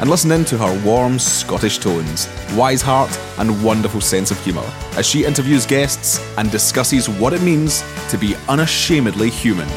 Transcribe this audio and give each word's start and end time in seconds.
and 0.00 0.08
listen 0.08 0.30
in 0.30 0.44
to 0.44 0.58
her 0.58 0.84
warm 0.84 1.18
Scottish 1.18 1.78
tones, 1.78 2.28
wise 2.54 2.82
heart, 2.82 3.16
and 3.38 3.64
wonderful 3.64 4.00
sense 4.00 4.30
of 4.30 4.42
humour 4.44 4.68
as 4.96 5.06
she 5.06 5.24
interviews 5.24 5.66
guests 5.66 6.20
and 6.38 6.50
discusses 6.50 7.08
what 7.08 7.32
it 7.32 7.42
means 7.42 7.82
to 8.08 8.16
be 8.16 8.36
unashamedly 8.48 9.30
human. 9.30 9.68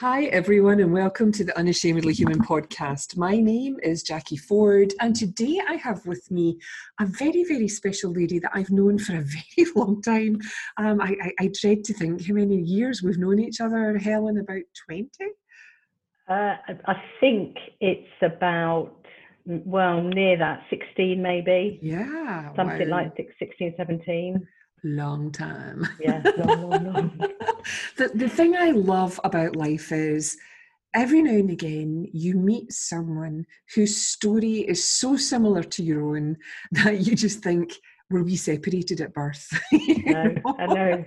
Hi, 0.00 0.24
everyone, 0.24 0.80
and 0.80 0.92
welcome 0.92 1.32
to 1.32 1.42
the 1.42 1.56
Unashamedly 1.56 2.12
Human 2.12 2.38
podcast. 2.42 3.16
My 3.16 3.40
name 3.40 3.78
is 3.82 4.02
Jackie 4.02 4.36
Ford, 4.36 4.92
and 5.00 5.16
today 5.16 5.58
I 5.66 5.76
have 5.76 6.04
with 6.04 6.30
me 6.30 6.58
a 7.00 7.06
very, 7.06 7.44
very 7.44 7.66
special 7.66 8.12
lady 8.12 8.38
that 8.40 8.50
I've 8.52 8.68
known 8.68 8.98
for 8.98 9.16
a 9.16 9.24
very 9.56 9.70
long 9.74 10.02
time. 10.02 10.38
Um, 10.76 11.00
I, 11.00 11.16
I, 11.22 11.32
I, 11.40 11.50
dread 11.58 11.82
to 11.84 11.94
think 11.94 12.26
how 12.26 12.34
many 12.34 12.60
years 12.60 13.02
we've 13.02 13.16
known 13.16 13.38
each 13.38 13.62
other, 13.62 13.96
Helen, 13.96 14.36
about 14.36 14.64
20? 14.84 15.08
Uh, 16.28 16.56
I 16.86 17.02
think 17.20 17.56
it's 17.80 18.08
about, 18.22 18.92
well, 19.44 20.02
near 20.02 20.36
that, 20.38 20.62
16 20.70 21.20
maybe. 21.22 21.78
Yeah. 21.82 22.54
Something 22.56 22.90
wow. 22.90 23.10
like 23.16 23.36
16, 23.38 23.74
17 23.76 24.46
long 24.84 25.32
time. 25.32 25.86
Yeah, 26.00 26.22
long, 26.38 26.70
long, 26.70 26.84
long. 26.92 27.18
the, 27.96 28.10
the 28.14 28.28
thing 28.28 28.56
I 28.56 28.70
love 28.70 29.18
about 29.24 29.56
life 29.56 29.92
is 29.92 30.36
every 30.94 31.22
now 31.22 31.32
and 31.32 31.50
again 31.50 32.08
you 32.12 32.34
meet 32.34 32.72
someone 32.72 33.44
whose 33.74 33.96
story 33.96 34.60
is 34.60 34.82
so 34.82 35.16
similar 35.16 35.62
to 35.62 35.82
your 35.82 36.16
own 36.16 36.36
that 36.72 37.00
you 37.00 37.14
just 37.14 37.42
think, 37.42 37.72
were 38.10 38.22
we 38.22 38.36
separated 38.36 39.00
at 39.00 39.12
birth? 39.12 39.48
no, 39.72 40.34
I 40.58 40.66
know. 40.66 41.04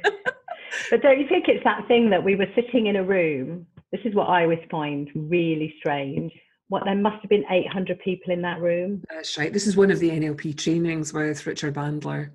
But 0.92 1.02
don't 1.02 1.20
you 1.20 1.28
think 1.28 1.46
it's 1.48 1.64
that 1.64 1.88
thing 1.88 2.10
that 2.10 2.24
we 2.24 2.36
were 2.36 2.48
sitting 2.56 2.88
in 2.88 2.96
a 2.96 3.04
room? 3.04 3.66
This 3.92 4.02
is 4.06 4.14
what 4.14 4.30
I 4.30 4.44
always 4.44 4.60
find 4.70 5.10
really 5.16 5.74
strange. 5.80 6.32
What 6.68 6.84
there 6.86 6.96
must 6.96 7.22
have 7.22 7.30
been 7.30 7.46
800 7.50 8.00
people 8.00 8.32
in 8.32 8.42
that 8.44 8.62
room. 8.62 9.04
That's 9.10 9.38
right. 9.38 9.52
This 9.52 9.66
is 9.66 9.76
one 9.76 9.90
of 9.90 10.00
the 10.00 10.12
NLP 10.12 10.56
trainings 10.56 11.14
with 11.14 11.46
Richard 11.48 11.74
Bandler. 11.74 12.30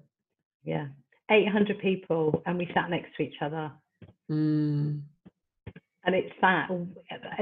Yeah. 0.64 0.86
800 1.30 1.78
people 1.78 2.42
and 2.44 2.58
we 2.58 2.69
sat 2.74 2.91
next 2.91 3.16
to 3.16 3.22
each 3.22 3.36
other. 3.41 3.70
Mm. 4.30 5.02
And 6.06 6.14
it's 6.14 6.34
that, 6.42 6.69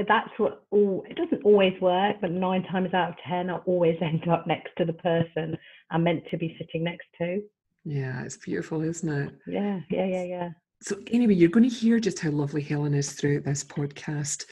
that's 0.07 0.29
what 0.37 0.63
all, 0.69 1.03
it 1.09 1.17
doesn't 1.17 1.43
always 1.43 1.73
work, 1.81 2.17
but 2.21 2.31
nine 2.31 2.63
times 2.63 2.93
out 2.93 3.09
of 3.09 3.15
10, 3.27 3.49
I 3.49 3.57
always 3.57 3.97
end 4.01 4.27
up 4.29 4.47
next 4.47 4.69
to 4.77 4.85
the 4.85 4.93
person 4.93 5.57
I'm 5.89 6.03
meant 6.03 6.23
to 6.31 6.37
be 6.37 6.55
sitting 6.59 6.83
next 6.83 7.07
to. 7.17 7.41
Yeah, 7.85 8.23
it's 8.23 8.37
beautiful, 8.37 8.81
isn't 8.81 9.09
it? 9.09 9.33
Yeah, 9.47 9.81
yeah, 9.89 10.05
yeah, 10.05 10.23
yeah. 10.23 10.49
So, 10.83 10.97
anyway, 11.07 11.35
you're 11.35 11.47
going 11.47 11.69
to 11.69 11.73
hear 11.73 11.97
just 11.97 12.19
how 12.19 12.31
lovely 12.31 12.61
Helen 12.61 12.93
is 12.93 13.13
throughout 13.13 13.45
this 13.45 13.63
podcast. 13.63 14.43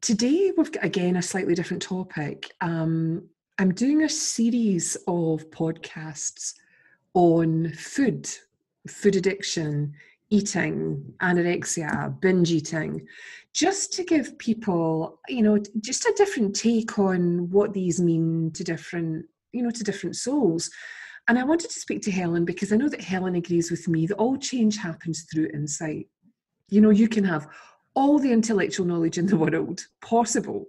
Today, 0.00 0.52
we've 0.56 0.70
got 0.70 0.84
again 0.84 1.16
a 1.16 1.22
slightly 1.22 1.56
different 1.56 1.82
topic. 1.82 2.52
Um, 2.60 3.28
I'm 3.58 3.74
doing 3.74 4.04
a 4.04 4.08
series 4.08 4.94
of 5.08 5.50
podcasts 5.50 6.54
on 7.14 7.72
food, 7.72 8.28
food 8.86 9.16
addiction, 9.16 9.94
eating, 10.30 11.04
anorexia, 11.20 12.20
binge 12.20 12.52
eating, 12.52 13.04
just 13.52 13.92
to 13.94 14.04
give 14.04 14.38
people, 14.38 15.18
you 15.28 15.42
know, 15.42 15.58
just 15.80 16.04
a 16.04 16.14
different 16.16 16.54
take 16.54 16.96
on 16.96 17.50
what 17.50 17.72
these 17.72 18.00
mean 18.00 18.52
to 18.52 18.62
different, 18.62 19.26
you 19.50 19.64
know, 19.64 19.70
to 19.70 19.82
different 19.82 20.14
souls. 20.14 20.70
And 21.28 21.38
I 21.38 21.44
wanted 21.44 21.70
to 21.70 21.80
speak 21.80 22.02
to 22.02 22.10
Helen 22.10 22.44
because 22.44 22.72
I 22.72 22.76
know 22.76 22.88
that 22.88 23.00
Helen 23.00 23.34
agrees 23.34 23.70
with 23.70 23.88
me 23.88 24.06
that 24.06 24.16
all 24.16 24.36
change 24.36 24.76
happens 24.76 25.26
through 25.32 25.48
insight. 25.54 26.08
You 26.68 26.80
know, 26.80 26.90
you 26.90 27.08
can 27.08 27.24
have 27.24 27.48
all 27.94 28.18
the 28.18 28.32
intellectual 28.32 28.86
knowledge 28.86 29.18
in 29.18 29.26
the 29.26 29.36
world 29.44 29.80
possible, 30.02 30.66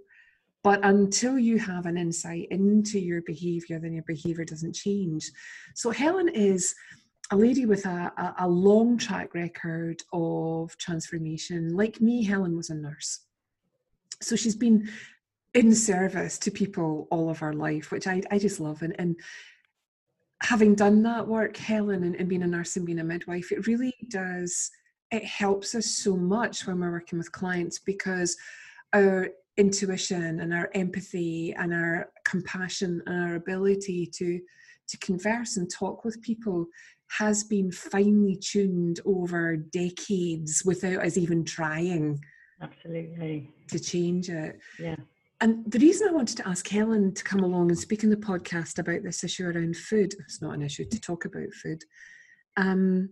but 0.64 0.80
until 0.84 1.38
you 1.38 1.60
have 1.60 1.86
an 1.86 1.98
insight 1.98 2.48
into 2.52 3.00
your 3.00 3.22
behavior, 3.24 3.80
then 3.80 3.94
your 3.94 4.04
behavior 4.08 4.46
doesn't 4.46 4.76
change. 4.76 5.30
So 5.74 5.92
Helen 5.92 6.30
is 6.30 6.74
a 7.32 7.36
lady 7.36 7.66
with 7.66 7.86
a, 7.86 8.36
a, 8.40 8.48
long 8.48 8.98
track 8.98 9.34
record 9.34 10.02
of 10.14 10.78
transformation. 10.78 11.76
Like 11.76 12.00
me, 12.00 12.24
Helen 12.24 12.56
was 12.56 12.70
a 12.70 12.76
nurse. 12.76 13.22
So 14.22 14.36
she's 14.36 14.56
been 14.56 14.88
in 15.56 15.74
service 15.74 16.38
to 16.40 16.52
people 16.52 17.08
all 17.10 17.30
of 17.30 17.40
her 17.40 17.54
life, 17.54 17.92
which 17.92 18.08
I, 18.08 18.22
I 18.30 18.38
just 18.38 18.60
love. 18.60 18.84
And, 18.84 18.96
and 19.00 19.16
having 20.42 20.76
done 20.76 21.04
that 21.04 21.28
work, 21.28 21.58
Helen, 21.58 22.04
and, 22.04 22.16
and 22.16 22.30
being 22.30 22.44
a 22.44 22.48
nurse 22.48 22.76
and 22.76 22.86
being 22.86 23.00
a 23.00 23.04
midwife, 23.04 23.52
it 23.52 23.68
really 23.68 23.94
does, 24.10 24.70
it 25.12 25.24
helps 25.24 25.76
us 25.76 25.86
so 25.86 26.16
much 26.16 26.68
when 26.68 26.80
we're 26.80 26.92
working 26.92 27.18
with 27.18 27.32
clients 27.32 27.80
because 27.80 28.36
our 28.94 29.30
intuition 29.58 30.42
and 30.42 30.54
our 30.54 30.70
empathy 30.74 31.54
and 31.54 31.74
our 31.74 32.10
compassion 32.26 33.02
and 33.06 33.24
our 33.24 33.36
ability 33.36 34.06
to 34.06 34.40
to 34.88 34.98
converse 35.00 35.58
and 35.58 35.72
talk 35.72 36.06
with 36.06 36.22
people 36.22 36.68
has 37.08 37.44
been 37.44 37.72
finely 37.72 38.36
tuned 38.36 39.00
over 39.04 39.56
decades 39.56 40.64
without 40.64 41.04
us 41.04 41.18
even 41.18 41.44
trying 41.44 42.20
absolutely. 42.62 43.50
to 43.68 43.80
change 43.80 44.30
it. 44.30 44.60
Yeah 44.78 44.96
and 45.42 45.70
the 45.70 45.80
reason 45.80 46.08
I 46.08 46.14
wanted 46.14 46.38
to 46.38 46.48
ask 46.48 46.68
Helen 46.68 47.14
to 47.14 47.24
come 47.24 47.42
along 47.42 47.70
and 47.70 47.78
speak 47.78 48.04
in 48.04 48.10
the 48.10 48.16
podcast 48.16 48.80
about 48.80 49.04
this 49.04 49.24
issue 49.24 49.46
around 49.46 49.76
food, 49.76 50.14
it's 50.20 50.42
not 50.42 50.54
an 50.54 50.62
issue 50.62 50.86
to 50.86 51.02
talk 51.02 51.26
about 51.26 51.54
food, 51.54 51.84
um, 52.58 53.10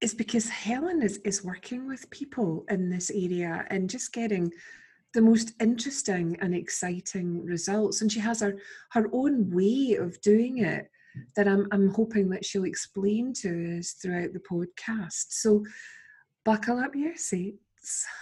is 0.00 0.14
because 0.14 0.48
Helen 0.48 1.02
is, 1.02 1.18
is 1.18 1.44
working 1.44 1.86
with 1.86 2.08
people 2.10 2.64
in 2.70 2.88
this 2.88 3.10
area 3.10 3.66
and 3.70 3.90
just 3.90 4.12
getting 4.12 4.50
the 5.12 5.22
most 5.22 5.52
interesting 5.60 6.36
and 6.40 6.54
exciting 6.54 7.44
results. 7.44 8.00
And 8.00 8.10
she 8.10 8.20
has 8.20 8.40
her, 8.40 8.56
her 8.92 9.06
own 9.12 9.50
way 9.50 9.96
of 9.96 10.20
doing 10.22 10.58
it 10.58 10.90
that 11.36 11.46
I'm, 11.46 11.68
I'm 11.70 11.88
hoping 11.90 12.28
that 12.30 12.44
she'll 12.44 12.64
explain 12.64 13.32
to 13.34 13.78
us 13.78 13.92
throughout 13.92 14.32
the 14.32 14.40
podcast. 14.40 15.26
So 15.28 15.64
buckle 16.44 16.78
up 16.78 16.94
your 16.94 17.16
seats, 17.16 17.58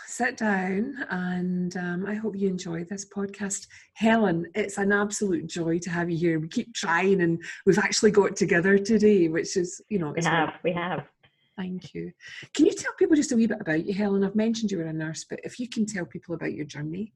sit 0.07 0.37
down, 0.37 0.97
and 1.11 1.77
um, 1.77 2.07
I 2.07 2.15
hope 2.15 2.37
you 2.37 2.49
enjoy 2.49 2.85
this 2.85 3.05
podcast. 3.05 3.67
Helen, 3.95 4.47
it's 4.55 4.79
an 4.79 4.93
absolute 4.93 5.47
joy 5.47 5.79
to 5.81 5.91
have 5.91 6.11
you 6.11 6.19
here. 6.19 6.39
We 6.39 6.49
keep 6.49 6.75
trying, 6.75 7.23
and 7.23 7.43
we've 7.67 7.79
actually 7.79 8.11
got 8.11 8.37
together 8.37 8.79
today, 8.79 9.29
which 9.29 9.57
is, 9.57 9.81
you 9.89 9.99
know, 9.99 10.13
we 10.17 10.25
have, 10.25 10.55
we 10.63 10.73
have. 10.73 11.07
Thank 11.57 11.95
you. 11.95 12.13
Can 12.55 12.67
you 12.67 12.73
tell 12.73 12.93
people 12.99 13.17
just 13.17 13.33
a 13.33 13.37
wee 13.37 13.47
bit 13.47 13.61
about 13.61 13.87
you, 13.87 13.95
Helen? 13.95 14.25
I've 14.25 14.35
mentioned 14.35 14.71
you 14.71 14.79
were 14.79 14.85
a 14.85 14.93
nurse, 14.93 15.25
but 15.29 15.41
if 15.45 15.61
you 15.61 15.69
can 15.69 15.87
tell 15.87 16.07
people 16.07 16.35
about 16.35 16.55
your 16.55 16.65
journey. 16.65 17.13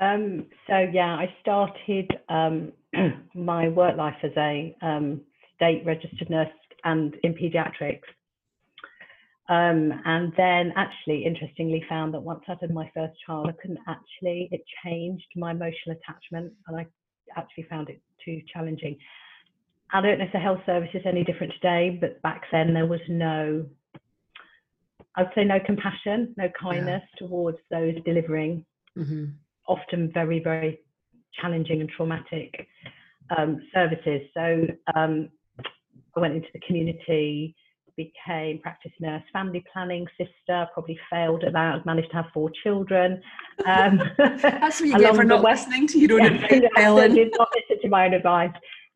Um, 0.00 0.46
so 0.66 0.78
yeah, 0.92 1.14
I 1.14 1.34
started 1.40 2.10
um, 2.28 2.72
my 3.34 3.68
work 3.68 3.96
life 3.96 4.16
as 4.22 4.32
a 4.36 4.76
um, 4.82 5.22
state 5.54 5.82
registered 5.86 6.28
nurse 6.30 6.48
and 6.84 7.14
in 7.22 7.34
paediatrics. 7.34 8.00
Um, 9.48 9.92
and 10.04 10.32
then 10.36 10.72
actually, 10.76 11.24
interestingly, 11.24 11.84
found 11.88 12.14
that 12.14 12.20
once 12.20 12.42
I 12.48 12.56
had 12.60 12.72
my 12.72 12.90
first 12.94 13.14
child, 13.24 13.46
I 13.48 13.52
couldn't 13.52 13.78
actually, 13.86 14.48
it 14.50 14.62
changed 14.84 15.26
my 15.36 15.52
emotional 15.52 15.96
attachment 15.96 16.52
and 16.66 16.76
I 16.76 16.86
actually 17.36 17.64
found 17.70 17.88
it 17.88 18.00
too 18.24 18.40
challenging. 18.52 18.98
I 19.92 20.00
don't 20.00 20.18
know 20.18 20.24
if 20.24 20.32
the 20.32 20.38
health 20.40 20.60
service 20.66 20.90
is 20.94 21.02
any 21.06 21.22
different 21.22 21.52
today, 21.54 21.96
but 22.00 22.20
back 22.22 22.42
then 22.50 22.74
there 22.74 22.86
was 22.86 23.00
no, 23.08 23.66
I 25.14 25.22
would 25.22 25.32
say 25.34 25.44
no 25.44 25.60
compassion, 25.64 26.34
no 26.36 26.48
kindness 26.60 27.02
yeah. 27.14 27.26
towards 27.26 27.58
those 27.70 27.94
delivering 28.04 28.64
mm-hmm. 28.98 29.26
often 29.68 30.10
very, 30.12 30.40
very 30.40 30.80
challenging 31.40 31.80
and 31.80 31.90
traumatic 31.90 32.66
um, 33.36 33.62
services. 33.72 34.22
So 34.34 34.66
um, 34.96 35.28
I 36.16 36.20
went 36.20 36.34
into 36.34 36.48
the 36.52 36.60
community, 36.66 37.54
became 37.96 38.58
practice 38.60 38.92
nurse, 39.00 39.22
family 39.32 39.64
planning 39.72 40.06
sister, 40.18 40.68
probably 40.72 40.98
failed 41.10 41.44
at 41.44 41.52
that, 41.52 41.84
managed 41.86 42.10
to 42.10 42.16
have 42.16 42.26
four 42.32 42.50
children. 42.62 43.20
Um, 43.66 44.00
That's 44.18 44.80
what 44.80 44.88
you 44.88 44.98
get 44.98 45.14
for 45.14 45.24
not 45.24 45.42
listening 45.42 45.86
to 45.88 45.98
your 45.98 46.20
own 46.20 46.34
advice, 46.34 46.62
Helen. 46.76 47.14
Did 47.14 47.32
not 47.38 47.48
listen 47.54 47.82
to 47.82 47.88
my 47.88 48.06
own 48.06 48.14
advice. 48.14 48.52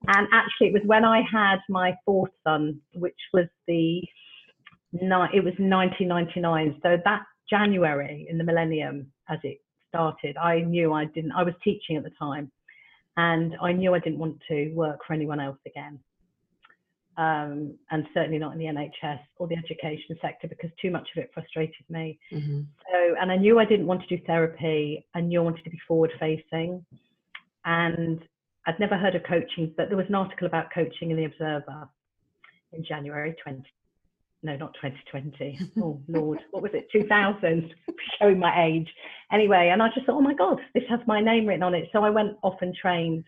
And 0.08 0.26
actually, 0.32 0.68
it 0.68 0.72
was 0.72 0.82
when 0.86 1.04
I 1.04 1.22
had 1.30 1.58
my 1.68 1.94
fourth 2.04 2.30
son, 2.44 2.80
which 2.94 3.18
was 3.32 3.46
the 3.66 4.02
it 4.92 5.44
was 5.44 5.54
1999. 5.58 6.80
So 6.82 6.96
that 7.04 7.22
January 7.48 8.26
in 8.28 8.38
the 8.38 8.44
millennium, 8.44 9.06
as 9.28 9.38
it 9.44 9.58
started, 9.88 10.36
I 10.36 10.60
knew 10.60 10.92
I 10.92 11.04
didn't. 11.06 11.32
I 11.32 11.42
was 11.42 11.54
teaching 11.62 11.96
at 11.96 12.02
the 12.02 12.10
time, 12.18 12.50
and 13.16 13.54
I 13.62 13.72
knew 13.72 13.94
I 13.94 13.98
didn't 13.98 14.18
want 14.18 14.38
to 14.48 14.72
work 14.72 15.00
for 15.06 15.12
anyone 15.12 15.40
else 15.40 15.58
again. 15.66 16.00
Um, 17.16 17.74
and 17.90 18.06
certainly 18.14 18.38
not 18.38 18.52
in 18.52 18.58
the 18.58 18.66
NHS 18.66 19.20
or 19.36 19.48
the 19.48 19.56
education 19.56 20.16
sector 20.22 20.48
because 20.48 20.70
too 20.80 20.90
much 20.90 21.08
of 21.14 21.22
it 21.22 21.30
frustrated 21.34 21.84
me. 21.88 22.18
Mm-hmm. 22.32 22.60
So, 22.92 23.14
and 23.20 23.30
I 23.30 23.36
knew 23.36 23.58
I 23.58 23.64
didn't 23.64 23.86
want 23.86 24.02
to 24.02 24.16
do 24.16 24.22
therapy. 24.26 25.06
I 25.14 25.20
knew 25.20 25.40
I 25.40 25.44
wanted 25.44 25.64
to 25.64 25.70
be 25.70 25.80
forward 25.86 26.12
facing, 26.18 26.84
and 27.64 28.20
I'd 28.66 28.80
never 28.80 28.96
heard 28.96 29.14
of 29.14 29.22
coaching, 29.24 29.74
but 29.76 29.88
there 29.88 29.96
was 29.96 30.06
an 30.08 30.14
article 30.14 30.46
about 30.46 30.72
coaching 30.72 31.10
in 31.10 31.16
the 31.16 31.24
Observer 31.24 31.88
in 32.72 32.84
January 32.84 33.34
20. 33.42 33.62
No, 34.42 34.56
not 34.56 34.74
2020. 34.80 35.58
Oh 35.82 36.00
Lord, 36.08 36.38
what 36.50 36.62
was 36.62 36.72
it? 36.74 36.88
2000. 36.92 37.74
Showing 38.20 38.38
my 38.38 38.64
age. 38.64 38.88
Anyway, 39.32 39.70
and 39.72 39.82
I 39.82 39.88
just 39.94 40.06
thought, 40.06 40.16
oh 40.16 40.20
my 40.22 40.34
God, 40.34 40.60
this 40.74 40.84
has 40.88 41.00
my 41.06 41.20
name 41.20 41.46
written 41.46 41.62
on 41.62 41.74
it. 41.74 41.88
So 41.92 42.02
I 42.02 42.10
went 42.10 42.36
off 42.42 42.56
and 42.62 42.74
trained 42.74 43.24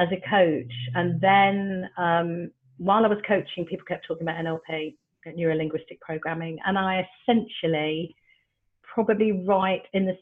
as 0.00 0.08
a 0.10 0.28
coach. 0.28 0.72
And 0.94 1.20
then 1.20 1.88
um, 1.98 2.50
while 2.78 3.04
I 3.04 3.08
was 3.08 3.18
coaching, 3.28 3.66
people 3.66 3.84
kept 3.86 4.06
talking 4.08 4.26
about 4.26 4.42
NLP, 4.42 4.96
neuro 5.36 5.54
linguistic 5.54 6.00
programming, 6.00 6.58
and 6.64 6.78
I 6.78 7.06
essentially, 7.28 8.16
probably 8.82 9.32
right 9.46 9.82
in 9.92 10.06
the 10.06 10.18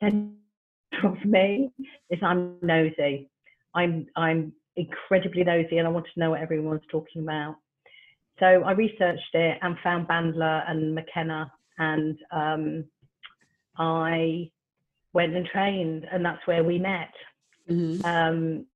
center 0.00 0.30
of 1.04 1.22
me, 1.24 1.70
is 2.08 2.18
I'm 2.22 2.56
nosy. 2.62 3.28
I'm 3.74 4.06
I'm 4.16 4.52
incredibly 4.76 5.44
nosy, 5.44 5.76
and 5.76 5.86
I 5.86 5.90
want 5.90 6.06
to 6.12 6.20
know 6.20 6.30
what 6.30 6.40
everyone's 6.40 6.82
talking 6.90 7.22
about. 7.22 7.56
So 8.38 8.46
I 8.46 8.72
researched 8.72 9.34
it 9.34 9.58
and 9.60 9.76
found 9.82 10.08
Bandler 10.08 10.68
and 10.68 10.94
McKenna, 10.94 11.52
and 11.78 12.18
um, 12.32 12.84
I 13.76 14.50
went 15.12 15.36
and 15.36 15.46
trained, 15.46 16.06
and 16.10 16.24
that's 16.24 16.46
where 16.46 16.64
we 16.64 16.78
met. 16.78 17.12
Mm-hmm. 17.68 18.04
Um, 18.06 18.66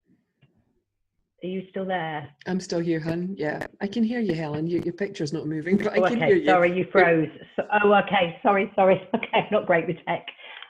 are 1.45 1.49
you 1.49 1.63
still 1.69 1.85
there? 1.85 2.29
I'm 2.47 2.59
still 2.59 2.81
here, 2.81 2.99
hun. 2.99 3.35
Yeah, 3.39 3.67
I 3.81 3.87
can 3.87 4.03
hear 4.03 4.21
you, 4.21 4.35
Helen. 4.35 4.67
Your, 4.67 4.81
your 4.81 4.95
picture's 4.95 5.33
not 5.33 5.47
moving, 5.47 5.77
but 5.77 5.89
I 5.89 5.99
oh, 5.99 6.09
can 6.09 6.17
okay. 6.17 6.27
hear 6.27 6.37
you. 6.37 6.47
Sorry, 6.47 6.77
you 6.77 6.87
froze. 6.91 7.29
So, 7.57 7.65
oh, 7.85 7.93
okay. 7.95 8.39
Sorry, 8.43 8.73
sorry. 8.75 9.07
Okay, 9.15 9.49
not 9.51 9.67
great 9.67 9.87
with 9.87 9.97
tech. 10.07 10.27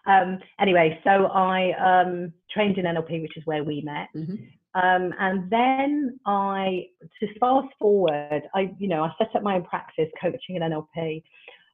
Um, 0.06 0.38
anyway, 0.60 0.98
so 1.04 1.26
I 1.26 1.72
um, 1.72 2.32
trained 2.52 2.78
in 2.78 2.84
NLP, 2.84 3.22
which 3.22 3.36
is 3.36 3.42
where 3.46 3.62
we 3.62 3.82
met. 3.82 4.08
Mm-hmm. 4.16 4.34
Um, 4.74 5.14
and 5.18 5.50
then 5.50 6.18
I, 6.26 6.86
to 7.20 7.38
fast 7.38 7.68
forward, 7.78 8.42
I, 8.54 8.72
you 8.78 8.88
know, 8.88 9.04
I 9.04 9.10
set 9.18 9.34
up 9.36 9.42
my 9.42 9.56
own 9.56 9.64
practice 9.64 10.08
coaching 10.20 10.56
in 10.56 10.62
NLP. 10.62 11.22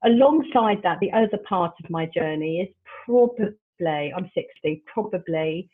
Alongside 0.05 0.83
that, 0.83 0.99
the 1.01 1.13
other 1.13 1.39
part 1.49 1.73
of 1.83 1.91
my 1.91 2.07
journey 2.07 2.61
is 2.61 2.69
probably, 3.05 4.13
I'm 4.15 4.31
60, 4.35 4.83
probably 4.93 5.71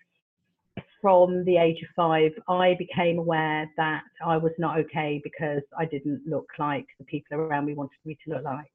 from 1.01 1.45
the 1.45 1.57
age 1.57 1.83
of 1.83 1.89
five, 1.95 2.33
I 2.49 2.75
became 2.79 3.19
aware 3.19 3.71
that 3.77 4.03
I 4.25 4.37
was 4.37 4.53
not 4.59 4.79
okay 4.81 5.21
because 5.23 5.63
I 5.79 5.85
didn't 5.85 6.23
look 6.27 6.49
like 6.59 6.87
the 6.99 7.05
people 7.05 7.39
around 7.39 7.67
me 7.67 7.75
wanted 7.75 7.99
me 8.05 8.17
to 8.25 8.35
look 8.35 8.45
like. 8.45 8.67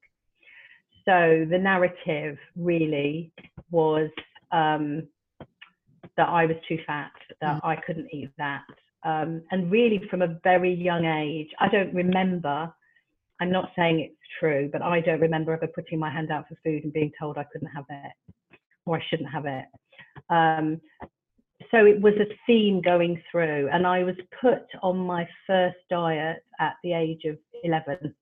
So 1.06 1.46
the 1.50 1.58
narrative 1.58 2.38
really 2.56 3.32
was 3.72 4.10
um, 4.52 5.08
that 6.18 6.30
I 6.30 6.46
was 6.46 6.58
too 6.68 6.78
fat, 6.86 7.12
that 7.42 7.62
mm. 7.62 7.68
I 7.68 7.76
couldn't 7.76 8.14
eat 8.14 8.30
that. 8.38 8.66
Um, 9.04 9.42
and 9.52 9.72
really, 9.72 10.02
from 10.10 10.22
a 10.22 10.40
very 10.44 10.74
young 10.74 11.06
age, 11.06 11.50
I 11.60 11.68
don't 11.70 11.94
remember, 11.94 12.72
I'm 13.40 13.52
not 13.52 13.72
saying 13.76 14.00
it's 14.00 14.16
true, 14.40 14.70
but 14.72 14.84
I 14.84 15.02
don't 15.02 15.20
remember 15.20 15.54
ever 15.54 15.68
putting 15.68 15.98
my 15.98 16.12
hand 16.12 16.32
out 16.32 16.48
for 16.48 16.56
food 16.64 16.84
and 16.84 16.94
being 16.94 17.12
told 17.20 17.38
I 17.38 17.46
couldn't 17.52 17.70
have 17.70 17.86
it 17.90 18.12
or 18.86 18.98
I 18.98 19.04
shouldn't 19.10 19.32
have 19.32 19.46
it. 19.46 19.66
Um, 20.30 20.82
so 21.72 21.86
it 21.86 22.00
was 22.02 22.14
a 22.20 22.34
theme 22.46 22.82
going 22.82 23.22
through 23.32 23.70
and 23.72 23.88
i 23.88 24.04
was 24.04 24.16
put 24.40 24.66
on 24.82 24.98
my 24.98 25.28
first 25.48 25.78
diet 25.90 26.44
at 26.60 26.74
the 26.84 26.94
age 26.94 27.24
of 27.26 27.38
11 27.64 28.14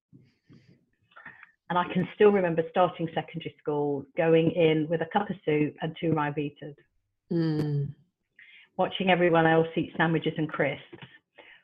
and 1.70 1.78
i 1.78 1.84
can 1.94 2.08
still 2.16 2.32
remember 2.32 2.64
starting 2.70 3.08
secondary 3.14 3.56
school 3.62 4.06
going 4.16 4.52
in 4.52 4.88
with 4.90 5.02
a 5.02 5.10
cup 5.12 5.30
of 5.30 5.36
soup 5.46 5.76
and 5.82 5.96
two 6.00 6.12
Ryvitas 6.12 6.76
mm. 7.32 7.88
watching 8.78 9.10
everyone 9.10 9.46
else 9.46 9.68
eat 9.76 9.94
sandwiches 9.98 10.34
and 10.38 10.50
crisps 10.50 11.08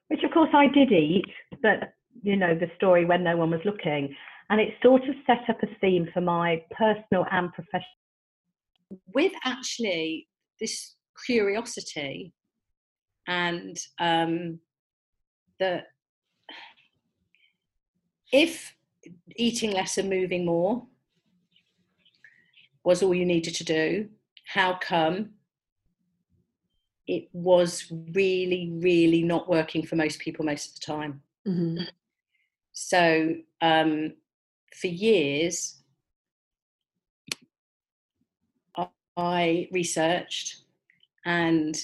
which 0.07 0.23
of 0.23 0.31
course 0.31 0.51
i 0.53 0.67
did 0.67 0.91
eat 0.91 1.25
but 1.61 1.93
you 2.23 2.35
know 2.35 2.55
the 2.55 2.69
story 2.75 3.05
when 3.05 3.23
no 3.23 3.37
one 3.37 3.51
was 3.51 3.61
looking. 3.65 4.15
And 4.49 4.61
it 4.61 4.75
sort 4.81 5.03
of 5.03 5.15
set 5.25 5.49
up 5.49 5.61
a 5.63 5.67
theme 5.81 6.07
for 6.13 6.21
my 6.21 6.61
personal 6.71 7.25
and 7.31 7.51
professional. 7.51 7.83
With 9.13 9.31
actually 9.43 10.27
this 10.59 10.95
curiosity 11.25 12.33
and 13.27 13.77
um, 14.00 14.59
that 15.59 15.88
if 18.31 18.75
eating 19.35 19.71
less 19.71 19.97
and 19.97 20.09
moving 20.09 20.45
more 20.45 20.85
was 22.83 23.01
all 23.01 23.13
you 23.13 23.25
needed 23.25 23.56
to 23.56 23.63
do, 23.63 24.09
how 24.45 24.75
come 24.75 25.31
it 27.07 27.27
was 27.33 27.91
really, 28.13 28.71
really 28.75 29.23
not 29.23 29.50
working 29.50 29.85
for 29.85 29.95
most 29.95 30.19
people 30.19 30.45
most 30.45 30.69
of 30.69 30.75
the 30.75 30.85
time? 30.85 31.21
Mm-hmm. 31.47 31.83
So 32.73 33.35
um, 33.61 34.13
for 34.73 34.88
years, 34.88 35.81
I 39.18 39.69
researched 39.71 40.64
and, 41.25 41.75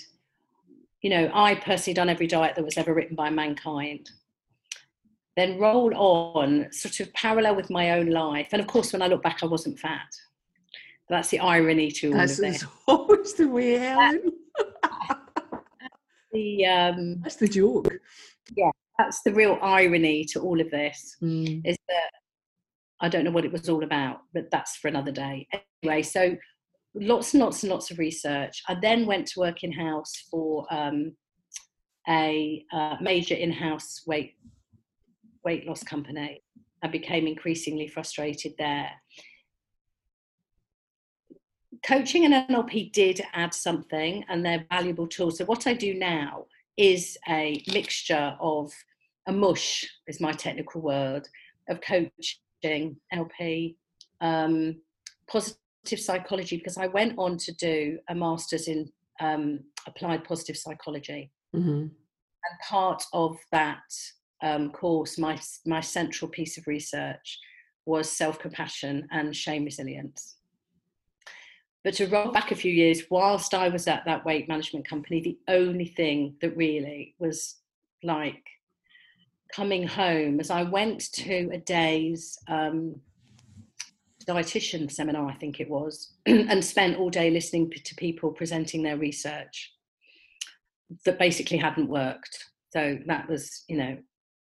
you 1.02 1.10
know, 1.10 1.30
I 1.34 1.56
personally 1.56 1.96
done 1.96 2.10
every 2.10 2.28
diet 2.28 2.56
that 2.56 2.64
was 2.64 2.78
ever 2.78 2.94
written 2.94 3.16
by 3.16 3.30
mankind. 3.30 4.10
Then 5.36 5.60
roll 5.60 5.96
on, 5.96 6.72
sort 6.72 7.00
of 7.00 7.14
parallel 7.14 7.56
with 7.56 7.70
my 7.70 7.92
own 7.92 8.10
life. 8.10 8.50
And 8.52 8.62
of 8.62 8.68
course, 8.68 8.94
when 8.94 9.02
I 9.02 9.08
look 9.08 9.24
back, 9.24 9.44
I 9.44 9.48
wasn't 9.48 9.80
fat. 9.80 10.14
That's 11.10 11.30
the 11.30 11.40
irony 11.40 11.92
to 11.92 12.12
all 12.12 12.18
That's 12.18 12.40
of 12.40 12.46
this. 12.46 12.66
always 12.88 13.34
the 13.34 13.48
way, 13.48 13.74
Helen. 13.74 14.32
the 16.32 16.66
um, 16.66 17.22
that's 17.22 17.36
the 17.36 17.50
joke. 17.50 17.92
Yeah, 18.56 18.72
that's 18.98 19.22
the 19.24 19.34
real 19.34 19.60
irony 19.62 20.24
to 20.26 20.40
all 20.40 20.62
of 20.62 20.72
this. 20.72 21.18
Mm. 21.22 21.66
Is 21.66 21.78
that 21.90 22.12
I 23.02 23.10
don't 23.10 23.26
know 23.26 23.32
what 23.32 23.44
it 23.44 23.52
was 23.52 23.68
all 23.68 23.84
about, 23.84 24.22
but 24.34 24.50
that's 24.52 24.78
for 24.78 24.88
another 24.88 25.12
day. 25.12 25.50
Anyway, 25.84 26.04
so 26.04 26.38
lots 26.96 27.34
and 27.34 27.42
lots 27.44 27.64
and 27.64 27.72
lots 27.72 27.92
of 27.92 28.00
research. 28.00 28.62
I 28.68 28.76
then 28.82 29.06
went 29.06 29.28
to 29.28 29.40
work 29.40 29.64
in 29.64 29.72
house 29.72 30.26
for 30.30 30.66
um, 30.72 31.14
a 32.08 32.66
uh, 32.72 32.98
major 33.00 33.36
in-house 33.36 34.04
weight 34.06 34.36
weight 35.44 35.68
loss 35.68 35.84
company. 35.84 36.44
I 36.84 36.88
became 36.88 37.28
increasingly 37.28 37.88
frustrated 37.88 38.54
there. 38.58 38.92
Coaching 41.84 42.26
and 42.26 42.48
NLP 42.48 42.92
did 42.92 43.22
add 43.34 43.54
something, 43.54 44.24
and 44.30 44.46
they're 44.46 44.66
valuable 44.70 45.08
tools. 45.08 45.38
So 45.38 45.46
what 45.46 45.66
I 45.66 45.74
do 45.74 45.96
now 45.96 46.46
is 46.78 47.18
a 47.28 47.64
mixture 47.72 48.36
of 48.40 48.72
a 49.28 49.32
mush 49.32 49.88
is 50.08 50.20
my 50.20 50.32
technical 50.32 50.82
word 50.82 51.28
of 51.70 51.80
coaching, 51.82 52.98
NLP, 53.14 53.76
um, 54.20 54.76
positive 55.28 55.61
psychology 55.86 56.58
because 56.58 56.78
I 56.78 56.88
went 56.88 57.16
on 57.18 57.38
to 57.38 57.52
do 57.54 58.00
a 58.10 58.16
master's 58.16 58.68
in 58.68 58.90
um, 59.20 59.62
applied 59.88 60.24
positive 60.24 60.58
psychology. 60.58 61.32
Mm-hmm. 61.56 61.70
And 61.70 62.60
part 62.68 63.04
of 63.14 63.38
that 63.52 63.84
um, 64.42 64.72
course, 64.72 65.18
my, 65.18 65.40
my 65.66 65.82
central 65.82 66.30
piece 66.30 66.58
of 66.58 66.68
research 66.68 67.40
was 67.86 68.12
self 68.12 68.40
compassion 68.40 69.08
and 69.12 69.36
shame 69.36 69.66
resilience. 69.66 70.38
But 71.84 71.96
to 71.96 72.08
roll 72.08 72.32
back 72.32 72.52
a 72.52 72.56
few 72.56 72.72
years, 72.72 73.04
whilst 73.10 73.54
I 73.54 73.70
was 73.70 73.88
at 73.88 74.06
that 74.06 74.24
weight 74.24 74.48
management 74.48 74.88
company, 74.88 75.22
the 75.22 75.40
only 75.48 75.86
thing 75.86 76.36
that 76.42 76.56
really 76.56 77.16
was 77.18 77.56
like 78.04 78.44
coming 79.54 79.88
home 79.88 80.40
as 80.40 80.52
I 80.52 80.64
went 80.64 81.12
to 81.14 81.50
a 81.52 81.58
day's 81.58 82.38
um, 82.48 82.96
dietitian 84.26 84.92
seminar, 84.92 85.30
I 85.30 85.36
think 85.36 85.60
it 85.60 85.70
was, 85.70 86.14
and 86.26 86.64
spent 86.64 86.98
all 86.98 87.10
day 87.10 87.30
listening 87.30 87.72
to 87.72 87.96
people 87.96 88.32
presenting 88.32 88.84
their 88.84 88.98
research 88.98 89.74
that 91.06 91.20
basically 91.20 91.58
hadn't 91.58 91.90
worked. 91.90 92.46
So 92.72 92.98
that 93.08 93.30
was, 93.30 93.64
you 93.68 93.78
know, 93.78 93.98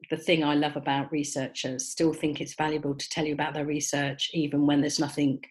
the 0.09 0.17
thing 0.17 0.43
I 0.43 0.55
love 0.55 0.75
about 0.75 1.11
researchers. 1.11 1.89
Still 1.89 2.13
think 2.13 2.39
it's 2.39 2.55
valuable 2.55 2.95
to 2.95 3.09
tell 3.09 3.25
you 3.25 3.33
about 3.33 3.53
their 3.53 3.65
research, 3.65 4.29
even 4.33 4.65
when 4.65 4.81
there's 4.81 4.99
nothing 4.99 5.43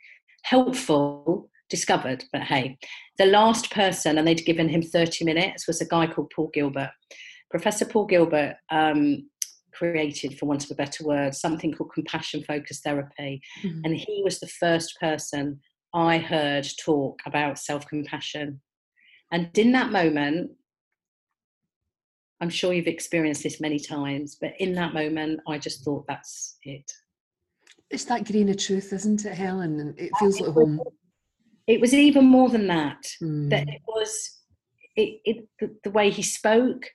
helpful 0.43 1.51
discovered. 1.69 2.25
But 2.33 2.43
hey, 2.43 2.79
the 3.19 3.27
last 3.27 3.71
person, 3.71 4.19
and 4.19 4.27
they'd 4.27 4.47
given 4.47 4.69
him 4.69 4.83
30 4.83 5.25
minutes, 5.25 5.67
was 5.67 5.81
a 5.81 5.87
guy 5.87 6.07
called 6.07 6.33
Paul 6.35 6.51
Gilbert. 6.53 6.91
Professor 7.51 7.85
Paul 7.85 8.07
Gilbert 8.07 8.57
um, 8.71 9.29
created, 9.77 10.39
for 10.39 10.47
want 10.47 10.65
of 10.65 10.71
a 10.71 10.75
better 10.75 11.05
word, 11.05 11.35
something 11.35 11.73
called 11.73 11.93
compassion 11.93 12.43
focused 12.43 12.85
therapy. 12.85 13.41
Mm-hmm. 13.63 13.81
And 13.85 13.97
he 13.97 14.23
was 14.25 14.41
the 14.41 14.49
first 14.49 14.99
person 15.01 15.61
I 15.95 16.19
heard 16.19 16.67
talk 16.83 17.21
about 17.27 17.59
self 17.59 17.87
compassion. 17.87 18.61
And 19.33 19.51
in 19.57 19.73
that 19.73 19.91
moment, 19.91 20.53
I'm 22.41 22.51
sure 22.51 22.73
you've 22.73 22.87
experienced 22.87 23.43
this 23.43 23.61
many 23.61 23.79
times, 23.79 24.37
but 24.41 24.53
in 24.59 24.75
that 24.75 24.93
moment, 24.93 25.41
I 25.49 25.59
just 25.59 25.85
thought 25.85 26.05
that's 26.07 26.59
it. 26.63 26.91
It's 27.91 28.05
that 28.05 28.31
grain 28.31 28.49
of 28.49 28.59
truth, 28.59 28.93
isn't 28.93 29.25
it, 29.25 29.35
Helen? 29.35 29.81
And 29.81 29.99
it 29.99 30.11
feels 30.19 30.41
like 30.41 30.53
home. 30.53 30.81
It 31.67 31.81
was 31.81 31.95
even 31.95 32.27
more 32.27 32.49
than 32.49 32.67
that. 32.67 33.03
Mm. 33.23 33.51
That 33.51 33.69
it 33.69 33.83
was 33.87 34.41
it, 34.97 35.21
it 35.25 35.49
the, 35.61 35.75
the 35.85 35.91
way 35.91 36.11
he 36.11 36.23
spoke, 36.23 36.87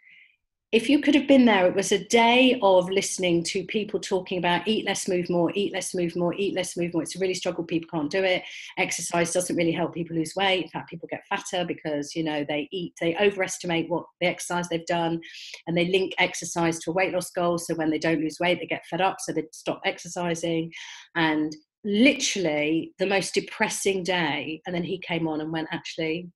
if 0.72 0.90
you 0.90 1.02
could 1.02 1.16
have 1.16 1.28
been 1.28 1.44
there, 1.44 1.68
it 1.68 1.76
was 1.76 1.92
a 1.92 2.06
day 2.06 2.58
of 2.62 2.90
listening 2.90 3.44
to 3.44 3.66
people 3.66 4.00
talking 4.00 4.38
about 4.38 4.66
eat 4.66 4.86
less, 4.86 5.06
move 5.06 5.30
more, 5.30 5.52
eat 5.54 5.74
less, 5.74 5.94
move 5.94 6.16
more, 6.16 6.34
eat 6.36 6.56
less, 6.56 6.78
move 6.78 6.94
more. 6.94 7.04
It's 7.04 7.16
a 7.16 7.20
really 7.20 7.34
struggle. 7.34 7.66
People 7.66 7.90
can't 7.92 8.10
do 8.10 8.24
it. 8.24 8.44
Exercise 8.78 9.34
doesn't 9.34 9.58
really 9.58 9.74
help 9.74 9.94
people 9.94 10.16
lose 10.16 10.34
weight. 10.36 10.64
In 10.64 10.70
fact, 10.70 10.90
people 10.90 11.10
get 11.12 11.28
fatter 11.28 11.66
because 11.66 12.16
you 12.16 12.24
know 12.24 12.46
they 12.48 12.70
eat, 12.72 12.94
they 13.02 13.18
overestimate 13.18 13.90
what 13.90 14.06
the 14.22 14.28
exercise 14.28 14.70
they've 14.70 14.86
done, 14.86 15.20
and 15.68 15.78
they 15.78 15.88
link 15.90 16.14
exercise 16.20 16.80
to 16.80 16.92
a 16.92 16.94
weight 16.94 17.14
loss 17.14 17.32
goal. 17.32 17.58
So 17.58 17.76
when 17.76 17.90
they 17.90 18.00
don't 18.00 18.22
lose 18.22 18.40
weight, 18.40 18.60
they 18.60 18.66
get 18.66 18.86
fed 18.86 19.02
up, 19.02 19.18
so 19.20 19.34
they 19.34 19.44
stop 19.52 19.82
exercising. 19.84 20.72
And 21.16 21.54
literally 21.84 22.94
the 23.00 23.08
most 23.08 23.34
depressing 23.34 24.04
day. 24.04 24.62
And 24.66 24.76
then 24.76 24.84
he 24.84 25.00
came 25.00 25.28
on 25.28 25.42
and 25.42 25.52
went, 25.52 25.68
actually, 25.72 26.30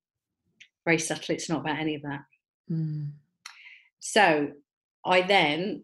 very 0.83 0.99
subtly, 0.99 1.35
it's 1.35 1.49
not 1.49 1.61
about 1.61 1.79
any 1.79 1.95
of 1.95 2.01
that. 2.01 2.21
Mm. 2.71 3.11
So 3.99 4.51
I 5.05 5.21
then 5.21 5.83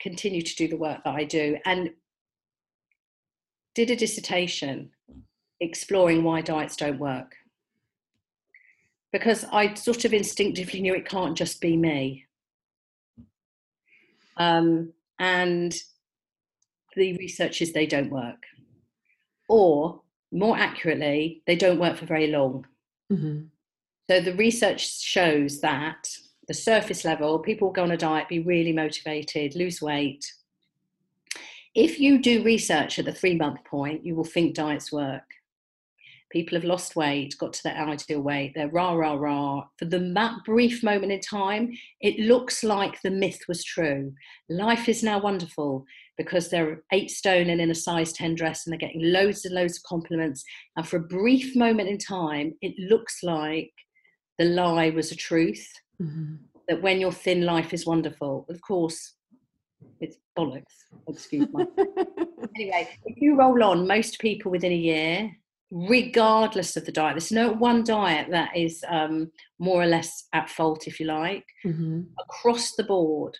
continue 0.00 0.42
to 0.42 0.56
do 0.56 0.68
the 0.68 0.76
work 0.76 1.02
that 1.04 1.14
I 1.14 1.24
do 1.24 1.58
and 1.64 1.90
did 3.74 3.90
a 3.90 3.96
dissertation 3.96 4.90
exploring 5.60 6.22
why 6.22 6.40
diets 6.40 6.76
don't 6.76 6.98
work. 6.98 7.34
Because 9.12 9.44
I 9.52 9.74
sort 9.74 10.04
of 10.04 10.12
instinctively 10.12 10.80
knew 10.80 10.94
it 10.94 11.08
can't 11.08 11.36
just 11.36 11.60
be 11.60 11.76
me. 11.76 12.26
Um, 14.36 14.92
and 15.18 15.74
the 16.96 17.16
research 17.16 17.62
is 17.62 17.72
they 17.72 17.86
don't 17.86 18.10
work. 18.10 18.42
Or 19.48 20.02
more 20.32 20.56
accurately, 20.56 21.42
they 21.46 21.56
don't 21.56 21.78
work 21.78 21.96
for 21.96 22.06
very 22.06 22.26
long. 22.26 22.66
Mm-hmm. 23.12 23.44
So 24.10 24.20
the 24.20 24.34
research 24.34 25.00
shows 25.00 25.60
that 25.60 26.08
the 26.46 26.54
surface 26.54 27.04
level, 27.04 27.38
people 27.38 27.70
go 27.70 27.82
on 27.82 27.90
a 27.90 27.96
diet, 27.96 28.28
be 28.28 28.40
really 28.40 28.72
motivated, 28.72 29.54
lose 29.54 29.80
weight. 29.80 30.24
If 31.74 31.98
you 31.98 32.20
do 32.20 32.44
research 32.44 32.98
at 32.98 33.04
the 33.04 33.12
three 33.12 33.36
month 33.36 33.64
point, 33.64 34.04
you 34.04 34.14
will 34.14 34.24
think 34.24 34.54
diets 34.54 34.92
work. 34.92 35.22
People 36.30 36.56
have 36.56 36.64
lost 36.64 36.96
weight, 36.96 37.36
got 37.38 37.52
to 37.52 37.62
their 37.62 37.76
ideal 37.76 38.20
weight, 38.20 38.52
they're 38.54 38.68
rah, 38.68 38.92
rah, 38.92 39.14
rah. 39.14 39.64
For 39.78 39.84
the, 39.84 39.98
that 40.14 40.38
brief 40.44 40.82
moment 40.82 41.12
in 41.12 41.20
time, 41.20 41.72
it 42.00 42.18
looks 42.18 42.64
like 42.64 43.00
the 43.02 43.10
myth 43.10 43.40
was 43.46 43.62
true. 43.62 44.12
Life 44.48 44.88
is 44.88 45.02
now 45.02 45.20
wonderful 45.20 45.84
because 46.16 46.48
they're 46.48 46.82
eight 46.92 47.10
stone 47.10 47.50
and 47.50 47.60
in 47.60 47.70
a 47.70 47.74
size 47.74 48.12
10 48.12 48.34
dress 48.34 48.66
and 48.66 48.72
they're 48.72 48.88
getting 48.88 49.12
loads 49.12 49.44
and 49.44 49.54
loads 49.54 49.76
of 49.76 49.84
compliments. 49.84 50.44
And 50.76 50.86
for 50.86 50.96
a 50.96 51.08
brief 51.08 51.54
moment 51.54 51.88
in 51.88 51.98
time, 51.98 52.54
it 52.62 52.74
looks 52.78 53.22
like 53.22 53.72
the 54.38 54.44
lie 54.44 54.90
was 54.90 55.12
a 55.12 55.16
truth 55.16 55.68
Mm-hmm. 56.02 56.34
that 56.68 56.82
when 56.82 57.00
you're 57.00 57.12
thin, 57.12 57.44
life 57.44 57.72
is 57.72 57.86
wonderful. 57.86 58.46
Of 58.48 58.60
course, 58.60 59.14
it's 60.00 60.16
bollocks. 60.36 60.64
Excuse 61.08 61.48
me. 61.52 61.66
anyway, 62.56 62.88
if 63.04 63.20
you 63.20 63.36
roll 63.36 63.62
on, 63.62 63.86
most 63.86 64.18
people 64.18 64.50
within 64.50 64.72
a 64.72 64.76
year, 64.76 65.30
regardless 65.70 66.76
of 66.76 66.84
the 66.84 66.92
diet, 66.92 67.14
there's 67.14 67.32
no 67.32 67.52
one 67.52 67.84
diet 67.84 68.28
that 68.30 68.56
is 68.56 68.84
um, 68.88 69.30
more 69.58 69.82
or 69.82 69.86
less 69.86 70.24
at 70.32 70.50
fault, 70.50 70.86
if 70.86 71.00
you 71.00 71.06
like. 71.06 71.44
mm-hmm. 71.64 72.02
Across 72.20 72.76
the 72.76 72.84
board, 72.84 73.36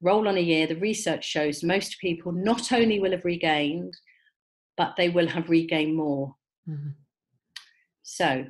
roll 0.00 0.28
on 0.28 0.36
a 0.36 0.40
year, 0.40 0.66
the 0.66 0.76
research 0.76 1.24
shows 1.24 1.62
most 1.62 1.98
people 2.00 2.32
not 2.32 2.72
only 2.72 3.00
will 3.00 3.12
have 3.12 3.24
regained, 3.24 3.94
but 4.76 4.94
they 4.96 5.08
will 5.08 5.28
have 5.28 5.48
regained 5.48 5.96
more. 5.96 6.34
Mm-hmm. 6.68 6.90
So 8.02 8.46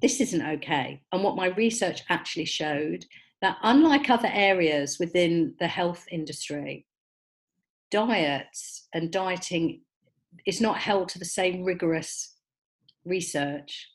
this 0.00 0.20
isn't 0.20 0.42
okay. 0.42 1.02
And 1.12 1.22
what 1.22 1.36
my 1.36 1.48
research 1.48 2.02
actually 2.08 2.44
showed 2.44 3.04
that 3.40 3.58
unlike 3.62 4.10
other 4.10 4.30
areas 4.32 4.98
within 4.98 5.54
the 5.58 5.68
health 5.68 6.04
industry, 6.10 6.86
diets 7.90 8.88
and 8.92 9.10
dieting 9.10 9.82
is 10.46 10.60
not 10.60 10.78
held 10.78 11.08
to 11.10 11.18
the 11.18 11.24
same 11.24 11.64
rigorous 11.64 12.36
research. 13.04 13.88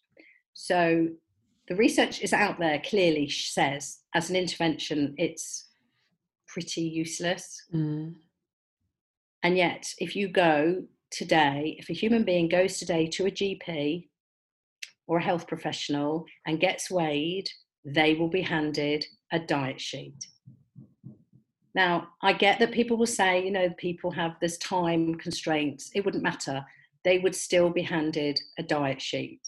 So 0.53 1.09
the 1.67 1.75
research 1.75 2.21
is 2.21 2.33
out 2.33 2.59
there 2.59 2.81
clearly 2.85 3.29
says 3.29 3.99
as 4.13 4.29
an 4.29 4.35
intervention 4.35 5.15
it's 5.17 5.69
pretty 6.47 6.81
useless. 6.81 7.65
Mm. 7.73 8.15
And 9.43 9.57
yet 9.57 9.93
if 9.99 10.15
you 10.15 10.27
go 10.27 10.83
today, 11.11 11.75
if 11.79 11.89
a 11.89 11.93
human 11.93 12.23
being 12.23 12.49
goes 12.49 12.77
today 12.77 13.07
to 13.07 13.25
a 13.25 13.31
GP 13.31 14.07
or 15.07 15.17
a 15.17 15.23
health 15.23 15.47
professional 15.47 16.25
and 16.45 16.59
gets 16.59 16.89
weighed, 16.89 17.49
they 17.85 18.13
will 18.15 18.29
be 18.29 18.41
handed 18.41 19.05
a 19.31 19.39
diet 19.39 19.81
sheet. 19.81 20.27
Now, 21.75 22.09
I 22.21 22.33
get 22.33 22.59
that 22.59 22.71
people 22.71 22.97
will 22.97 23.07
say, 23.07 23.43
you 23.43 23.51
know, 23.51 23.69
people 23.77 24.11
have 24.11 24.35
this 24.39 24.57
time 24.59 25.15
constraints. 25.15 25.89
It 25.95 26.05
wouldn't 26.05 26.23
matter. 26.23 26.63
They 27.03 27.19
would 27.19 27.35
still 27.35 27.69
be 27.69 27.81
handed 27.81 28.39
a 28.59 28.63
diet 28.63 29.01
sheet. 29.01 29.41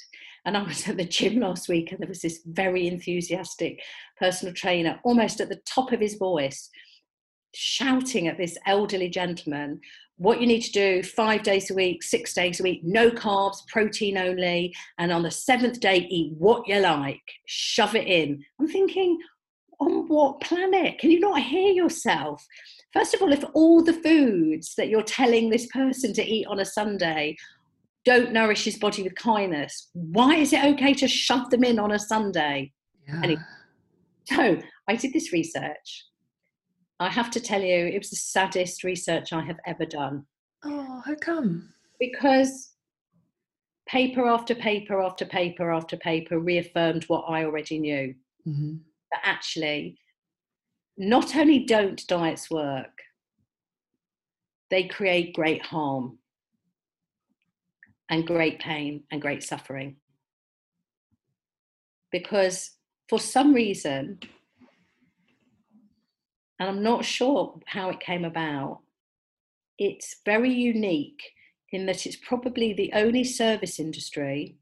And 0.46 0.58
I 0.58 0.64
was 0.64 0.88
at 0.88 0.98
the 0.98 1.06
gym 1.06 1.40
last 1.40 1.70
week 1.70 1.92
and 1.92 2.00
there 2.00 2.10
was 2.10 2.22
this 2.22 2.42
very 2.46 2.88
enthusiastic 2.88 3.82
personal 4.18 4.54
trainer, 4.54 5.00
almost 5.04 5.40
at 5.40 5.50
the 5.50 5.62
top 5.66 5.92
of 5.92 6.00
his 6.00 6.16
voice, 6.16 6.70
shouting 7.56 8.28
at 8.28 8.38
this 8.38 8.58
elderly 8.66 9.10
gentleman 9.10 9.80
what 10.18 10.40
you 10.40 10.48
need 10.48 10.62
to 10.62 10.72
do 10.72 11.04
five 11.04 11.44
days 11.44 11.70
a 11.70 11.74
week, 11.74 12.02
six 12.02 12.34
days 12.34 12.60
a 12.60 12.64
week, 12.64 12.82
no 12.84 13.10
carbs, 13.12 13.58
protein 13.68 14.18
only, 14.18 14.74
and 14.98 15.12
on 15.12 15.24
the 15.24 15.32
seventh 15.32 15.80
day, 15.80 16.08
eat 16.10 16.34
what 16.38 16.68
you 16.68 16.80
like, 16.80 17.22
shove 17.46 17.96
it 17.96 18.08
in. 18.08 18.44
I'm 18.60 18.68
thinking, 18.68 19.20
on 19.80 20.08
what 20.08 20.40
planet? 20.40 21.00
Can 21.00 21.12
you 21.12 21.20
not 21.20 21.42
hear 21.42 21.72
yourself? 21.72 22.46
First 22.94 23.14
of 23.14 23.22
all, 23.22 23.34
if 23.34 23.44
all 23.54 23.84
the 23.84 23.94
foods 23.94 24.74
that 24.76 24.88
you're 24.88 25.04
telling 25.04 25.50
this 25.50 25.68
person 25.68 26.14
to 26.14 26.24
eat 26.24 26.48
on 26.48 26.60
a 26.60 26.66
Sunday 26.66 27.36
don't 28.06 28.32
nourish 28.32 28.64
his 28.64 28.78
body 28.78 29.04
with 29.04 29.16
kindness, 29.16 29.90
why 29.94 30.36
is 30.36 30.54
it 30.54 30.64
okay 30.64 30.94
to 30.94 31.08
shove 31.10 31.50
them 31.50 31.66
in 31.66 31.78
on 31.78 31.92
a 31.92 32.00
Sunday? 32.00 32.72
Yeah. 33.08 33.22
Anyway. 33.22 33.42
So 34.26 34.60
I 34.88 34.96
did 34.96 35.14
this 35.14 35.34
research 35.34 36.06
I 37.00 37.10
have 37.10 37.30
to 37.32 37.40
tell 37.40 37.62
you, 37.62 37.88
it 37.88 37.98
was 38.00 38.10
the 38.10 38.16
saddest 38.16 38.84
research 38.84 39.34
I 39.34 39.42
have 39.42 39.60
ever 39.66 39.86
done. 39.86 40.26
Oh, 40.64 41.02
how 41.06 41.16
come? 41.16 41.74
Because 42.00 42.72
paper 43.88 44.28
after 44.28 44.56
paper 44.56 45.02
after 45.02 45.26
paper 45.26 45.72
after 45.72 45.98
paper 45.98 46.40
reaffirmed 46.40 47.04
what 47.06 47.26
I 47.28 47.44
already 47.46 47.80
knew 47.80 48.16
Mm-hmm. 48.48 48.76
that 49.12 49.22
actually, 49.24 49.98
not 50.98 51.36
only 51.36 51.66
don't 51.66 52.06
diets 52.06 52.52
work, 52.52 53.00
they 54.70 54.84
create 54.84 55.34
great 55.34 55.66
harm 55.66 56.20
and 58.08 58.28
great 58.28 58.60
pain 58.60 59.04
and 59.12 59.20
great 59.20 59.42
suffering. 59.42 59.96
Because 62.12 62.72
for 63.10 63.20
some 63.20 63.52
reason, 63.52 64.20
and 66.60 66.70
I'm 66.70 66.84
not 66.84 67.06
sure 67.06 67.60
how 67.66 67.90
it 67.90 68.00
came 68.00 68.26
about. 68.26 68.80
It's 69.78 70.18
very 70.26 70.54
unique 70.54 71.22
in 71.72 71.86
that 71.88 72.06
it's 72.06 72.16
probably 72.16 72.74
the 72.74 72.92
only 72.94 73.24
service 73.24 73.80
industry 73.80 74.58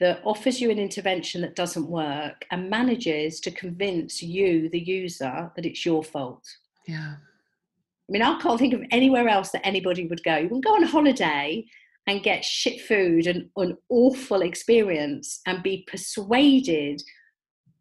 that 0.00 0.20
offers 0.24 0.60
you 0.60 0.70
an 0.70 0.78
intervention 0.78 1.40
that 1.42 1.56
doesn't 1.56 1.88
work 1.88 2.46
and 2.50 2.70
manages 2.70 3.40
to 3.40 3.50
convince 3.50 4.22
you, 4.22 4.68
the 4.70 4.78
user, 4.78 5.50
that 5.54 5.66
it's 5.66 5.84
your 5.84 6.04
fault. 6.04 6.46
Yeah. 6.86 7.16
I 7.16 8.12
mean, 8.12 8.22
I 8.22 8.38
can't 8.40 8.58
think 8.58 8.74
of 8.74 8.82
anywhere 8.90 9.28
else 9.28 9.50
that 9.50 9.66
anybody 9.66 10.06
would 10.06 10.22
go. 10.22 10.36
You 10.36 10.48
can 10.48 10.60
go 10.60 10.76
on 10.76 10.84
holiday 10.84 11.66
and 12.06 12.22
get 12.22 12.44
shit 12.44 12.80
food 12.80 13.26
and 13.26 13.50
an 13.56 13.76
awful 13.90 14.40
experience 14.40 15.40
and 15.46 15.62
be 15.62 15.84
persuaded 15.90 17.02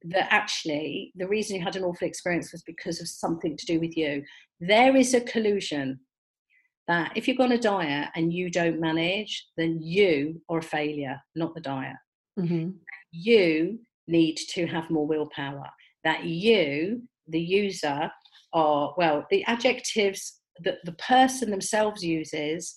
that 0.10 0.28
actually 0.32 1.12
the 1.16 1.28
reason 1.28 1.56
you 1.56 1.64
had 1.64 1.76
an 1.76 1.84
awful 1.84 2.08
experience 2.08 2.52
was 2.52 2.64
because 2.64 3.02
of 3.02 3.08
something 3.08 3.58
to 3.58 3.66
do 3.66 3.80
with 3.80 3.98
you. 3.98 4.24
There 4.60 4.96
is 4.96 5.14
a 5.14 5.22
collusion 5.22 6.00
that 6.88 7.12
if 7.16 7.28
you're 7.28 7.42
on 7.42 7.52
a 7.52 7.58
diet 7.58 8.10
and 8.16 8.32
you 8.32 8.50
don't 8.50 8.80
manage, 8.80 9.48
then 9.58 9.80
you 9.82 10.42
are 10.50 10.60
a 10.60 10.64
failure, 10.64 11.20
not 11.36 11.54
the 11.54 11.62
diet. 11.62 11.98
Mm-hmm. 12.40 12.70
You 13.12 13.80
need 14.08 14.38
to 14.50 14.66
have 14.68 14.90
more 14.90 15.06
willpower. 15.06 15.70
That 16.04 16.24
you, 16.24 17.04
the 17.28 17.42
user, 17.42 18.10
are, 18.54 18.94
well, 18.98 19.26
the 19.30 19.44
adjectives 19.46 20.40
that 20.64 20.78
the 20.86 20.94
person 20.94 21.52
themselves 21.52 22.04
uses 22.04 22.74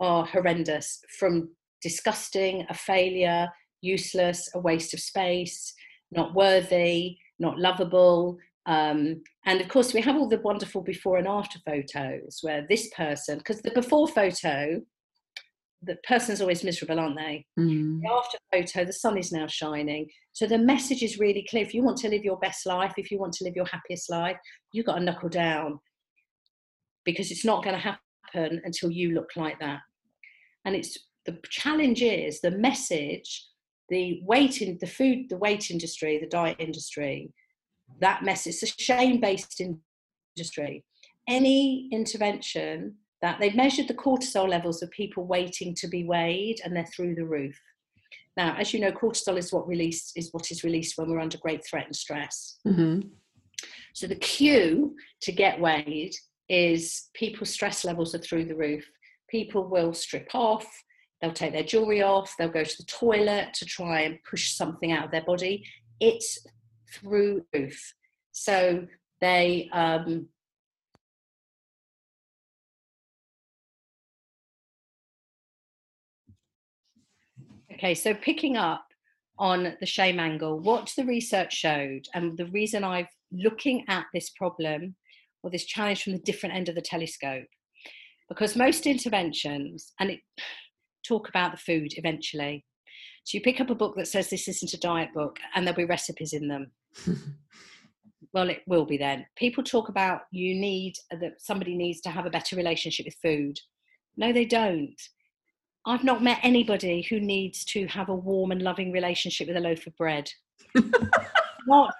are 0.00 0.26
horrendous 0.26 1.00
from 1.18 1.48
disgusting, 1.82 2.66
a 2.68 2.74
failure, 2.74 3.48
useless, 3.80 4.50
a 4.54 4.58
waste 4.58 4.92
of 4.92 5.00
space, 5.00 5.72
not 6.12 6.34
worthy, 6.34 7.18
not 7.38 7.58
lovable. 7.58 8.38
Um, 8.66 9.22
and 9.44 9.60
of 9.60 9.68
course, 9.68 9.94
we 9.94 10.00
have 10.00 10.16
all 10.16 10.28
the 10.28 10.40
wonderful 10.40 10.82
before 10.82 11.18
and 11.18 11.28
after 11.28 11.58
photos 11.60 12.38
where 12.42 12.66
this 12.68 12.90
person, 12.96 13.38
because 13.38 13.62
the 13.62 13.70
before 13.70 14.08
photo, 14.08 14.80
the 15.82 15.96
person's 16.06 16.40
always 16.40 16.64
miserable, 16.64 16.98
aren't 16.98 17.16
they? 17.16 17.46
Mm. 17.58 18.00
The 18.00 18.10
after 18.10 18.38
photo, 18.52 18.84
the 18.84 18.92
sun 18.92 19.18
is 19.18 19.30
now 19.30 19.46
shining. 19.46 20.08
So 20.32 20.46
the 20.46 20.58
message 20.58 21.02
is 21.02 21.18
really 21.18 21.46
clear. 21.48 21.62
If 21.62 21.74
you 21.74 21.82
want 21.82 21.98
to 21.98 22.08
live 22.08 22.24
your 22.24 22.38
best 22.38 22.66
life, 22.66 22.94
if 22.96 23.10
you 23.10 23.18
want 23.18 23.34
to 23.34 23.44
live 23.44 23.54
your 23.54 23.66
happiest 23.66 24.10
life, 24.10 24.36
you've 24.72 24.86
got 24.86 24.96
to 24.96 25.04
knuckle 25.04 25.28
down 25.28 25.78
because 27.04 27.30
it's 27.30 27.44
not 27.44 27.62
going 27.62 27.76
to 27.76 27.80
happen 28.34 28.60
until 28.64 28.90
you 28.90 29.12
look 29.14 29.30
like 29.36 29.60
that. 29.60 29.80
And 30.64 30.74
it's 30.74 30.98
the 31.24 31.38
challenge 31.50 32.02
is 32.02 32.40
the 32.40 32.50
message, 32.50 33.46
the 33.88 34.20
weight 34.24 34.60
in 34.62 34.78
the 34.80 34.86
food, 34.86 35.28
the 35.28 35.36
weight 35.36 35.70
industry, 35.70 36.18
the 36.18 36.26
diet 36.26 36.56
industry, 36.58 37.32
that 38.00 38.24
message, 38.24 38.54
it's 38.54 38.62
a 38.62 38.82
shame 38.82 39.20
based 39.20 39.60
industry. 40.36 40.84
Any 41.28 41.88
intervention 41.92 42.96
that 43.22 43.40
they've 43.40 43.54
measured 43.54 43.88
the 43.88 43.94
cortisol 43.94 44.48
levels 44.48 44.82
of 44.82 44.90
people 44.90 45.26
waiting 45.26 45.74
to 45.74 45.88
be 45.88 46.04
weighed 46.04 46.60
and 46.64 46.74
they're 46.74 46.86
through 46.86 47.14
the 47.14 47.24
roof. 47.24 47.58
Now, 48.36 48.54
as 48.56 48.74
you 48.74 48.80
know, 48.80 48.92
cortisol 48.92 49.38
is 49.38 49.52
what 49.52 49.66
released 49.66 50.12
is 50.16 50.28
what 50.32 50.50
is 50.50 50.62
released 50.62 50.98
when 50.98 51.08
we're 51.08 51.20
under 51.20 51.38
great 51.38 51.64
threat 51.66 51.86
and 51.86 51.96
stress. 51.96 52.58
Mm-hmm. 52.66 53.08
So 53.94 54.06
the 54.06 54.16
cue 54.16 54.94
to 55.22 55.32
get 55.32 55.58
weighed 55.58 56.14
is 56.48 57.08
people's 57.14 57.50
stress 57.50 57.84
levels 57.84 58.14
are 58.14 58.18
through 58.18 58.44
the 58.44 58.54
roof. 58.54 58.84
People 59.30 59.68
will 59.68 59.94
strip 59.94 60.28
off, 60.34 60.66
they'll 61.20 61.32
take 61.32 61.52
their 61.52 61.62
jewelry 61.62 62.02
off, 62.02 62.34
they'll 62.38 62.48
go 62.48 62.64
to 62.64 62.76
the 62.76 62.84
toilet 62.84 63.54
to 63.54 63.64
try 63.64 64.02
and 64.02 64.18
push 64.28 64.52
something 64.52 64.92
out 64.92 65.06
of 65.06 65.10
their 65.10 65.24
body. 65.24 65.64
It's 66.00 66.38
through 66.92 67.44
roof. 67.54 67.94
So 68.32 68.86
they 69.20 69.68
um, 69.72 70.28
Okay, 77.76 77.94
so 77.94 78.14
picking 78.14 78.56
up 78.56 78.86
on 79.38 79.76
the 79.80 79.86
shame 79.86 80.18
angle, 80.18 80.58
what 80.58 80.90
the 80.96 81.04
research 81.04 81.52
showed, 81.52 82.06
and 82.14 82.38
the 82.38 82.46
reason 82.46 82.82
I've 82.84 83.08
looking 83.30 83.84
at 83.88 84.06
this 84.14 84.30
problem 84.30 84.96
or 85.42 85.50
this 85.50 85.66
challenge 85.66 86.02
from 86.02 86.14
the 86.14 86.20
different 86.20 86.54
end 86.54 86.70
of 86.70 86.74
the 86.74 86.80
telescope, 86.80 87.46
because 88.30 88.56
most 88.56 88.86
interventions 88.86 89.92
and 90.00 90.10
it 90.10 90.20
talk 91.06 91.28
about 91.28 91.52
the 91.52 91.58
food 91.58 91.92
eventually. 91.96 92.64
So 93.24 93.36
you 93.36 93.42
pick 93.42 93.60
up 93.60 93.70
a 93.70 93.74
book 93.74 93.96
that 93.96 94.08
says 94.08 94.30
this 94.30 94.48
isn't 94.48 94.72
a 94.72 94.80
diet 94.80 95.10
book, 95.14 95.38
and 95.54 95.66
there'll 95.66 95.76
be 95.76 95.84
recipes 95.84 96.32
in 96.32 96.48
them. 96.48 96.70
well, 98.32 98.48
it 98.48 98.62
will 98.66 98.86
be 98.86 98.96
then. 98.96 99.26
People 99.36 99.64
talk 99.64 99.88
about 99.88 100.22
you 100.30 100.54
need 100.54 100.94
that 101.10 101.40
somebody 101.40 101.76
needs 101.76 102.00
to 102.02 102.10
have 102.10 102.26
a 102.26 102.30
better 102.30 102.56
relationship 102.56 103.06
with 103.06 103.16
food. 103.22 103.58
No, 104.16 104.32
they 104.32 104.44
don't 104.44 105.00
I've 105.86 106.02
not 106.02 106.22
met 106.22 106.40
anybody 106.42 107.06
who 107.08 107.20
needs 107.20 107.64
to 107.66 107.86
have 107.86 108.08
a 108.08 108.14
warm 108.14 108.50
and 108.50 108.60
loving 108.60 108.90
relationship 108.90 109.46
with 109.46 109.56
a 109.56 109.60
loaf 109.60 109.86
of 109.86 109.96
bread. 109.96 110.28
not 111.68 111.94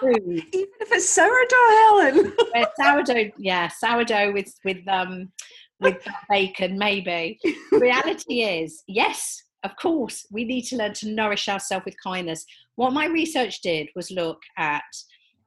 food. 0.00 0.44
Even 0.52 0.68
if 0.80 0.92
it's 0.92 1.10
sourdough, 1.10 2.12
Helen. 2.14 2.32
sourdough, 2.80 3.32
yeah, 3.36 3.66
sourdough 3.66 4.32
with 4.32 4.54
with 4.64 4.86
um 4.86 5.32
with 5.80 5.98
bacon, 6.28 6.78
maybe. 6.78 7.38
Reality 7.72 8.42
is, 8.42 8.82
yes, 8.86 9.42
of 9.62 9.76
course, 9.76 10.26
we 10.30 10.44
need 10.44 10.62
to 10.62 10.76
learn 10.76 10.94
to 10.94 11.10
nourish 11.10 11.48
ourselves 11.48 11.84
with 11.84 12.02
kindness. 12.02 12.44
What 12.76 12.92
my 12.92 13.06
research 13.06 13.60
did 13.60 13.88
was 13.94 14.10
look 14.10 14.40
at 14.56 14.82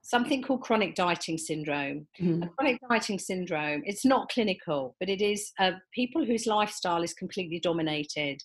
something 0.02 0.44
called 0.44 0.62
chronic 0.62 0.96
dieting 0.96 1.38
syndrome. 1.38 2.06
Mm. 2.22 2.50
chronic 2.56 2.80
dieting 2.90 3.18
syndrome, 3.18 3.82
it's 3.86 4.06
not 4.06 4.30
clinical, 4.30 4.96
but 5.00 5.10
it 5.10 5.22
is 5.22 5.52
uh, 5.60 5.72
people 5.94 6.25
whose 6.25 6.46
lifestyle 6.46 7.04
is 7.04 7.13
completely 7.13 7.60
dominated 7.60 8.41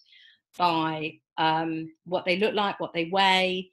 by 0.57 1.13
um, 1.37 1.91
what 2.05 2.25
they 2.25 2.39
look 2.39 2.55
like, 2.55 2.81
what 2.81 2.95
they 2.95 3.11
weigh, 3.13 3.69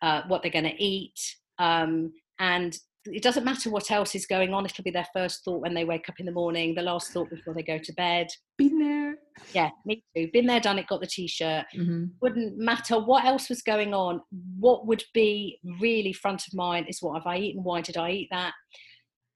uh, 0.00 0.22
what 0.28 0.42
they're 0.42 0.50
going 0.50 0.64
to 0.64 0.82
eat, 0.82 1.18
um, 1.58 2.12
and 2.38 2.78
it 3.06 3.22
doesn't 3.22 3.44
matter 3.44 3.70
what 3.70 3.90
else 3.90 4.14
is 4.14 4.26
going 4.26 4.54
on. 4.54 4.64
It'll 4.64 4.84
be 4.84 4.90
their 4.90 5.06
first 5.12 5.44
thought 5.44 5.60
when 5.60 5.74
they 5.74 5.84
wake 5.84 6.08
up 6.08 6.20
in 6.20 6.26
the 6.26 6.32
morning, 6.32 6.74
the 6.74 6.82
last 6.82 7.12
thought 7.12 7.28
before 7.28 7.52
they 7.52 7.62
go 7.62 7.78
to 7.78 7.92
bed. 7.92 8.28
Been 8.56 8.78
there. 8.78 9.16
Yeah, 9.52 9.70
me 9.84 10.02
too. 10.16 10.30
Been 10.32 10.46
there, 10.46 10.60
done 10.60 10.78
it, 10.78 10.86
got 10.86 11.00
the 11.00 11.06
t 11.06 11.26
shirt. 11.26 11.66
Mm-hmm. 11.76 12.04
Wouldn't 12.20 12.56
matter 12.56 12.98
what 12.98 13.24
else 13.24 13.48
was 13.48 13.62
going 13.62 13.92
on. 13.92 14.20
What 14.58 14.86
would 14.86 15.04
be 15.12 15.58
really 15.80 16.12
front 16.12 16.46
of 16.46 16.54
mind 16.54 16.86
is 16.88 17.02
what 17.02 17.14
have 17.14 17.26
I 17.26 17.38
eaten? 17.38 17.62
Why 17.62 17.80
did 17.80 17.96
I 17.96 18.10
eat 18.10 18.28
that? 18.30 18.52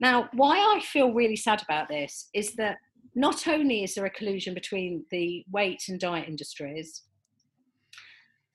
Now, 0.00 0.28
why 0.32 0.56
I 0.56 0.80
feel 0.80 1.12
really 1.12 1.36
sad 1.36 1.62
about 1.62 1.88
this 1.88 2.28
is 2.32 2.54
that 2.54 2.78
not 3.14 3.48
only 3.48 3.82
is 3.82 3.94
there 3.94 4.06
a 4.06 4.10
collusion 4.10 4.54
between 4.54 5.04
the 5.10 5.44
weight 5.50 5.82
and 5.88 5.98
diet 5.98 6.28
industries, 6.28 7.02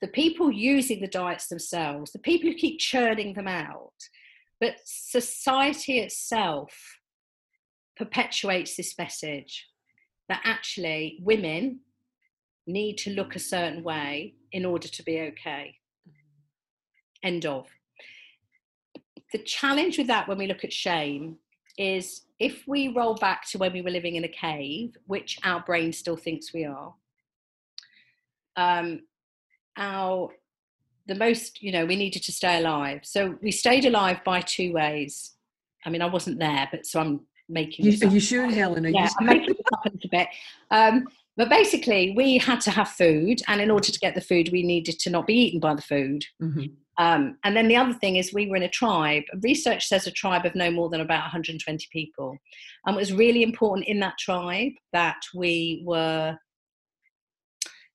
the 0.01 0.07
people 0.07 0.51
using 0.51 1.01
the 1.01 1.07
diets 1.07 1.47
themselves, 1.47 2.11
the 2.11 2.19
people 2.19 2.49
who 2.49 2.55
keep 2.55 2.79
churning 2.79 3.33
them 3.33 3.47
out, 3.47 3.93
but 4.63 4.77
society 4.85 5.99
itself 5.99 6.97
perpetuates 7.97 8.77
this 8.77 8.97
message 8.97 9.67
that 10.29 10.39
actually 10.45 11.19
women 11.21 11.81
need 12.65 12.97
to 12.99 13.09
look 13.09 13.35
a 13.35 13.39
certain 13.39 13.83
way 13.83 14.35
in 14.53 14.63
order 14.63 14.87
to 14.87 15.03
be 15.03 15.19
okay. 15.19 15.75
End 17.21 17.45
of. 17.45 17.67
The 19.33 19.39
challenge 19.39 19.97
with 19.97 20.07
that 20.07 20.29
when 20.29 20.37
we 20.37 20.47
look 20.47 20.63
at 20.63 20.71
shame 20.71 21.39
is 21.77 22.21
if 22.39 22.63
we 22.65 22.87
roll 22.87 23.15
back 23.15 23.45
to 23.49 23.57
when 23.57 23.73
we 23.73 23.81
were 23.81 23.89
living 23.89 24.15
in 24.15 24.23
a 24.23 24.29
cave, 24.29 24.95
which 25.07 25.39
our 25.43 25.59
brain 25.59 25.91
still 25.91 26.15
thinks 26.15 26.53
we 26.53 26.63
are, 26.63 26.93
um, 28.55 29.01
our 29.75 30.29
the 31.05 31.15
most, 31.15 31.61
you 31.61 31.71
know, 31.71 31.85
we 31.85 31.95
needed 31.95 32.23
to 32.23 32.31
stay 32.31 32.59
alive. 32.59 33.01
So 33.03 33.37
we 33.41 33.51
stayed 33.51 33.85
alive 33.85 34.23
by 34.23 34.41
two 34.41 34.73
ways. 34.73 35.33
I 35.85 35.89
mean, 35.89 36.01
I 36.01 36.05
wasn't 36.05 36.39
there, 36.39 36.67
but 36.71 36.85
so 36.85 36.99
I'm 36.99 37.21
making. 37.49 37.85
You, 37.85 38.07
are 38.07 38.11
you 38.11 38.19
sure, 38.19 38.49
Helen? 38.49 38.85
Are 38.85 38.89
yeah, 38.89 39.05
you... 39.05 39.09
I'm 39.19 39.25
making 39.25 39.49
it 39.49 39.65
up 39.73 39.85
a 39.85 39.89
little 39.89 40.09
bit. 40.09 40.27
Um, 40.71 41.07
but 41.35 41.49
basically, 41.49 42.13
we 42.15 42.37
had 42.37 42.61
to 42.61 42.71
have 42.71 42.89
food, 42.89 43.41
and 43.47 43.59
in 43.59 43.71
order 43.71 43.91
to 43.91 43.99
get 43.99 44.15
the 44.15 44.21
food, 44.21 44.49
we 44.51 44.63
needed 44.63 44.99
to 44.99 45.09
not 45.09 45.27
be 45.27 45.33
eaten 45.33 45.59
by 45.59 45.73
the 45.73 45.81
food. 45.81 46.23
Mm-hmm. 46.41 46.65
Um, 46.99 47.37
and 47.43 47.57
then 47.57 47.67
the 47.67 47.75
other 47.75 47.93
thing 47.93 48.17
is, 48.17 48.33
we 48.33 48.47
were 48.47 48.55
in 48.55 48.63
a 48.63 48.69
tribe. 48.69 49.23
Research 49.41 49.87
says 49.87 50.05
a 50.05 50.11
tribe 50.11 50.45
of 50.45 50.53
no 50.53 50.69
more 50.69 50.89
than 50.89 51.01
about 51.01 51.23
120 51.23 51.87
people. 51.91 52.37
And 52.85 52.95
it 52.95 52.99
was 52.99 53.11
really 53.11 53.41
important 53.41 53.87
in 53.87 53.99
that 54.01 54.17
tribe 54.19 54.73
that 54.91 55.19
we 55.33 55.81
were 55.85 56.37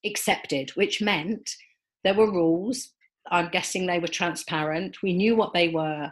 accepted, 0.05 0.71
which 0.71 1.01
meant 1.01 1.49
there 2.03 2.15
were 2.15 2.31
rules, 2.31 2.91
I'm 3.31 3.49
guessing 3.49 3.87
they 3.87 3.99
were 3.99 4.09
transparent. 4.09 4.97
We 5.03 5.13
knew 5.13 5.37
what 5.37 5.53
they 5.53 5.69
were. 5.69 6.11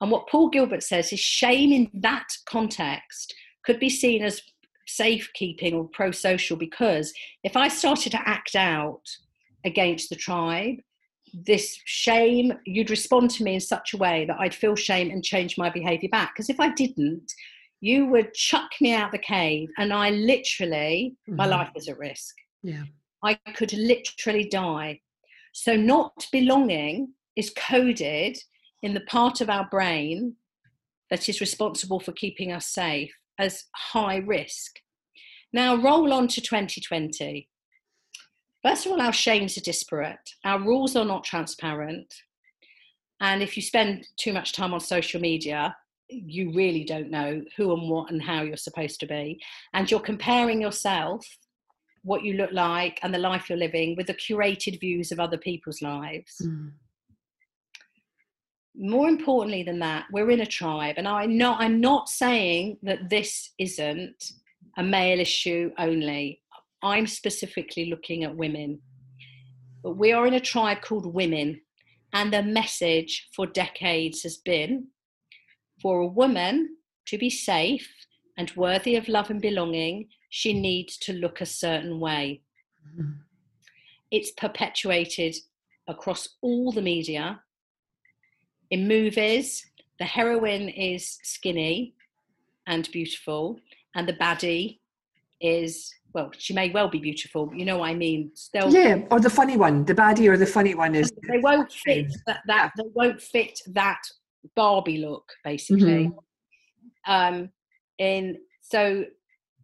And 0.00 0.10
what 0.10 0.28
Paul 0.28 0.48
Gilbert 0.48 0.82
says 0.82 1.12
is 1.12 1.20
shame 1.20 1.72
in 1.72 1.90
that 1.94 2.26
context 2.46 3.34
could 3.64 3.78
be 3.78 3.88
seen 3.88 4.24
as 4.24 4.40
safekeeping 4.86 5.74
or 5.74 5.88
pro 5.92 6.10
social 6.10 6.56
because 6.56 7.12
if 7.44 7.56
I 7.56 7.68
started 7.68 8.10
to 8.12 8.28
act 8.28 8.56
out 8.56 9.02
against 9.64 10.10
the 10.10 10.16
tribe, 10.16 10.76
this 11.32 11.78
shame, 11.84 12.52
you'd 12.66 12.90
respond 12.90 13.30
to 13.30 13.44
me 13.44 13.54
in 13.54 13.60
such 13.60 13.94
a 13.94 13.96
way 13.96 14.26
that 14.26 14.36
I'd 14.38 14.54
feel 14.54 14.76
shame 14.76 15.10
and 15.10 15.24
change 15.24 15.56
my 15.56 15.70
behavior 15.70 16.08
back. 16.10 16.34
Because 16.34 16.50
if 16.50 16.60
I 16.60 16.72
didn't, 16.72 17.32
you 17.80 18.06
would 18.06 18.34
chuck 18.34 18.70
me 18.80 18.92
out 18.92 19.12
the 19.12 19.18
cave 19.18 19.68
and 19.78 19.92
I 19.92 20.10
literally, 20.10 21.14
mm-hmm. 21.28 21.36
my 21.36 21.46
life 21.46 21.70
was 21.74 21.88
at 21.88 21.98
risk. 21.98 22.34
Yeah. 22.62 22.84
I 23.24 23.34
could 23.54 23.72
literally 23.72 24.48
die 24.48 25.00
so, 25.52 25.76
not 25.76 26.26
belonging 26.32 27.12
is 27.36 27.52
coded 27.56 28.38
in 28.82 28.94
the 28.94 29.00
part 29.02 29.40
of 29.40 29.50
our 29.50 29.68
brain 29.70 30.36
that 31.10 31.28
is 31.28 31.40
responsible 31.40 32.00
for 32.00 32.12
keeping 32.12 32.52
us 32.52 32.66
safe 32.66 33.12
as 33.38 33.64
high 33.74 34.16
risk. 34.16 34.78
Now, 35.52 35.76
roll 35.76 36.12
on 36.12 36.28
to 36.28 36.40
2020. 36.40 37.48
First 38.62 38.86
of 38.86 38.92
all, 38.92 39.00
our 39.00 39.12
shames 39.12 39.58
are 39.58 39.62
disparate, 39.62 40.30
our 40.44 40.60
rules 40.60 40.96
are 40.96 41.04
not 41.04 41.24
transparent. 41.24 42.14
And 43.20 43.42
if 43.42 43.56
you 43.56 43.62
spend 43.62 44.06
too 44.16 44.32
much 44.32 44.52
time 44.52 44.72
on 44.72 44.80
social 44.80 45.20
media, 45.20 45.76
you 46.08 46.52
really 46.52 46.84
don't 46.84 47.10
know 47.10 47.42
who 47.56 47.72
and 47.72 47.88
what 47.88 48.10
and 48.10 48.22
how 48.22 48.42
you're 48.42 48.56
supposed 48.56 49.00
to 49.00 49.06
be. 49.06 49.40
And 49.74 49.90
you're 49.90 50.00
comparing 50.00 50.60
yourself 50.60 51.26
what 52.02 52.24
you 52.24 52.34
look 52.34 52.52
like 52.52 52.98
and 53.02 53.14
the 53.14 53.18
life 53.18 53.48
you're 53.48 53.58
living 53.58 53.94
with 53.96 54.06
the 54.06 54.14
curated 54.14 54.80
views 54.80 55.12
of 55.12 55.20
other 55.20 55.38
people's 55.38 55.82
lives. 55.82 56.36
Mm. 56.42 56.72
More 58.74 59.08
importantly 59.08 59.62
than 59.62 59.78
that, 59.80 60.06
we're 60.12 60.30
in 60.30 60.40
a 60.40 60.46
tribe, 60.46 60.94
and 60.98 61.06
I 61.06 61.26
know 61.26 61.54
I'm 61.54 61.80
not 61.80 62.08
saying 62.08 62.78
that 62.82 63.10
this 63.10 63.52
isn't 63.58 64.32
a 64.78 64.82
male 64.82 65.20
issue 65.20 65.70
only. 65.78 66.40
I'm 66.82 67.06
specifically 67.06 67.90
looking 67.90 68.24
at 68.24 68.34
women. 68.34 68.80
But 69.82 69.96
we 69.96 70.12
are 70.12 70.26
in 70.26 70.34
a 70.34 70.40
tribe 70.40 70.80
called 70.82 71.12
women. 71.12 71.60
And 72.12 72.32
the 72.32 72.42
message 72.42 73.28
for 73.34 73.46
decades 73.46 74.22
has 74.22 74.36
been 74.38 74.88
for 75.80 76.00
a 76.00 76.06
woman 76.06 76.76
to 77.06 77.18
be 77.18 77.30
safe 77.30 77.88
and 78.38 78.52
worthy 78.56 78.96
of 78.96 79.08
love 79.08 79.30
and 79.30 79.40
belonging, 79.40 80.08
she 80.34 80.58
needs 80.58 80.96
to 80.96 81.12
look 81.12 81.42
a 81.42 81.46
certain 81.46 82.00
way. 82.00 82.40
Mm-hmm. 82.88 83.10
It's 84.10 84.30
perpetuated 84.30 85.36
across 85.86 86.26
all 86.40 86.72
the 86.72 86.80
media. 86.80 87.42
In 88.70 88.88
movies, 88.88 89.66
the 89.98 90.06
heroine 90.06 90.70
is 90.70 91.18
skinny 91.22 91.94
and 92.66 92.90
beautiful, 92.92 93.60
and 93.94 94.08
the 94.08 94.14
baddie 94.14 94.78
is 95.42 95.92
well, 96.14 96.30
she 96.38 96.54
may 96.54 96.70
well 96.70 96.88
be 96.88 96.98
beautiful. 96.98 97.52
You 97.54 97.66
know 97.66 97.78
what 97.78 97.90
I 97.90 97.94
mean? 97.94 98.30
Still, 98.32 98.72
yeah, 98.72 99.02
or 99.10 99.20
the 99.20 99.28
funny 99.28 99.58
one, 99.58 99.84
the 99.84 99.94
baddie 99.94 100.28
or 100.28 100.38
the 100.38 100.46
funny 100.46 100.74
one 100.74 100.94
is. 100.94 101.12
They 101.28 101.40
won't 101.40 101.70
fit 101.84 102.10
that. 102.26 102.40
that 102.46 102.72
they 102.78 102.88
won't 102.94 103.20
fit 103.20 103.60
that 103.66 104.00
Barbie 104.56 104.98
look, 104.98 105.30
basically. 105.44 106.10
Mm-hmm. 107.06 107.12
Um, 107.12 107.50
in 107.98 108.38
so 108.62 109.04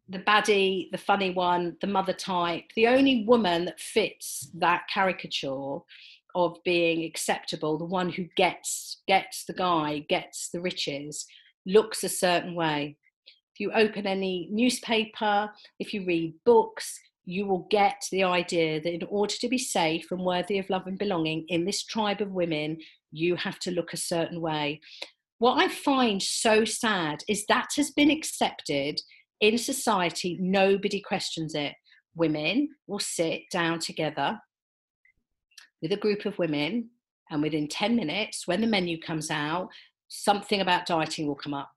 the 0.09 0.19
baddie, 0.19 0.91
the 0.91 0.99
funny 0.99 1.31
one, 1.31 1.77
the 1.81 1.87
mother 1.87 2.13
type, 2.13 2.65
the 2.75 2.87
only 2.87 3.25
woman 3.27 3.67
that 3.67 3.81
fits 3.81 4.51
that 4.55 4.83
caricature 4.93 5.79
of 6.35 6.57
being 6.65 7.05
acceptable, 7.05 7.79
the 7.79 7.85
one 7.85 8.11
who 8.11 8.27
gets 8.37 9.03
gets 9.07 9.45
the 9.45 9.53
guy, 9.53 10.05
gets 10.09 10.51
the 10.51 10.61
riches, 10.61 11.27
looks 11.67 12.05
a 12.05 12.09
certain 12.09 12.55
way. 12.55 12.97
If 13.27 13.61
you 13.61 13.73
open 13.73 14.07
any 14.07 14.49
newspaper, 14.51 15.51
if 15.79 15.93
you 15.93 16.07
read 16.07 16.35
books, 16.45 16.99
you 17.25 17.47
will 17.47 17.67
get 17.71 18.07
the 18.11 18.25
idea 18.25 18.81
that 18.81 18.95
in 18.95 19.03
order 19.11 19.35
to 19.35 19.49
be 19.49 19.59
safe 19.59 20.07
and 20.11 20.21
worthy 20.21 20.59
of 20.59 20.71
love 20.71 20.87
and 20.87 20.99
belonging 20.99 21.45
in 21.49 21.67
this 21.67 21.85
tribe 21.85 22.23
of 22.23 22.31
women, 22.31 22.79
you 23.11 23.37
have 23.37 23.59
to 23.59 23.71
look 23.71 23.93
a 23.93 23.99
certain 23.99 24.41
way. 24.41 24.81
What 25.39 25.63
I 25.63 25.69
find 25.69 26.23
so 26.23 26.65
sad 26.65 27.23
is 27.29 27.45
that 27.47 27.69
has 27.77 27.91
been 27.91 28.11
accepted 28.11 29.01
in 29.41 29.59
society, 29.59 30.37
nobody 30.41 31.01
questions 31.01 31.55
it. 31.55 31.75
Women 32.15 32.71
will 32.87 32.99
sit 32.99 33.43
down 33.53 33.79
together 33.79 34.41
with 35.81 35.93
a 35.93 35.97
group 35.97 36.25
of 36.25 36.39
women, 36.39 36.91
and 37.31 37.43
within 37.43 37.69
10 37.69 37.95
minutes, 37.95 38.47
when 38.47 38.61
the 38.61 38.67
menu 38.67 39.01
comes 39.01 39.31
out, 39.31 39.69
something 40.09 40.61
about 40.61 40.87
dieting 40.87 41.27
will 41.27 41.37
come 41.37 41.55
up. 41.55 41.71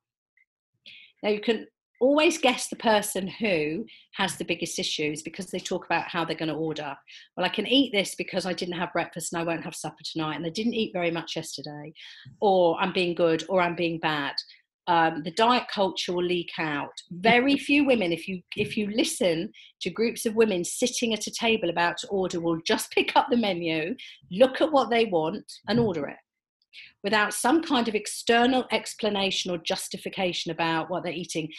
Now, 1.21 1.29
you 1.29 1.41
can 1.41 1.67
always 1.99 2.39
guess 2.39 2.67
the 2.67 2.75
person 2.77 3.27
who 3.27 3.85
has 4.13 4.35
the 4.35 4.45
biggest 4.45 4.79
issues 4.79 5.21
because 5.21 5.51
they 5.51 5.59
talk 5.59 5.85
about 5.85 6.07
how 6.07 6.25
they're 6.25 6.35
going 6.35 6.49
to 6.49 6.55
order. 6.55 6.95
Well, 7.37 7.45
I 7.45 7.49
can 7.49 7.67
eat 7.67 7.91
this 7.93 8.15
because 8.15 8.47
I 8.47 8.53
didn't 8.53 8.79
have 8.79 8.91
breakfast 8.91 9.31
and 9.31 9.39
I 9.39 9.45
won't 9.45 9.63
have 9.63 9.75
supper 9.75 10.03
tonight, 10.03 10.35
and 10.35 10.45
I 10.45 10.49
didn't 10.49 10.73
eat 10.73 10.93
very 10.93 11.11
much 11.11 11.35
yesterday, 11.35 11.93
or 12.39 12.79
I'm 12.79 12.91
being 12.91 13.13
good, 13.13 13.43
or 13.49 13.61
I'm 13.61 13.75
being 13.75 13.99
bad 13.99 14.33
um, 14.87 15.21
the 15.23 15.31
diet 15.31 15.67
culture 15.73 16.13
will 16.13 16.23
leak 16.23 16.51
out. 16.57 16.93
Very 17.11 17.57
few 17.57 17.85
women, 17.85 18.11
if 18.11 18.27
you 18.27 18.41
if 18.55 18.75
you 18.75 18.89
listen 18.89 19.51
to 19.81 19.89
groups 19.89 20.25
of 20.25 20.35
women 20.35 20.63
sitting 20.63 21.13
at 21.13 21.27
a 21.27 21.31
table 21.31 21.69
about 21.69 21.97
to 21.99 22.07
order, 22.07 22.39
will 22.39 22.59
just 22.65 22.91
pick 22.95 23.15
up 23.15 23.27
the 23.29 23.37
menu, 23.37 23.95
look 24.31 24.61
at 24.61 24.71
what 24.71 24.89
they 24.89 25.05
want, 25.05 25.51
and 25.67 25.79
order 25.79 26.07
it 26.07 26.17
without 27.03 27.33
some 27.33 27.61
kind 27.61 27.87
of 27.87 27.95
external 27.95 28.65
explanation 28.71 29.51
or 29.51 29.57
justification 29.57 30.51
about 30.51 30.89
what 30.89 31.03
they're 31.03 31.11
eating. 31.11 31.49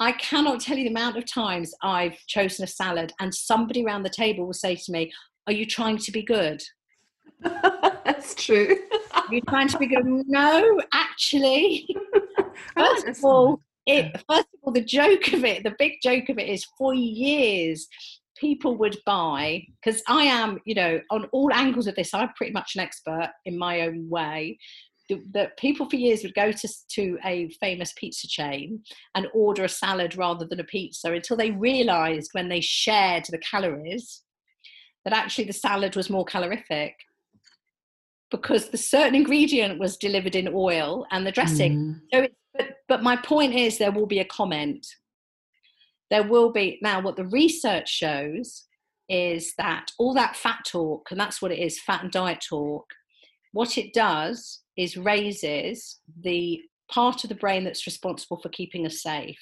I 0.00 0.12
cannot 0.12 0.60
tell 0.60 0.76
you 0.76 0.84
the 0.84 0.90
amount 0.90 1.16
of 1.16 1.24
times 1.24 1.74
I've 1.82 2.16
chosen 2.26 2.64
a 2.64 2.68
salad 2.68 3.12
and 3.20 3.34
somebody 3.34 3.84
around 3.84 4.04
the 4.04 4.10
table 4.10 4.46
will 4.46 4.52
say 4.52 4.76
to 4.76 4.92
me, 4.92 5.12
Are 5.46 5.52
you 5.52 5.66
trying 5.66 5.98
to 5.98 6.12
be 6.12 6.22
good? 6.22 6.62
That's 7.42 8.34
true. 8.34 8.76
Are 9.12 9.34
you 9.34 9.40
trying 9.48 9.68
to 9.68 9.78
be 9.78 9.86
good? 9.86 10.04
No, 10.04 10.80
actually. 10.92 11.88
first 12.76 13.06
of 13.06 13.24
all, 13.24 13.60
it, 13.86 14.12
first 14.28 14.48
of 14.54 14.60
all, 14.62 14.72
the 14.72 14.84
joke 14.84 15.32
of 15.32 15.44
it, 15.44 15.62
the 15.62 15.74
big 15.78 15.94
joke 16.02 16.28
of 16.28 16.38
it 16.38 16.48
is 16.48 16.66
for 16.76 16.94
years, 16.94 17.88
people 18.38 18.76
would 18.76 18.96
buy, 19.06 19.64
because 19.82 20.02
I 20.08 20.24
am, 20.24 20.58
you 20.64 20.74
know, 20.74 21.00
on 21.10 21.24
all 21.32 21.52
angles 21.52 21.86
of 21.86 21.94
this, 21.94 22.14
I'm 22.14 22.28
pretty 22.34 22.52
much 22.52 22.74
an 22.74 22.82
expert 22.82 23.30
in 23.44 23.58
my 23.58 23.82
own 23.82 24.08
way. 24.08 24.58
That 25.32 25.56
people 25.56 25.88
for 25.88 25.96
years 25.96 26.22
would 26.22 26.34
go 26.34 26.52
to, 26.52 26.68
to 26.90 27.18
a 27.24 27.48
famous 27.60 27.94
pizza 27.96 28.28
chain 28.28 28.82
and 29.14 29.26
order 29.32 29.64
a 29.64 29.68
salad 29.68 30.18
rather 30.18 30.44
than 30.44 30.60
a 30.60 30.64
pizza 30.64 31.10
until 31.10 31.38
they 31.38 31.50
realized 31.50 32.28
when 32.32 32.50
they 32.50 32.60
shared 32.60 33.24
the 33.30 33.38
calories 33.38 34.22
that 35.06 35.14
actually 35.14 35.44
the 35.44 35.54
salad 35.54 35.96
was 35.96 36.10
more 36.10 36.26
calorific 36.26 36.94
because 38.30 38.68
the 38.68 38.76
certain 38.76 39.14
ingredient 39.14 39.78
was 39.78 39.96
delivered 39.96 40.34
in 40.34 40.50
oil 40.52 41.06
and 41.10 41.26
the 41.26 41.32
dressing. 41.32 41.78
Mm. 41.78 42.00
So 42.12 42.22
it's 42.24 42.34
but, 42.88 43.02
my 43.02 43.16
point 43.16 43.54
is, 43.54 43.78
there 43.78 43.92
will 43.92 44.06
be 44.06 44.20
a 44.20 44.24
comment. 44.24 44.86
There 46.10 46.26
will 46.26 46.50
be, 46.52 46.78
now, 46.82 47.00
what 47.02 47.16
the 47.16 47.26
research 47.26 47.88
shows 47.88 48.64
is 49.08 49.54
that 49.58 49.90
all 49.98 50.14
that 50.14 50.36
fat 50.36 50.60
talk, 50.66 51.08
and 51.10 51.20
that's 51.20 51.40
what 51.40 51.52
it 51.52 51.58
is 51.58 51.80
fat 51.80 52.02
and 52.02 52.10
diet 52.10 52.44
talk, 52.46 52.86
what 53.52 53.76
it 53.78 53.92
does 53.92 54.60
is 54.76 54.96
raises 54.96 55.98
the 56.22 56.60
part 56.90 57.24
of 57.24 57.28
the 57.28 57.34
brain 57.34 57.64
that's 57.64 57.86
responsible 57.86 58.40
for 58.40 58.48
keeping 58.48 58.86
us 58.86 59.02
safe, 59.02 59.38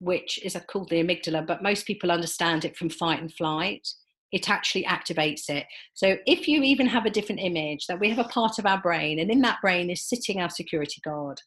which 0.00 0.42
is 0.44 0.56
called 0.68 0.90
the 0.90 1.02
amygdala, 1.02 1.46
but 1.46 1.62
most 1.62 1.86
people 1.86 2.10
understand 2.10 2.64
it 2.64 2.76
from 2.76 2.90
fight 2.90 3.20
and 3.20 3.32
flight. 3.32 3.86
It 4.32 4.50
actually 4.50 4.84
activates 4.84 5.48
it. 5.48 5.64
So, 5.94 6.16
if 6.26 6.48
you 6.48 6.62
even 6.62 6.86
have 6.88 7.06
a 7.06 7.10
different 7.10 7.40
image, 7.40 7.86
that 7.86 8.00
we 8.00 8.10
have 8.10 8.18
a 8.18 8.28
part 8.28 8.58
of 8.58 8.66
our 8.66 8.80
brain, 8.80 9.18
and 9.18 9.30
in 9.30 9.40
that 9.42 9.60
brain 9.62 9.88
is 9.88 10.06
sitting 10.06 10.40
our 10.40 10.50
security 10.50 11.00
guard 11.02 11.40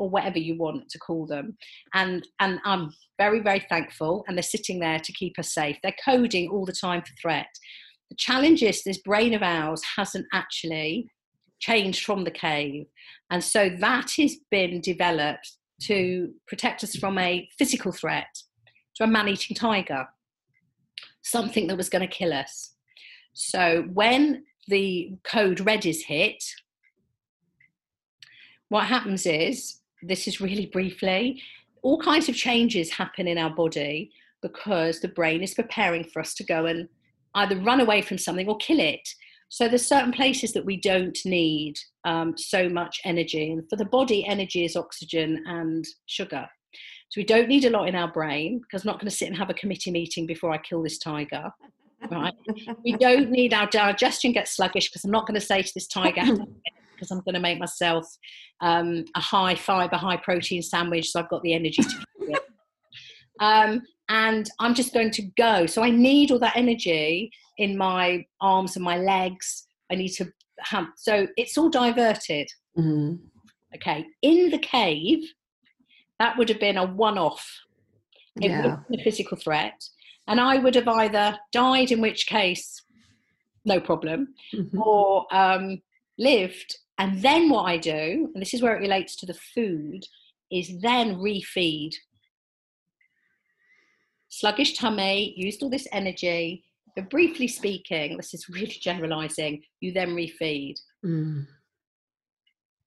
or 0.00 0.08
whatever 0.08 0.38
you 0.38 0.56
want 0.56 0.88
to 0.88 0.98
call 0.98 1.26
them. 1.26 1.56
And 1.92 2.26
and 2.40 2.58
I'm 2.64 2.92
very, 3.18 3.40
very 3.40 3.60
thankful. 3.60 4.24
And 4.26 4.36
they're 4.36 4.42
sitting 4.42 4.80
there 4.80 4.98
to 4.98 5.12
keep 5.12 5.38
us 5.38 5.52
safe. 5.52 5.76
They're 5.82 5.94
coding 6.04 6.48
all 6.48 6.64
the 6.64 6.72
time 6.72 7.02
for 7.02 7.12
threat. 7.20 7.48
The 8.08 8.16
challenge 8.16 8.62
is 8.62 8.82
this 8.82 8.98
brain 8.98 9.34
of 9.34 9.42
ours 9.42 9.82
hasn't 9.96 10.26
actually 10.32 11.10
changed 11.60 12.04
from 12.04 12.24
the 12.24 12.30
cave. 12.30 12.86
And 13.30 13.44
so 13.44 13.68
that 13.78 14.12
has 14.18 14.36
been 14.50 14.80
developed 14.80 15.52
to 15.82 16.32
protect 16.48 16.82
us 16.82 16.96
from 16.96 17.18
a 17.18 17.46
physical 17.58 17.92
threat, 17.92 18.42
to 18.96 19.04
a 19.04 19.06
man 19.06 19.28
eating 19.28 19.54
tiger, 19.54 20.08
something 21.22 21.66
that 21.66 21.76
was 21.76 21.90
going 21.90 22.06
to 22.06 22.16
kill 22.16 22.32
us. 22.32 22.74
So 23.34 23.84
when 23.92 24.44
the 24.66 25.12
code 25.24 25.60
red 25.60 25.84
is 25.84 26.04
hit, 26.04 26.42
what 28.70 28.86
happens 28.86 29.26
is 29.26 29.79
this 30.02 30.26
is 30.26 30.40
really 30.40 30.66
briefly, 30.66 31.42
all 31.82 32.00
kinds 32.00 32.28
of 32.28 32.34
changes 32.34 32.90
happen 32.90 33.26
in 33.26 33.38
our 33.38 33.50
body 33.50 34.10
because 34.42 35.00
the 35.00 35.08
brain 35.08 35.42
is 35.42 35.54
preparing 35.54 36.04
for 36.04 36.20
us 36.20 36.34
to 36.34 36.44
go 36.44 36.66
and 36.66 36.88
either 37.34 37.56
run 37.56 37.80
away 37.80 38.02
from 38.02 38.18
something 38.18 38.48
or 38.48 38.56
kill 38.58 38.80
it. 38.80 39.08
So 39.48 39.68
there's 39.68 39.86
certain 39.86 40.12
places 40.12 40.52
that 40.52 40.64
we 40.64 40.76
don't 40.76 41.18
need 41.24 41.76
um, 42.04 42.36
so 42.36 42.68
much 42.68 43.00
energy, 43.04 43.50
and 43.50 43.68
for 43.68 43.76
the 43.76 43.84
body, 43.84 44.24
energy 44.26 44.64
is 44.64 44.76
oxygen 44.76 45.42
and 45.46 45.84
sugar. 46.06 46.48
So 47.08 47.20
we 47.20 47.24
don't 47.24 47.48
need 47.48 47.64
a 47.64 47.70
lot 47.70 47.88
in 47.88 47.96
our 47.96 48.10
brain 48.10 48.60
because 48.60 48.84
I'm 48.84 48.92
not 48.92 49.00
going 49.00 49.10
to 49.10 49.16
sit 49.16 49.26
and 49.26 49.36
have 49.36 49.50
a 49.50 49.54
committee 49.54 49.90
meeting 49.90 50.26
before 50.26 50.52
I 50.52 50.58
kill 50.58 50.82
this 50.82 50.98
tiger. 50.98 51.50
Right? 52.10 52.32
we 52.84 52.92
don't 52.92 53.30
need 53.30 53.52
our 53.52 53.66
digestion 53.66 54.32
gets 54.32 54.56
sluggish 54.56 54.88
because 54.88 55.04
I'm 55.04 55.10
not 55.10 55.26
going 55.26 55.38
to 55.38 55.44
say 55.44 55.60
to 55.60 55.72
this 55.74 55.88
tiger, 55.88 56.22
because 57.00 57.10
I'm 57.10 57.20
going 57.20 57.34
to 57.34 57.40
make 57.40 57.58
myself 57.58 58.06
um, 58.60 59.04
a 59.16 59.20
high 59.20 59.54
fiber, 59.54 59.96
high 59.96 60.18
protein 60.18 60.62
sandwich, 60.62 61.10
so 61.10 61.20
I've 61.20 61.30
got 61.30 61.42
the 61.42 61.54
energy 61.54 61.82
to 61.82 61.88
do 61.88 62.32
it. 62.32 62.40
Um, 63.42 63.80
and 64.10 64.50
I'm 64.58 64.74
just 64.74 64.92
going 64.92 65.10
to 65.12 65.22
go. 65.38 65.64
So 65.64 65.82
I 65.82 65.88
need 65.88 66.30
all 66.30 66.38
that 66.40 66.58
energy 66.58 67.30
in 67.56 67.74
my 67.74 68.22
arms 68.42 68.76
and 68.76 68.84
my 68.84 68.98
legs. 68.98 69.66
I 69.90 69.94
need 69.94 70.10
to 70.10 70.30
have, 70.58 70.88
so 70.96 71.26
it's 71.38 71.56
all 71.56 71.70
diverted. 71.70 72.50
Mm-hmm. 72.76 73.14
Okay. 73.76 74.04
In 74.20 74.50
the 74.50 74.58
cave, 74.58 75.20
that 76.18 76.36
would 76.36 76.50
have 76.50 76.60
been 76.60 76.76
a 76.76 76.84
one 76.84 77.16
off. 77.16 77.50
It 78.42 78.50
yeah. 78.50 78.56
would 78.60 78.70
have 78.70 78.84
a 78.92 79.02
physical 79.02 79.38
threat. 79.38 79.82
And 80.28 80.38
I 80.38 80.58
would 80.58 80.74
have 80.74 80.88
either 80.88 81.38
died, 81.50 81.92
in 81.92 82.02
which 82.02 82.26
case, 82.26 82.82
no 83.64 83.80
problem, 83.80 84.34
mm-hmm. 84.54 84.82
or 84.82 85.26
um, 85.32 85.80
lived 86.18 86.76
and 87.00 87.22
then 87.22 87.48
what 87.48 87.62
I 87.62 87.78
do, 87.78 88.30
and 88.34 88.42
this 88.42 88.52
is 88.52 88.60
where 88.60 88.76
it 88.76 88.80
relates 88.80 89.16
to 89.16 89.26
the 89.26 89.38
food, 89.54 90.04
is 90.52 90.80
then 90.82 91.16
refeed. 91.16 91.92
Sluggish 94.28 94.76
tummy, 94.76 95.32
used 95.34 95.62
all 95.62 95.70
this 95.70 95.88
energy, 95.92 96.62
but 96.94 97.08
briefly 97.08 97.48
speaking, 97.48 98.18
this 98.18 98.34
is 98.34 98.50
really 98.50 98.66
generalizing, 98.82 99.62
you 99.80 99.92
then 99.92 100.10
refeed. 100.10 100.74
Mm. 101.02 101.46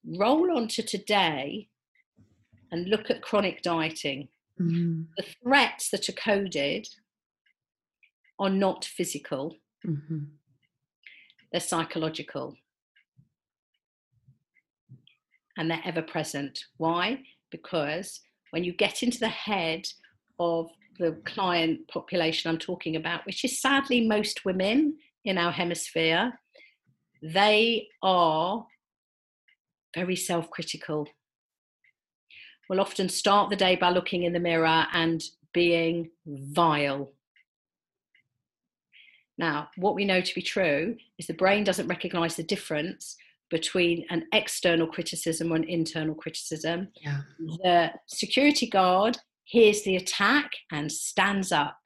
Roll 0.05 0.55
on 0.55 0.67
to 0.67 0.83
today 0.83 1.69
and 2.71 2.87
look 2.87 3.09
at 3.09 3.23
chronic 3.23 3.63
dieting. 3.63 4.27
Mm. 4.61 5.07
The 5.17 5.25
threats 5.41 5.89
that 5.89 6.07
are 6.07 6.13
coded 6.13 6.87
are 8.37 8.51
not 8.51 8.85
physical, 8.85 9.57
mm-hmm. 9.83 10.19
they're 11.51 11.59
psychological. 11.59 12.55
And 15.57 15.69
they're 15.69 15.81
ever 15.85 16.01
present. 16.01 16.59
Why? 16.77 17.19
Because 17.51 18.21
when 18.51 18.63
you 18.63 18.73
get 18.73 19.03
into 19.03 19.19
the 19.19 19.29
head 19.29 19.85
of 20.39 20.69
the 20.99 21.17
client 21.25 21.87
population 21.87 22.49
I'm 22.49 22.57
talking 22.57 22.95
about, 22.95 23.25
which 23.25 23.43
is 23.43 23.61
sadly 23.61 24.07
most 24.07 24.45
women 24.45 24.97
in 25.25 25.37
our 25.37 25.51
hemisphere, 25.51 26.33
they 27.21 27.87
are 28.01 28.65
very 29.95 30.15
self 30.15 30.49
critical. 30.49 31.07
Will 32.69 32.79
often 32.79 33.09
start 33.09 33.49
the 33.49 33.55
day 33.55 33.75
by 33.75 33.89
looking 33.89 34.23
in 34.23 34.33
the 34.33 34.39
mirror 34.39 34.85
and 34.93 35.23
being 35.53 36.09
vile. 36.25 37.11
Now, 39.37 39.69
what 39.77 39.95
we 39.95 40.05
know 40.05 40.21
to 40.21 40.35
be 40.35 40.41
true 40.41 40.95
is 41.17 41.27
the 41.27 41.33
brain 41.33 41.63
doesn't 41.63 41.87
recognize 41.87 42.35
the 42.35 42.43
difference 42.43 43.15
between 43.53 44.03
an 44.09 44.25
external 44.33 44.87
criticism 44.87 45.53
or 45.53 45.57
an 45.57 45.63
internal 45.65 46.15
criticism. 46.15 46.87
Yeah. 46.99 47.19
The 47.61 47.91
security 48.07 48.67
guard 48.67 49.19
hears 49.43 49.83
the 49.83 49.95
attack 49.95 50.51
and 50.71 50.91
stands 50.91 51.51
up. 51.51 51.77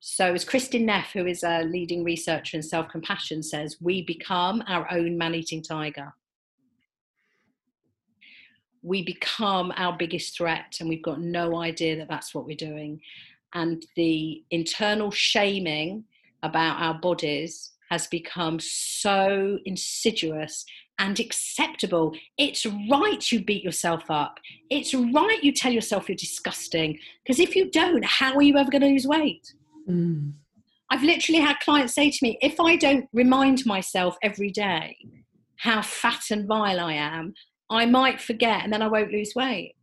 So, 0.00 0.34
as 0.34 0.44
Kristin 0.44 0.82
Neff, 0.82 1.12
who 1.12 1.26
is 1.26 1.42
a 1.42 1.62
leading 1.62 2.04
researcher 2.04 2.58
in 2.58 2.62
self 2.62 2.90
compassion, 2.90 3.42
says, 3.42 3.78
we 3.80 4.02
become 4.02 4.62
our 4.68 4.86
own 4.92 5.16
man 5.16 5.34
eating 5.34 5.62
tiger. 5.62 6.12
We 8.82 9.02
become 9.02 9.72
our 9.76 9.96
biggest 9.96 10.36
threat, 10.36 10.76
and 10.80 10.90
we've 10.90 11.02
got 11.02 11.20
no 11.20 11.56
idea 11.56 11.96
that 11.96 12.08
that's 12.08 12.34
what 12.34 12.44
we're 12.44 12.56
doing. 12.56 13.00
And 13.54 13.82
the 13.96 14.44
internal 14.50 15.10
shaming 15.10 16.04
about 16.42 16.82
our 16.82 17.00
bodies 17.00 17.71
has 17.92 18.06
become 18.06 18.58
so 18.58 19.58
insidious 19.66 20.64
and 20.98 21.20
acceptable. 21.20 22.14
It's 22.38 22.64
right 22.90 23.30
you 23.30 23.44
beat 23.44 23.62
yourself 23.62 24.10
up. 24.10 24.38
It's 24.70 24.94
right 24.94 25.38
you 25.42 25.52
tell 25.52 25.72
yourself 25.72 26.08
you're 26.08 26.16
disgusting. 26.16 26.98
Because 27.22 27.38
if 27.38 27.54
you 27.54 27.70
don't, 27.70 28.02
how 28.02 28.34
are 28.34 28.42
you 28.42 28.56
ever 28.56 28.70
going 28.70 28.80
to 28.80 28.88
lose 28.88 29.06
weight? 29.06 29.52
Mm. 29.86 30.32
I've 30.90 31.02
literally 31.02 31.42
had 31.42 31.60
clients 31.60 31.94
say 31.94 32.10
to 32.10 32.18
me, 32.22 32.38
if 32.40 32.58
I 32.58 32.76
don't 32.76 33.10
remind 33.12 33.66
myself 33.66 34.16
every 34.22 34.50
day 34.50 34.96
how 35.56 35.82
fat 35.82 36.22
and 36.30 36.48
vile 36.48 36.80
I 36.80 36.94
am, 36.94 37.34
I 37.68 37.84
might 37.84 38.22
forget 38.22 38.64
and 38.64 38.72
then 38.72 38.80
I 38.80 38.88
won't 38.88 39.12
lose 39.12 39.34
weight. 39.36 39.74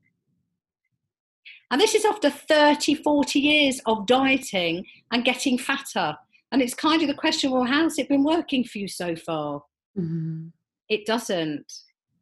And 1.69 1.79
this 1.79 1.93
is 1.93 2.05
after 2.05 2.31
30, 2.31 2.95
40 2.95 3.39
years 3.39 3.79
of 3.85 4.07
dieting 4.07 4.83
and 5.11 5.23
getting 5.23 5.59
fatter. 5.59 6.17
And 6.51 6.61
it's 6.61 6.73
kind 6.73 7.01
of 7.01 7.07
the 7.07 7.13
question 7.13 7.51
well, 7.51 7.63
how's 7.63 7.97
it 7.99 8.09
been 8.09 8.23
working 8.23 8.63
for 8.63 8.79
you 8.79 8.87
so 8.87 9.15
far? 9.15 9.61
Mm-hmm. 9.97 10.47
It 10.89 11.05
doesn't. 11.05 11.71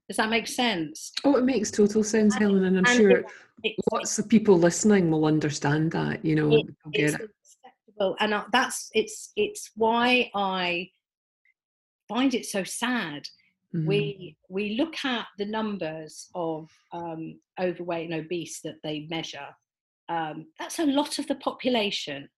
Does 0.07 0.17
that 0.17 0.29
make 0.29 0.47
sense? 0.47 1.11
Oh, 1.23 1.35
it 1.37 1.43
makes 1.43 1.71
total 1.71 2.03
sense, 2.03 2.35
And- 2.35 2.43
Helen, 2.43 2.63
and 2.65 2.77
I'm 2.77 2.85
and 2.85 2.95
sure 2.97 3.09
it- 3.63 3.75
lots 3.91 4.19
of 4.19 4.27
people 4.29 4.57
listening 4.57 5.09
will 5.11 5.25
understand 5.25 5.91
that. 5.91 6.23
You 6.23 6.35
know, 6.35 6.51
it- 6.57 6.65
it's 6.93 7.13
it. 7.15 7.21
acceptable, 7.65 8.15
and 8.19 8.33
I- 8.35 8.45
that's 8.51 8.89
it's 8.93 9.31
it's 9.35 9.71
why 9.75 10.29
I 10.35 10.91
find 12.07 12.33
it 12.33 12.45
so 12.45 12.63
sad. 12.63 13.27
Mhm. 13.73 13.85
We 13.85 14.37
we 14.49 14.75
look 14.75 15.03
at 15.03 15.27
the 15.37 15.45
numbers 15.45 16.29
of 16.35 16.69
um, 16.93 17.39
overweight 17.59 18.09
and 18.11 18.19
obese 18.25 18.61
that 18.61 18.81
they 18.83 19.07
measure. 19.09 19.49
Um, 20.09 20.47
that's 20.59 20.79
a 20.79 20.85
lot 20.85 21.19
of 21.19 21.27
the 21.27 21.35
population. 21.35 22.29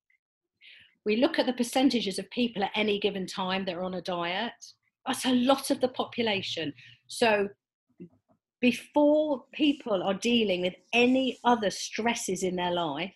We 1.06 1.18
look 1.18 1.40
at 1.40 1.46
the 1.46 1.54
percentages 1.54 2.20
of 2.20 2.30
people 2.30 2.64
at 2.64 2.72
any 2.76 3.00
given 3.00 3.26
time 3.26 3.66
that 3.66 3.76
are 3.76 3.84
on 3.84 3.96
a 3.96 4.02
diet. 4.02 4.54
That's 5.06 5.26
a 5.26 5.34
lot 5.34 5.72
of 5.72 5.82
the 5.82 5.88
population. 5.88 6.74
So 7.08 7.50
before 8.62 9.46
people 9.54 10.04
are 10.04 10.14
dealing 10.14 10.62
with 10.62 10.76
any 10.94 11.40
other 11.44 11.70
stresses 11.70 12.44
in 12.44 12.56
their 12.56 12.72
life, 12.72 13.16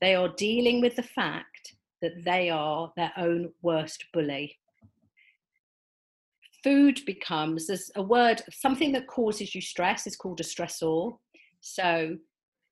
they 0.00 0.14
are 0.14 0.28
dealing 0.28 0.80
with 0.80 0.96
the 0.96 1.02
fact 1.02 1.74
that 2.00 2.24
they 2.24 2.48
are 2.48 2.92
their 2.96 3.12
own 3.16 3.52
worst 3.62 4.04
bully. 4.12 4.56
Food 6.62 7.00
becomes 7.06 7.66
there's 7.66 7.90
a 7.96 8.02
word, 8.02 8.42
something 8.50 8.92
that 8.92 9.06
causes 9.06 9.54
you 9.54 9.60
stress 9.60 10.06
is 10.06 10.16
called 10.16 10.40
a 10.40 10.44
stressor. 10.44 11.16
So 11.60 12.16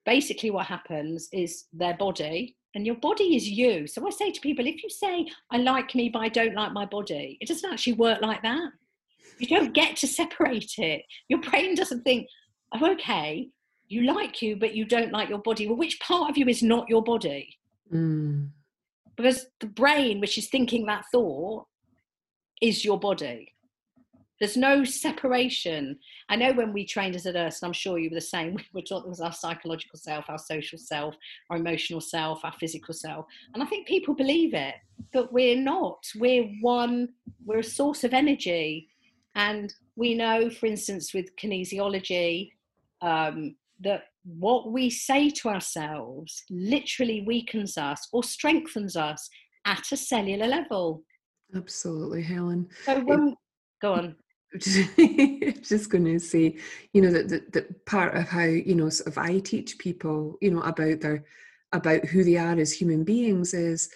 basically, 0.07 0.51
what 0.51 0.67
happens 0.67 1.29
is 1.33 1.65
their 1.73 1.97
body, 1.97 2.57
and 2.75 2.87
your 2.87 2.97
body 2.97 3.37
is 3.37 3.49
you. 3.49 3.87
So 3.87 4.07
I 4.07 4.11
say 4.11 4.31
to 4.31 4.41
people, 4.41 4.67
if 4.67 4.83
you 4.83 4.91
say, 4.91 5.27
I 5.51 5.59
like 5.59 5.95
me, 5.95 6.09
but 6.09 6.21
I 6.21 6.29
don't 6.29 6.55
like 6.55 6.73
my 6.73 6.85
body, 6.87 7.39
it 7.41 7.49
doesn't 7.49 7.71
actually 7.71 7.95
work 7.95 8.21
like 8.21 8.43
that. 8.43 8.71
You 9.39 9.47
don't 9.47 9.73
get 9.73 9.97
to 9.97 10.07
separate 10.07 10.75
it. 10.79 11.03
Your 11.29 11.41
brain 11.41 11.75
doesn't 11.75 12.03
think, 12.03 12.29
oh, 12.75 12.93
okay, 12.93 13.49
you 13.89 14.03
like 14.03 14.43
you, 14.43 14.57
but 14.57 14.75
you 14.75 14.85
don't 14.85 15.13
like 15.13 15.29
your 15.29 15.39
body. 15.39 15.67
Well, 15.67 15.77
which 15.77 15.99
part 16.01 16.31
of 16.31 16.37
you 16.37 16.47
is 16.47 16.63
not 16.63 16.89
your 16.89 17.03
body? 17.03 17.57
Mm. 17.93 18.51
Because 19.17 19.47
the 19.61 19.67
brain, 19.67 20.21
which 20.21 20.39
is 20.39 20.49
thinking 20.49 20.87
that 20.87 21.05
thought, 21.13 21.67
is 22.61 22.85
your 22.85 22.99
body. 22.99 23.55
There's 24.41 24.57
no 24.57 24.85
separation. 24.85 25.99
I 26.29 26.37
know 26.37 26.53
when 26.53 26.73
we 26.73 26.87
trained 26.87 27.17
as 27.17 27.27
a 27.27 27.33
nurse, 27.33 27.61
and 27.61 27.69
I'm 27.69 27.73
sure 27.73 27.99
you 27.99 28.11
were 28.11 28.17
the 28.17 28.21
same, 28.21 28.55
we 28.57 28.65
were 28.73 28.83
taught 28.83 29.03
there 29.03 29.11
was 29.11 29.21
our 29.21 29.33
psychological 29.33 29.99
self, 29.99 30.27
our 30.29 30.39
social 30.39 30.79
self, 30.79 31.15
our 31.51 31.57
emotional 31.57 32.01
self, 32.01 32.45
our 32.45 32.53
physical 32.53 32.95
self. 32.95 33.27
And 33.55 33.63
I 33.63 33.67
think 33.67 33.87
people 33.87 34.15
believe 34.15 34.55
it, 34.55 34.75
but 35.13 35.33
we're 35.33 35.61
not. 35.61 36.05
We're 36.17 36.49
one, 36.61 37.09
we're 37.45 37.59
a 37.59 37.65
source 37.65 38.05
of 38.05 38.15
energy. 38.15 38.89
And 39.35 39.73
we 39.97 40.15
know, 40.15 40.51
for 40.51 40.67
instance, 40.67 41.15
with 41.15 41.35
kinesiology, 41.37 42.51
um, 43.03 43.55
that 43.81 44.05
what 44.25 44.73
we 44.73 44.91
say 44.91 45.31
to 45.31 45.49
ourselves 45.49 46.43
literally 46.51 47.23
weakens 47.27 47.79
us 47.79 48.09
or 48.13 48.23
strengthens 48.23 48.97
us 48.97 49.29
at 49.65 49.93
a 49.93 49.97
cellular 49.97 50.47
level. 50.47 51.03
Absolutely, 51.55 52.23
Helen. 52.23 52.69
So 52.85 53.01
when, 53.01 53.35
go 53.81 53.95
on. 53.95 54.17
just 54.59 55.91
going 55.91 56.05
to 56.05 56.19
say, 56.19 56.57
you 56.93 57.03
know, 57.03 57.11
that 57.11 57.53
the, 57.53 57.67
part 57.87 58.15
of 58.15 58.29
how 58.29 58.45
you 58.45 58.75
know, 58.75 58.89
sort 58.89 59.09
of, 59.09 59.19
I 59.19 59.41
teach 59.41 59.79
people, 59.79 60.39
you 60.41 60.51
know, 60.51 60.63
about 60.63 61.01
their 61.01 61.25
about 61.73 62.05
who 62.07 62.25
they 62.25 62.37
are 62.39 62.59
as 62.59 62.73
human 62.73 63.05
beings 63.05 63.53
is 63.53 63.91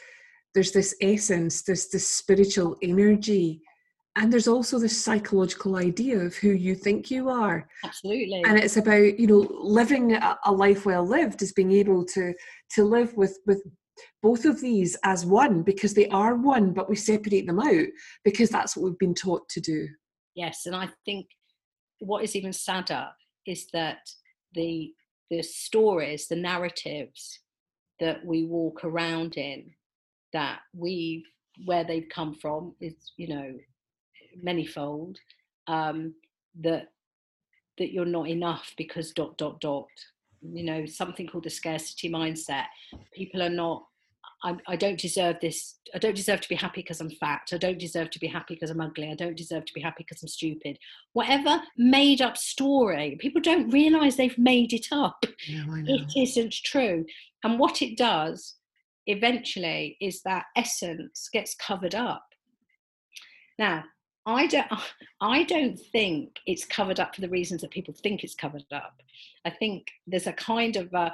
there's 0.55 0.73
this 0.73 0.95
essence, 1.01 1.63
there's 1.63 1.89
this 1.89 2.07
spiritual 2.07 2.77
energy, 2.83 3.63
and 4.17 4.31
there's 4.31 4.49
also 4.49 4.79
this 4.79 5.03
psychological 5.03 5.77
idea 5.77 6.19
of 6.19 6.35
who 6.35 6.51
you 6.51 6.75
think 6.75 7.11
you 7.11 7.31
are. 7.31 7.67
Absolutely. 7.83 8.43
And 8.45 8.59
it's 8.59 8.77
about 8.77 9.19
you 9.19 9.27
know 9.27 9.49
living 9.63 10.15
a, 10.15 10.39
a 10.45 10.53
life 10.53 10.85
well 10.85 11.07
lived 11.07 11.41
is 11.41 11.53
being 11.53 11.73
able 11.73 12.05
to 12.07 12.35
to 12.75 12.85
live 12.85 13.17
with 13.17 13.39
with 13.47 13.63
both 14.23 14.45
of 14.45 14.61
these 14.61 14.97
as 15.05 15.25
one 15.25 15.63
because 15.63 15.95
they 15.95 16.09
are 16.09 16.35
one, 16.35 16.73
but 16.73 16.89
we 16.89 16.97
separate 16.97 17.47
them 17.47 17.61
out 17.61 17.87
because 18.25 18.51
that's 18.51 18.77
what 18.77 18.85
we've 18.85 18.99
been 18.99 19.15
taught 19.15 19.49
to 19.49 19.61
do. 19.61 19.89
Yes, 20.35 20.67
and 20.67 20.75
I 20.75 20.89
think 21.05 21.27
what 21.99 22.25
is 22.25 22.37
even 22.37 22.53
sadder 22.53 23.09
is 23.47 23.67
that 23.73 24.11
the 24.55 24.93
the 25.31 25.43
stories, 25.43 26.29
the 26.29 26.37
narratives 26.37 27.41
that 28.01 28.25
we 28.25 28.45
walk 28.45 28.85
around 28.85 29.37
in, 29.37 29.73
that 30.33 30.61
we 30.75 31.25
where 31.65 31.85
they've 31.85 32.09
come 32.13 32.35
from 32.35 32.75
is 32.81 33.13
you 33.17 33.29
know 33.29 33.55
manyfold. 34.45 35.17
Um, 35.69 36.15
that 36.61 36.89
that 37.79 37.93
you're 37.93 38.05
not 38.05 38.29
enough 38.29 38.75
because 38.77 39.13
dot 39.13 39.37
dot 39.39 39.61
dot. 39.61 39.89
You 40.43 40.65
know 40.65 40.87
something 40.87 41.27
called 41.27 41.45
the 41.45 41.51
scarcity 41.51 42.11
mindset. 42.11 42.67
People 43.15 43.43
are 43.43 43.49
not 43.49 43.87
I, 44.45 44.57
I 44.67 44.77
don't 44.77 44.99
deserve 44.99 45.37
this. 45.41 45.77
I 45.95 45.99
don't 45.99 46.17
deserve 46.17 46.41
to 46.41 46.49
be 46.49 46.55
happy 46.55 46.83
because 46.83 47.01
I'm 47.01 47.11
fat. 47.11 47.49
I 47.53 47.59
don't 47.59 47.79
deserve 47.79 48.11
to 48.11 48.19
be 48.19 48.27
happy 48.27 48.55
because 48.55 48.71
I'm 48.71 48.81
ugly. 48.81 49.11
I 49.11 49.15
don't 49.15 49.37
deserve 49.37 49.65
to 49.67 49.73
be 49.73 49.81
happy 49.81 50.05
because 50.05 50.23
I'm 50.23 50.29
stupid. 50.29 50.79
Whatever 51.13 51.63
made 51.77 52.21
up 52.21 52.37
story, 52.37 53.17
people 53.21 53.41
don't 53.41 53.71
realize 53.71 54.17
they've 54.17 54.39
made 54.39 54.73
it 54.73 54.87
up. 54.91 55.25
Yeah, 55.47 55.65
It 55.69 56.13
isn't 56.17 56.55
true. 56.65 57.05
And 57.45 57.59
what 57.59 57.83
it 57.83 57.97
does 57.97 58.57
eventually 59.07 59.97
is 60.01 60.23
that 60.23 60.47
essence 60.57 61.29
gets 61.33 61.55
covered 61.55 61.95
up. 61.95 62.27
Now, 63.59 63.85
I 64.27 64.47
don't, 64.47 64.67
I 65.21 65.45
don't 65.45 65.79
think 65.93 66.39
it's 66.47 66.65
covered 66.65 66.99
up 66.99 67.15
for 67.15 67.21
the 67.21 67.29
reasons 67.29 67.61
that 67.61 67.71
people 67.71 67.95
think 68.03 68.25
it's 68.25 68.35
covered 68.35 68.65
up. 68.73 69.03
I 69.45 69.51
think 69.51 69.87
there's 70.07 70.27
a 70.27 70.33
kind 70.33 70.77
of, 70.77 70.93
uh, 70.95 71.11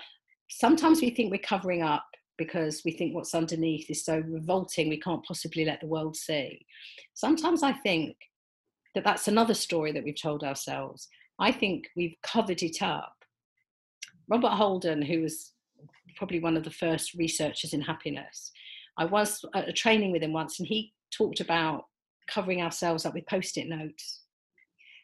sometimes 0.49 1.03
we 1.03 1.11
think 1.11 1.31
we're 1.31 1.38
covering 1.38 1.83
up 1.83 2.08
because 2.38 2.83
we 2.85 2.92
think 2.92 3.14
what's 3.14 3.35
underneath 3.35 3.90
is 3.90 4.05
so 4.05 4.22
revolting 4.27 4.88
we 4.88 5.01
can't 5.01 5.24
possibly 5.24 5.64
let 5.64 5.81
the 5.81 5.87
world 5.87 6.16
see. 6.16 6.64
Sometimes 7.14 7.62
I 7.62 7.72
think 7.72 8.16
that 8.94 9.05
that's 9.05 9.29
another 9.29 9.55
story 9.55 9.92
that 9.92 10.05
we've 10.05 10.20
told 10.20 10.44
ourselves. 10.44 11.09
I 11.38 11.53
think 11.53 11.88
we've 11.96 12.14
covered 12.22 12.62
it 12.62 12.81
up. 12.81 13.12
Robert 14.29 14.51
Holden, 14.51 15.03
who 15.03 15.22
was 15.22 15.53
probably 16.16 16.40
one 16.40 16.57
of 16.57 16.64
the 16.64 16.70
first 16.70 17.14
researchers 17.14 17.72
in 17.72 17.81
happiness, 17.81 18.51
I 18.96 19.05
was 19.05 19.44
at 19.55 19.68
a 19.68 19.72
training 19.72 20.12
with 20.12 20.22
him 20.22 20.33
once 20.33 20.59
and 20.59 20.66
he 20.66 20.92
talked 21.12 21.40
about 21.40 21.85
covering 22.29 22.62
ourselves 22.62 23.05
up 23.05 23.14
with 23.14 23.27
post 23.27 23.57
it 23.57 23.68
notes. 23.68 24.22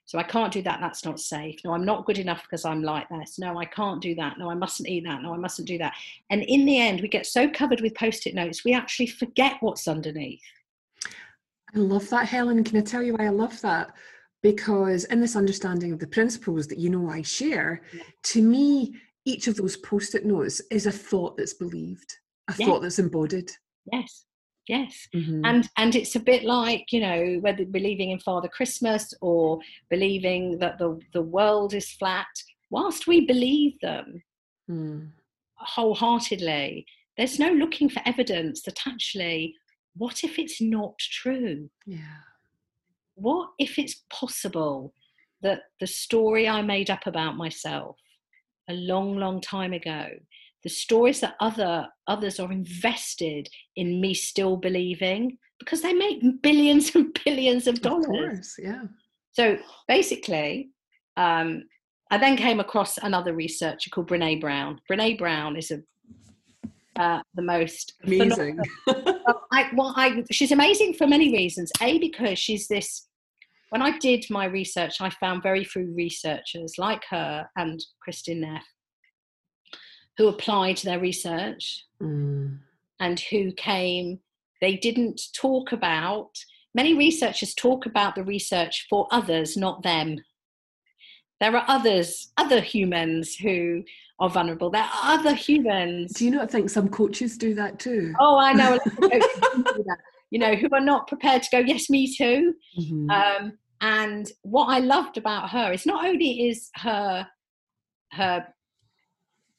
So 0.06 0.18
I 0.18 0.22
can't 0.22 0.52
do 0.52 0.62
that. 0.62 0.80
That's 0.80 1.04
not 1.04 1.18
safe. 1.18 1.60
No, 1.64 1.72
I'm 1.72 1.84
not 1.84 2.04
good 2.04 2.18
enough 2.18 2.42
because 2.42 2.64
I'm 2.64 2.82
like 2.82 3.08
this. 3.08 3.38
No, 3.38 3.58
I 3.58 3.64
can't 3.64 4.02
do 4.02 4.14
that. 4.16 4.38
No, 4.38 4.50
I 4.50 4.54
mustn't 4.54 4.88
eat 4.88 5.04
that. 5.04 5.22
No, 5.22 5.32
I 5.32 5.38
mustn't 5.38 5.66
do 5.66 5.78
that. 5.78 5.94
And 6.30 6.42
in 6.42 6.66
the 6.66 6.78
end, 6.78 7.00
we 7.00 7.08
get 7.08 7.26
so 7.26 7.48
covered 7.48 7.80
with 7.80 7.94
post 7.94 8.26
it 8.26 8.34
notes, 8.34 8.64
we 8.64 8.74
actually 8.74 9.06
forget 9.06 9.56
what's 9.60 9.88
underneath. 9.88 10.42
I 11.74 11.78
love 11.78 12.08
that, 12.10 12.28
Helen. 12.28 12.62
Can 12.64 12.78
I 12.78 12.82
tell 12.82 13.02
you 13.02 13.14
why 13.14 13.26
I 13.26 13.30
love 13.30 13.60
that? 13.62 13.92
Because 14.42 15.04
in 15.04 15.20
this 15.20 15.36
understanding 15.36 15.92
of 15.92 15.98
the 15.98 16.06
principles 16.06 16.66
that 16.66 16.78
you 16.78 16.90
know 16.90 17.08
I 17.08 17.22
share, 17.22 17.80
yeah. 17.92 18.02
to 18.24 18.42
me, 18.42 18.94
each 19.24 19.48
of 19.48 19.56
those 19.56 19.78
post 19.78 20.14
it 20.14 20.26
notes 20.26 20.60
is 20.70 20.84
a 20.84 20.92
thought 20.92 21.38
that's 21.38 21.54
believed, 21.54 22.18
a 22.48 22.54
yeah. 22.58 22.66
thought 22.66 22.82
that's 22.82 22.98
embodied. 22.98 23.50
Yes 23.90 24.26
yes 24.68 25.08
mm-hmm. 25.14 25.44
and 25.44 25.68
and 25.76 25.94
it's 25.94 26.16
a 26.16 26.20
bit 26.20 26.44
like 26.44 26.92
you 26.92 27.00
know 27.00 27.38
whether 27.40 27.64
believing 27.64 28.10
in 28.10 28.18
father 28.18 28.48
christmas 28.48 29.12
or 29.20 29.58
believing 29.90 30.58
that 30.58 30.78
the 30.78 30.98
the 31.12 31.22
world 31.22 31.74
is 31.74 31.90
flat 31.92 32.26
whilst 32.70 33.06
we 33.06 33.26
believe 33.26 33.78
them 33.80 34.22
mm. 34.70 35.06
wholeheartedly 35.56 36.86
there's 37.16 37.38
no 37.38 37.50
looking 37.52 37.88
for 37.88 38.02
evidence 38.06 38.62
that 38.62 38.86
actually 38.86 39.54
what 39.96 40.24
if 40.24 40.38
it's 40.38 40.60
not 40.60 40.94
true 40.98 41.68
yeah 41.86 42.22
what 43.14 43.50
if 43.58 43.78
it's 43.78 44.02
possible 44.10 44.92
that 45.42 45.62
the 45.80 45.86
story 45.86 46.48
i 46.48 46.62
made 46.62 46.90
up 46.90 47.06
about 47.06 47.36
myself 47.36 47.96
a 48.68 48.72
long 48.72 49.16
long 49.16 49.40
time 49.40 49.72
ago 49.72 50.08
the 50.64 50.70
stories 50.70 51.20
that 51.20 51.36
other 51.40 51.86
others 52.08 52.40
are 52.40 52.50
invested 52.50 53.48
in 53.76 54.00
me 54.00 54.14
still 54.14 54.56
believing 54.56 55.36
because 55.58 55.82
they 55.82 55.92
make 55.92 56.42
billions 56.42 56.94
and 56.94 57.16
billions 57.24 57.66
of 57.66 57.80
dollars. 57.80 58.04
Of 58.04 58.10
course, 58.10 58.54
yeah. 58.58 58.82
So 59.32 59.58
basically, 59.86 60.70
um, 61.16 61.64
I 62.10 62.18
then 62.18 62.36
came 62.36 62.60
across 62.60 62.98
another 62.98 63.34
researcher 63.34 63.90
called 63.90 64.08
Brene 64.08 64.40
Brown. 64.40 64.80
Brene 64.90 65.18
Brown 65.18 65.56
is 65.56 65.70
a 65.70 65.80
uh, 66.96 67.20
the 67.34 67.42
most 67.42 67.94
amazing. 68.04 68.56
well, 68.86 69.46
I, 69.52 69.68
well, 69.74 69.94
I, 69.96 70.22
she's 70.30 70.52
amazing 70.52 70.94
for 70.94 71.08
many 71.08 71.32
reasons. 71.32 71.72
A 71.80 71.98
because 71.98 72.38
she's 72.38 72.68
this. 72.68 73.08
When 73.70 73.82
I 73.82 73.98
did 73.98 74.24
my 74.30 74.44
research, 74.44 75.00
I 75.00 75.10
found 75.10 75.42
very 75.42 75.64
few 75.64 75.92
researchers 75.96 76.74
like 76.78 77.02
her 77.10 77.48
and 77.56 77.84
Kristin 78.06 78.38
Neff 78.38 78.64
who 80.16 80.28
applied 80.28 80.78
their 80.78 81.00
research 81.00 81.84
mm. 82.00 82.58
and 83.00 83.20
who 83.20 83.52
came 83.52 84.20
they 84.60 84.76
didn't 84.76 85.20
talk 85.34 85.72
about 85.72 86.30
many 86.74 86.94
researchers 86.94 87.54
talk 87.54 87.86
about 87.86 88.14
the 88.14 88.24
research 88.24 88.86
for 88.88 89.06
others 89.10 89.56
not 89.56 89.82
them. 89.82 90.16
There 91.40 91.56
are 91.56 91.64
others 91.68 92.32
other 92.36 92.60
humans 92.60 93.34
who 93.34 93.82
are 94.20 94.30
vulnerable. 94.30 94.70
There 94.70 94.82
are 94.82 95.18
other 95.18 95.34
humans. 95.34 96.14
Do 96.14 96.24
you 96.24 96.30
not 96.30 96.50
think 96.50 96.70
some 96.70 96.88
coaches 96.88 97.36
do 97.36 97.54
that 97.54 97.78
too? 97.78 98.14
Oh 98.18 98.38
i 98.38 98.52
know 98.52 98.78
you 100.30 100.38
know 100.38 100.54
who 100.54 100.68
are 100.72 100.80
not 100.80 101.08
prepared 101.08 101.42
to 101.42 101.48
go 101.50 101.58
yes 101.58 101.90
me 101.90 102.14
too. 102.14 102.54
Mm-hmm. 102.78 103.10
um, 103.10 103.58
and 103.80 104.30
what 104.42 104.66
i 104.66 104.78
loved 104.78 105.18
about 105.18 105.50
her 105.50 105.72
is 105.72 105.84
not 105.84 106.04
only 106.06 106.48
is 106.48 106.70
her 106.76 107.26
her 108.12 108.46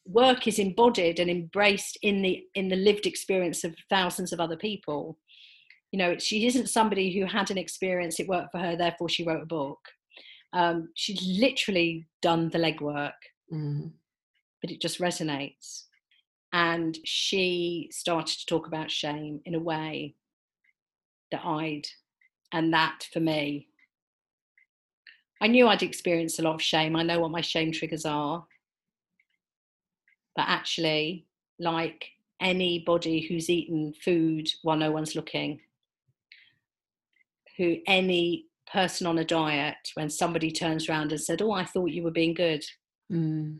work 0.05 0.47
is 0.47 0.59
embodied 0.59 1.19
and 1.19 1.29
embraced 1.29 1.97
in 2.01 2.21
the 2.21 2.43
in 2.53 2.69
the 2.69 2.75
lived 2.75 3.05
experience 3.05 3.63
of 3.63 3.75
thousands 3.89 4.31
of 4.31 4.39
other 4.39 4.57
people. 4.57 5.17
You 5.91 5.99
know 5.99 6.17
she 6.17 6.45
isn't 6.45 6.69
somebody 6.69 7.17
who 7.17 7.25
had 7.25 7.51
an 7.51 7.57
experience 7.57 8.19
it 8.19 8.27
worked 8.27 8.51
for 8.51 8.59
her 8.59 8.75
therefore 8.75 9.09
she 9.09 9.23
wrote 9.23 9.43
a 9.43 9.47
book. 9.47 9.79
Um, 10.53 10.89
she's 10.95 11.21
literally 11.39 12.07
done 12.21 12.49
the 12.49 12.59
legwork. 12.59 13.11
Mm. 13.53 13.91
but 14.59 14.71
it 14.71 14.81
just 14.81 14.99
resonates. 14.99 15.83
And 16.51 16.97
she 17.05 17.89
started 17.91 18.39
to 18.39 18.45
talk 18.47 18.65
about 18.65 18.89
shame 18.89 19.39
in 19.45 19.53
a 19.53 19.59
way 19.59 20.15
that 21.31 21.45
i'd 21.45 21.83
and 22.51 22.73
that 22.73 23.07
for 23.13 23.19
me. 23.19 23.67
I 25.41 25.47
knew 25.47 25.67
i'd 25.67 25.83
experienced 25.83 26.39
a 26.39 26.43
lot 26.43 26.55
of 26.55 26.61
shame. 26.61 26.95
I 26.95 27.03
know 27.03 27.19
what 27.19 27.31
my 27.31 27.41
shame 27.41 27.71
triggers 27.71 28.05
are 28.05 28.45
but 30.35 30.45
actually 30.47 31.25
like 31.59 32.05
anybody 32.41 33.21
who's 33.21 33.49
eaten 33.49 33.93
food 34.03 34.47
while 34.61 34.77
no 34.77 34.91
one's 34.91 35.15
looking 35.15 35.59
who 37.57 37.77
any 37.87 38.45
person 38.71 39.07
on 39.07 39.17
a 39.19 39.25
diet 39.25 39.77
when 39.93 40.09
somebody 40.09 40.51
turns 40.51 40.89
around 40.89 41.11
and 41.11 41.21
said 41.21 41.41
oh 41.41 41.51
i 41.51 41.63
thought 41.63 41.91
you 41.91 42.03
were 42.03 42.11
being 42.11 42.33
good 42.33 42.63
mm. 43.11 43.57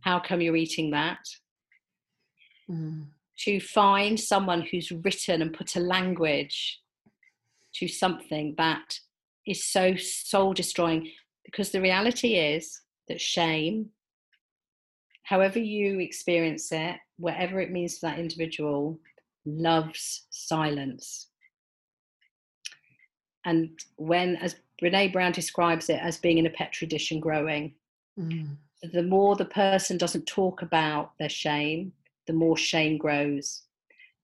how 0.00 0.18
come 0.18 0.40
you're 0.40 0.56
eating 0.56 0.90
that 0.90 1.18
mm. 2.70 3.04
to 3.38 3.60
find 3.60 4.18
someone 4.18 4.62
who's 4.62 4.90
written 4.90 5.42
and 5.42 5.52
put 5.52 5.76
a 5.76 5.80
language 5.80 6.80
to 7.74 7.86
something 7.88 8.54
that 8.56 8.98
is 9.46 9.64
so 9.64 9.94
soul 9.96 10.54
destroying 10.54 11.10
because 11.44 11.70
the 11.70 11.80
reality 11.80 12.36
is 12.36 12.80
that 13.08 13.20
shame 13.20 13.90
however 15.24 15.58
you 15.58 16.00
experience 16.00 16.70
it, 16.70 16.96
whatever 17.18 17.60
it 17.60 17.72
means 17.72 17.98
for 17.98 18.06
that 18.06 18.18
individual, 18.18 18.98
loves 19.44 20.26
silence. 20.30 21.28
And 23.44 23.78
when, 23.96 24.36
as 24.36 24.56
Brene 24.82 25.12
Brown 25.12 25.32
describes 25.32 25.90
it, 25.90 26.00
as 26.00 26.16
being 26.18 26.38
in 26.38 26.46
a 26.46 26.50
petri 26.50 26.86
dish 26.86 27.10
and 27.10 27.20
growing, 27.20 27.74
mm. 28.18 28.56
the 28.92 29.02
more 29.02 29.36
the 29.36 29.44
person 29.44 29.98
doesn't 29.98 30.26
talk 30.26 30.62
about 30.62 31.12
their 31.18 31.28
shame, 31.28 31.92
the 32.26 32.32
more 32.32 32.56
shame 32.56 32.96
grows 32.96 33.62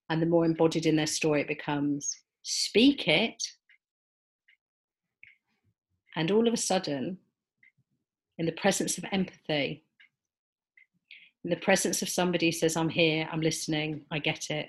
and 0.09 0.21
the 0.21 0.27
more 0.27 0.45
embodied 0.45 0.87
in 0.87 0.97
their 0.97 1.07
story 1.07 1.41
it 1.41 1.49
becomes. 1.49 2.19
Speak 2.43 3.07
it, 3.07 3.43
and 6.17 6.31
all 6.31 6.49
of 6.49 6.55
a 6.55 6.59
sudden, 6.59 7.19
in 8.39 8.47
the 8.47 8.53
presence 8.53 8.99
of 8.99 9.05
empathy, 9.13 9.85
the 11.45 11.57
presence 11.57 12.03
of 12.03 12.09
somebody 12.09 12.53
says, 12.53 12.77
I'm 12.77 12.89
here, 12.89 13.29
I'm 13.33 13.41
listening, 13.41 14.03
I 14.11 14.19
get 14.19 14.51
it. 14.51 14.69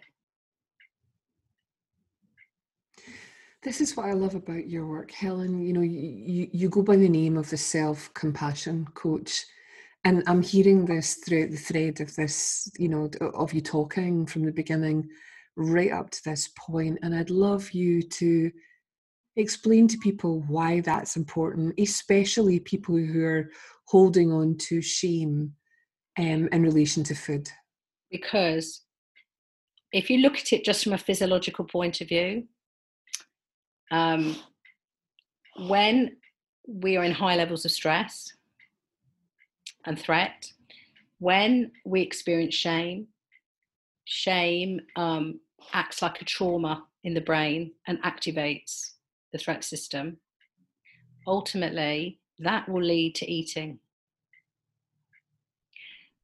This 3.63 3.79
is 3.79 3.95
what 3.95 4.07
I 4.07 4.13
love 4.13 4.33
about 4.33 4.67
your 4.67 4.87
work, 4.87 5.11
Helen. 5.11 5.61
You 5.61 5.73
know, 5.73 5.81
you, 5.81 6.49
you 6.51 6.69
go 6.69 6.81
by 6.81 6.95
the 6.95 7.09
name 7.09 7.37
of 7.37 7.49
the 7.49 7.57
self 7.57 8.11
compassion 8.13 8.87
coach. 8.95 9.45
And 10.03 10.23
I'm 10.25 10.41
hearing 10.41 10.85
this 10.85 11.15
throughout 11.15 11.51
the 11.51 11.57
thread 11.57 12.01
of 12.01 12.15
this, 12.15 12.71
you 12.79 12.89
know, 12.89 13.07
of 13.35 13.53
you 13.53 13.61
talking 13.61 14.25
from 14.25 14.45
the 14.45 14.51
beginning 14.51 15.07
right 15.55 15.91
up 15.91 16.09
to 16.09 16.23
this 16.25 16.49
point. 16.57 16.97
And 17.03 17.13
I'd 17.13 17.29
love 17.29 17.69
you 17.71 18.01
to 18.01 18.49
explain 19.35 19.87
to 19.89 19.97
people 19.99 20.43
why 20.47 20.81
that's 20.81 21.15
important, 21.15 21.75
especially 21.77 22.59
people 22.59 22.95
who 22.95 23.23
are 23.23 23.51
holding 23.85 24.31
on 24.31 24.57
to 24.57 24.81
shame 24.81 25.53
um, 26.21 26.49
in 26.51 26.63
relation 26.63 27.03
to 27.05 27.15
food? 27.15 27.49
Because 28.11 28.81
if 29.91 30.09
you 30.09 30.19
look 30.19 30.37
at 30.37 30.53
it 30.53 30.63
just 30.63 30.83
from 30.83 30.93
a 30.93 30.97
physiological 30.97 31.65
point 31.65 32.01
of 32.01 32.07
view, 32.07 32.43
um, 33.91 34.35
when 35.67 36.15
we 36.67 36.95
are 36.95 37.03
in 37.03 37.11
high 37.11 37.35
levels 37.35 37.65
of 37.65 37.71
stress 37.71 38.31
and 39.85 39.99
threat, 39.99 40.45
when 41.19 41.71
we 41.85 42.01
experience 42.01 42.55
shame, 42.55 43.07
shame 44.05 44.79
um, 44.95 45.39
acts 45.73 46.01
like 46.01 46.21
a 46.21 46.25
trauma 46.25 46.85
in 47.03 47.13
the 47.13 47.21
brain 47.21 47.71
and 47.87 48.01
activates 48.03 48.91
the 49.33 49.37
threat 49.37 49.63
system. 49.63 50.17
Ultimately, 51.27 52.19
that 52.39 52.67
will 52.67 52.83
lead 52.83 53.15
to 53.15 53.29
eating 53.29 53.79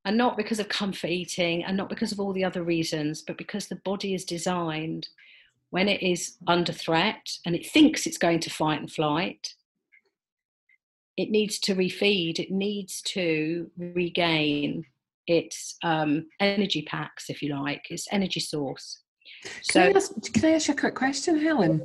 and 0.08 0.18
not 0.18 0.38
because 0.38 0.60
of 0.62 0.70
comfort 0.70 1.10
eating 1.10 1.66
and 1.66 1.76
not 1.76 1.90
because 1.90 2.14
of 2.14 2.20
all 2.20 2.32
the 2.32 2.46
other 2.46 2.64
reasons, 2.64 3.22
but 3.22 3.38
because 3.38 3.68
the 3.68 3.76
body 3.84 4.14
is 4.14 4.24
designed 4.24 5.10
when 5.72 5.90
it 5.90 6.02
is 6.02 6.38
under 6.48 6.72
threat 6.72 7.30
and 7.46 7.54
it 7.54 7.70
thinks 7.70 8.08
it's 8.08 8.18
going 8.18 8.40
to 8.40 8.50
fight 8.50 8.80
and 8.80 8.90
flight, 8.90 9.54
it 11.18 11.30
needs 11.30 11.60
to 11.60 11.76
refeed, 11.76 12.40
it 12.40 12.52
needs 12.52 13.02
to 13.02 13.70
regain 13.78 14.86
its 15.28 15.76
um, 15.84 16.28
energy 16.40 16.84
packs, 16.84 17.30
if 17.30 17.42
you 17.42 17.54
like, 17.54 17.84
its 17.90 18.08
energy 18.10 18.40
source. 18.40 19.02
So, 19.62 19.82
can 19.82 19.92
I, 19.92 19.98
ask, 19.98 20.34
can 20.34 20.46
I 20.46 20.52
ask 20.52 20.70
you 20.70 20.74
a 20.74 20.78
quick 20.78 20.96
question, 20.96 21.38
Helen? 21.38 21.84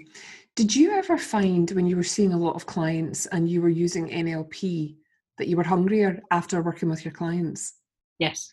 Did 0.54 0.76
you 0.76 0.92
ever 0.92 1.18
find 1.18 1.68
when 1.72 1.88
you 1.88 1.96
were 1.96 2.04
seeing 2.04 2.32
a 2.32 2.38
lot 2.38 2.54
of 2.54 2.66
clients 2.66 3.26
and 3.26 3.50
you 3.50 3.60
were 3.60 3.68
using 3.68 4.08
NLP 4.08 4.94
that 5.38 5.48
you 5.48 5.56
were 5.56 5.64
hungrier 5.64 6.20
after 6.30 6.62
working 6.62 6.88
with 6.88 7.04
your 7.04 7.12
clients? 7.14 7.74
Yes. 8.22 8.52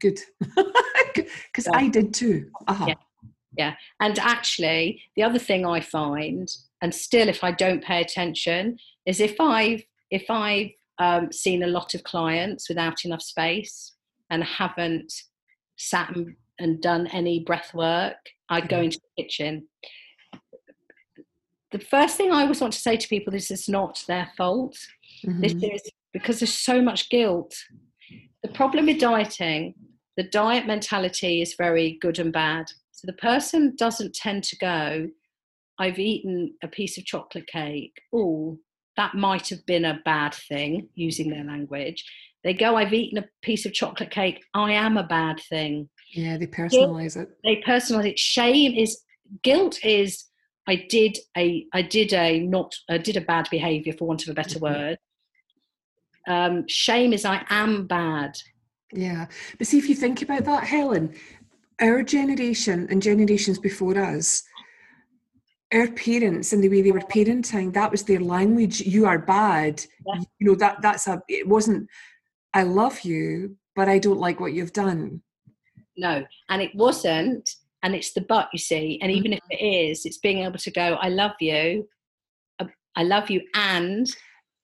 Good. 0.00 0.18
Because 1.14 1.66
yeah. 1.72 1.78
I 1.78 1.88
did 1.88 2.12
too. 2.12 2.50
Uh-huh. 2.68 2.86
Yeah. 2.88 2.94
yeah. 3.56 3.74
And 4.00 4.18
actually, 4.18 5.00
the 5.16 5.22
other 5.22 5.38
thing 5.38 5.64
I 5.64 5.80
find, 5.80 6.46
and 6.82 6.94
still, 6.94 7.28
if 7.30 7.42
I 7.42 7.52
don't 7.52 7.82
pay 7.82 8.02
attention, 8.02 8.76
is 9.06 9.18
if 9.18 9.40
I've 9.40 9.82
if 10.10 10.28
I've 10.28 10.72
um, 10.98 11.32
seen 11.32 11.62
a 11.62 11.68
lot 11.78 11.94
of 11.94 12.04
clients 12.04 12.68
without 12.68 13.06
enough 13.06 13.22
space 13.22 13.94
and 14.28 14.44
haven't 14.44 15.12
sat 15.76 16.14
and, 16.14 16.36
and 16.58 16.82
done 16.82 17.06
any 17.06 17.40
breath 17.40 17.72
work, 17.72 18.18
I 18.50 18.60
go 18.60 18.80
into 18.82 19.00
the 19.00 19.22
kitchen. 19.22 19.68
The 21.72 21.78
first 21.78 22.18
thing 22.18 22.30
I 22.30 22.42
always 22.42 22.60
want 22.60 22.74
to 22.74 22.80
say 22.80 22.98
to 22.98 23.08
people 23.08 23.32
this 23.32 23.50
is 23.50 23.60
it's 23.60 23.68
not 23.70 24.04
their 24.06 24.28
fault. 24.36 24.76
Mhm. 25.24 25.40
This 25.40 25.54
is 25.54 25.90
because 26.12 26.40
there's 26.40 26.52
so 26.70 26.82
much 26.82 27.08
guilt. 27.08 27.54
The 28.42 28.48
problem 28.48 28.86
with 28.86 29.00
dieting, 29.00 29.74
the 30.16 30.24
diet 30.24 30.66
mentality 30.66 31.42
is 31.42 31.54
very 31.56 31.98
good 32.00 32.18
and 32.18 32.32
bad. 32.32 32.66
So 32.92 33.06
the 33.06 33.12
person 33.14 33.74
doesn't 33.76 34.14
tend 34.14 34.44
to 34.44 34.56
go, 34.56 35.08
I've 35.78 35.98
eaten 35.98 36.54
a 36.62 36.68
piece 36.68 36.96
of 36.96 37.04
chocolate 37.04 37.46
cake. 37.46 38.00
Oh, 38.14 38.58
that 38.96 39.14
might 39.14 39.48
have 39.48 39.64
been 39.66 39.84
a 39.84 40.00
bad 40.04 40.34
thing, 40.34 40.88
using 40.94 41.28
their 41.28 41.44
language. 41.44 42.04
They 42.44 42.54
go, 42.54 42.76
I've 42.76 42.94
eaten 42.94 43.18
a 43.18 43.28
piece 43.42 43.66
of 43.66 43.74
chocolate 43.74 44.10
cake. 44.10 44.42
I 44.54 44.72
am 44.72 44.96
a 44.96 45.02
bad 45.02 45.40
thing. 45.50 45.88
Yeah, 46.12 46.38
they 46.38 46.46
personalize 46.46 47.16
it. 47.16 47.28
They 47.44 47.60
personalize 47.66 48.06
it. 48.06 48.18
Shame 48.18 48.72
is 48.74 49.02
guilt 49.42 49.84
is 49.84 50.24
I 50.68 50.86
did 50.88 51.18
a 51.36 51.66
I 51.72 51.82
did 51.82 52.12
a 52.12 52.40
not 52.40 52.74
I 52.88 52.98
did 52.98 53.16
a 53.16 53.20
bad 53.20 53.48
behavior 53.50 53.92
for 53.92 54.06
want 54.06 54.22
of 54.22 54.28
a 54.28 54.34
better 54.34 54.58
Mhm. 54.58 54.62
word. 54.62 54.98
Um, 56.26 56.64
shame 56.68 57.12
is 57.12 57.24
I 57.24 57.44
am 57.50 57.86
bad. 57.86 58.36
Yeah. 58.92 59.26
But 59.58 59.66
see, 59.66 59.78
if 59.78 59.88
you 59.88 59.94
think 59.94 60.22
about 60.22 60.44
that, 60.44 60.64
Helen, 60.64 61.14
our 61.80 62.02
generation 62.02 62.86
and 62.90 63.02
generations 63.02 63.58
before 63.58 63.98
us, 63.98 64.42
our 65.74 65.88
parents 65.88 66.52
and 66.52 66.62
the 66.62 66.68
way 66.68 66.82
they 66.82 66.92
were 66.92 67.00
parenting, 67.00 67.72
that 67.74 67.90
was 67.90 68.04
their 68.04 68.20
language. 68.20 68.80
You 68.80 69.06
are 69.06 69.18
bad. 69.18 69.84
Yeah. 70.06 70.20
You 70.38 70.46
know, 70.48 70.54
that 70.56 70.80
that's 70.82 71.06
a 71.06 71.20
it 71.28 71.46
wasn't 71.46 71.88
I 72.54 72.62
love 72.62 73.00
you, 73.02 73.56
but 73.74 73.88
I 73.88 73.98
don't 73.98 74.18
like 74.18 74.40
what 74.40 74.54
you've 74.54 74.72
done. 74.72 75.22
No, 75.98 76.24
and 76.48 76.62
it 76.62 76.74
wasn't, 76.74 77.50
and 77.82 77.94
it's 77.94 78.12
the 78.12 78.22
but 78.22 78.48
you 78.52 78.58
see. 78.58 78.98
And 79.02 79.10
even 79.10 79.32
if 79.32 79.40
it 79.50 79.62
is, 79.62 80.06
it's 80.06 80.18
being 80.18 80.38
able 80.38 80.58
to 80.58 80.70
go, 80.70 80.94
I 80.94 81.08
love 81.08 81.32
you, 81.40 81.88
uh, 82.58 82.66
I 82.94 83.02
love 83.02 83.30
you, 83.30 83.42
and 83.54 84.06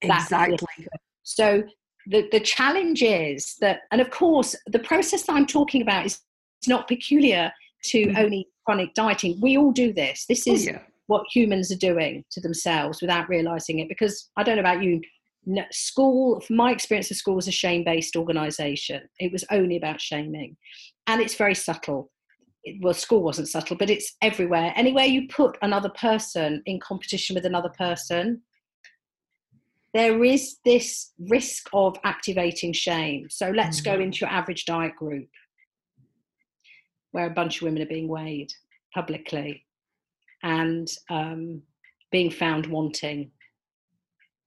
That's 0.03 0.25
Exactly. 0.25 0.87
So 1.23 1.63
the, 2.07 2.29
the 2.33 2.41
challenge 2.41 3.03
is 3.03 3.57
that, 3.61 3.81
and 3.91 4.01
of 4.01 4.11
course, 4.11 4.57
the 4.67 4.79
process 4.81 5.23
that 5.25 5.35
I'm 5.35 5.47
talking 5.47 5.83
about 5.83 6.07
is 6.07 6.21
it's 6.61 6.69
not 6.69 6.89
peculiar 6.89 7.53
to 7.85 8.07
Mhm. 8.07 8.19
only 8.19 8.49
chronic 8.65 8.95
dieting. 8.95 9.41
We 9.41 9.57
all 9.57 9.73
do 9.73 9.93
this. 9.93 10.27
This 10.27 10.47
Oh, 10.49 10.53
is 10.55 10.67
yeah. 10.67 10.83
what 11.07 11.25
humans 11.33 11.71
are 11.73 11.77
doing 11.77 12.25
to 12.31 12.41
themselves 12.41 13.01
without 13.01 13.29
realizing 13.29 13.81
it. 13.81 13.89
Because 13.89 14.31
I 14.37 14.43
don't 14.43 14.57
know 14.57 14.61
about 14.61 14.83
you, 14.83 15.01
no, 15.45 15.65
school, 15.73 16.41
from 16.41 16.57
my 16.57 16.71
experience 16.71 17.11
of 17.11 17.17
school, 17.17 17.35
was 17.35 17.49
a 17.49 17.53
shame 17.53 17.83
based 17.85 18.15
organization. 18.17 19.03
It 19.19 19.33
was 19.33 19.45
only 19.51 19.77
about 19.77 20.01
shaming, 20.01 20.57
and 21.09 21.21
it's 21.21 21.35
very 21.35 21.55
subtle. 21.57 22.11
It- 22.65 22.81
Well, 22.81 22.95
school 22.95 23.23
wasn't 23.25 23.49
subtle, 23.49 23.77
but 23.77 23.91
it's 23.91 24.15
everywhere. 24.23 24.73
Anywhere 24.77 25.07
you 25.07 25.27
put 25.27 25.59
another 25.63 25.89
person 25.91 26.63
in 26.67 26.79
competition 26.79 27.35
with 27.35 27.45
another 27.47 27.71
person, 27.71 28.43
there 29.95 30.25
is 30.25 30.59
this 30.65 31.13
risk 31.19 31.69
of 31.73 31.99
activating 32.05 32.73
shame. 32.73 33.29
So 33.31 33.51
let's 33.51 33.81
go 33.81 33.99
Mhm. 33.99 34.03
into 34.05 34.19
your 34.21 34.31
average 34.31 34.65
diet 34.65 34.97
group 34.97 35.29
where 37.11 37.27
a 37.27 37.31
bunch 37.35 37.57
of 37.57 37.63
women 37.63 37.83
are 37.83 37.87
being 37.87 38.09
weighed 38.09 38.53
publicly 38.95 39.67
and 40.43 40.89
um, 41.11 41.63
being 42.11 42.31
found 42.31 42.67
wanting 42.67 43.33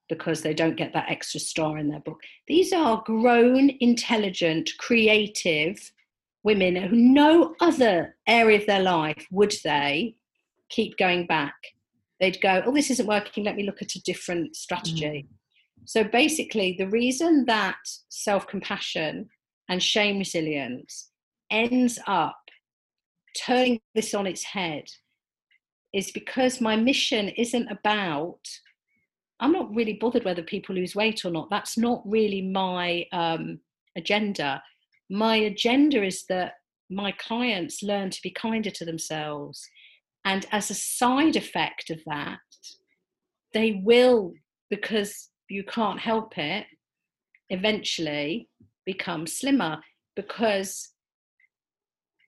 because 0.10 0.42
they 0.42 0.54
don't 0.54 0.76
get 0.76 0.94
that 0.94 1.10
extra 1.10 1.40
star 1.40 1.78
in 1.78 1.90
their 1.90 2.00
book. 2.00 2.22
These 2.48 2.74
are 2.74 3.04
grown, 3.06 3.72
intelligent, 3.80 4.72
creative 4.78 5.92
women 6.44 6.76
who 6.76 6.96
no 6.96 7.56
other 7.60 8.16
area 8.28 8.60
of 8.60 8.68
their 8.68 8.84
life 8.84 9.26
would 9.32 9.56
they 9.64 10.16
keep 10.70 10.96
going 10.98 11.26
back. 11.26 11.56
They'd 12.20 12.42
go, 12.42 12.64
oh, 12.66 12.74
this 12.74 12.92
isn't 12.92 13.08
working, 13.08 13.44
let 13.44 13.56
me 13.56 13.64
look 13.64 13.82
at 13.82 13.96
a 13.96 14.02
different 14.04 14.56
strategy. 14.56 15.28
So 15.86 16.04
basically, 16.04 16.76
the 16.78 16.88
reason 16.88 17.46
that 17.46 17.78
self 18.10 18.48
compassion 18.48 19.30
and 19.70 19.82
shame 19.82 20.20
resilience 20.20 21.10
ends 21.52 22.00
up 22.08 22.38
turning 23.46 23.80
this 23.94 24.14
on 24.14 24.26
its 24.26 24.44
head 24.44 24.86
is 25.94 26.12
because 26.12 26.62
my 26.62 26.76
mission 26.76 27.30
isn't 27.30 27.68
about 27.70 28.40
i'm 29.40 29.52
not 29.52 29.74
really 29.76 29.94
bothered 29.94 30.24
whether 30.26 30.42
people 30.42 30.76
lose 30.76 30.96
weight 30.96 31.26
or 31.26 31.32
not. 31.32 31.50
That's 31.50 31.78
not 31.78 32.02
really 32.06 32.42
my 32.42 33.06
um, 33.12 33.60
agenda. 33.98 34.64
My 35.10 35.36
agenda 35.36 36.04
is 36.04 36.26
that 36.30 36.54
my 36.90 37.12
clients 37.14 37.84
learn 37.84 38.10
to 38.12 38.22
be 38.22 38.30
kinder 38.30 38.70
to 38.72 38.86
themselves 38.86 39.68
and 40.26 40.46
as 40.52 40.70
a 40.70 40.76
side 40.76 41.36
effect 41.36 41.90
of 41.90 42.02
that 42.06 42.40
they 43.54 43.82
will 43.84 44.34
because 44.70 45.30
you 45.50 45.64
can't 45.64 46.00
help 46.00 46.38
it 46.38 46.66
eventually 47.50 48.50
become 48.86 49.26
slimmer 49.28 49.78
because 50.16 50.92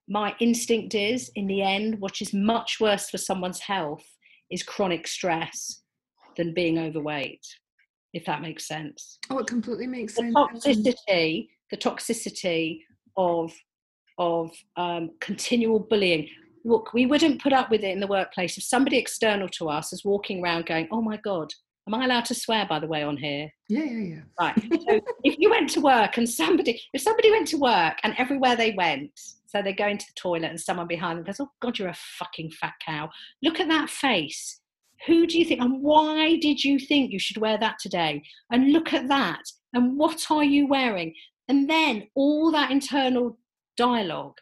my 0.08 0.34
instinct 0.39 0.95
is 0.95 1.30
in 1.36 1.48
the 1.48 1.62
end 1.62 2.00
what 2.00 2.22
is 2.22 2.34
much 2.34 2.80
worse 2.80 3.10
for 3.10 3.18
someone's 3.18 3.60
health 3.60 4.06
is 4.50 4.64
chronic 4.64 5.08
stress 5.08 5.82
than 6.38 6.54
being 6.54 6.78
overweight 6.78 7.45
if 8.14 8.24
that 8.26 8.41
makes 8.41 8.68
sense 8.68 9.20
Oh, 9.30 9.39
it 9.39 9.48
completely 9.48 9.88
makes 9.88 10.16
the 10.16 10.22
sense. 10.22 10.36
toxicity 10.36 11.48
the 11.72 11.78
toxicity 11.78 12.82
of 13.18 13.52
of 14.20 14.52
um, 14.78 15.12
continual 15.20 15.80
bullying 15.80 16.28
look 16.68 16.93
we 16.93 17.05
wouldn't 17.05 17.41
put 17.41 17.53
up 17.53 17.70
with 17.72 17.84
it 17.84 17.91
in 17.91 17.99
the 17.99 18.07
workplace 18.07 18.57
if 18.57 18.63
somebody 18.63 18.97
external 18.97 19.47
to 19.49 19.70
us 19.70 19.93
is 19.93 20.05
walking 20.05 20.43
around 20.43 20.65
going 20.65 20.88
oh 20.91 21.01
my 21.01 21.18
god 21.24 21.51
am 21.88 21.93
i 21.93 22.05
allowed 22.05 22.26
to 22.26 22.36
swear 22.36 22.65
by 22.70 22.80
the 22.80 22.88
way 22.88 23.03
on 23.03 23.18
here 23.18 23.49
Yeah, 23.70 23.84
yeah, 23.84 24.15
yeah. 24.15 24.22
Right. 24.39 24.55
So 24.88 25.01
if 25.24 25.36
you 25.38 25.49
went 25.49 25.70
to 25.72 25.82
work 25.82 26.18
and 26.18 26.30
somebody, 26.30 26.82
if 26.93 27.01
somebody 27.01 27.32
went 27.32 27.47
to 27.49 27.57
work 27.57 27.97
and 28.03 28.13
everywhere 28.18 28.55
they 28.55 28.72
went, 28.78 29.11
so 29.47 29.61
they 29.61 29.74
go 29.74 29.88
into 29.88 30.05
the 30.05 30.22
toilet 30.22 30.49
and 30.49 30.59
someone 30.59 30.88
behind 30.88 31.18
them 31.18 31.26
goes, 31.26 31.39
"Oh 31.39 31.49
God, 31.61 31.78
you're 31.78 31.89
a 31.89 32.05
fucking 32.20 32.51
fat 32.51 32.76
cow. 32.86 33.09
Look 33.43 33.59
at 33.59 33.68
that 33.68 33.89
face. 33.89 34.61
Who 35.05 35.28
do 35.28 35.38
you 35.38 35.45
think? 35.45 35.61
And 35.61 35.82
why 35.82 36.38
did 36.38 36.63
you 36.63 36.80
think 36.80 37.11
you 37.11 37.20
should 37.20 37.38
wear 37.38 37.57
that 37.59 37.78
today? 37.80 38.24
And 38.51 38.72
look 38.72 38.93
at 38.93 39.07
that. 39.09 39.41
And 39.74 39.97
what 39.97 40.32
are 40.32 40.43
you 40.43 40.68
wearing? 40.68 41.13
And 41.49 41.70
then 41.70 42.07
all 42.15 42.51
that 42.51 42.72
internal 42.72 43.38
dialogue. 43.76 44.38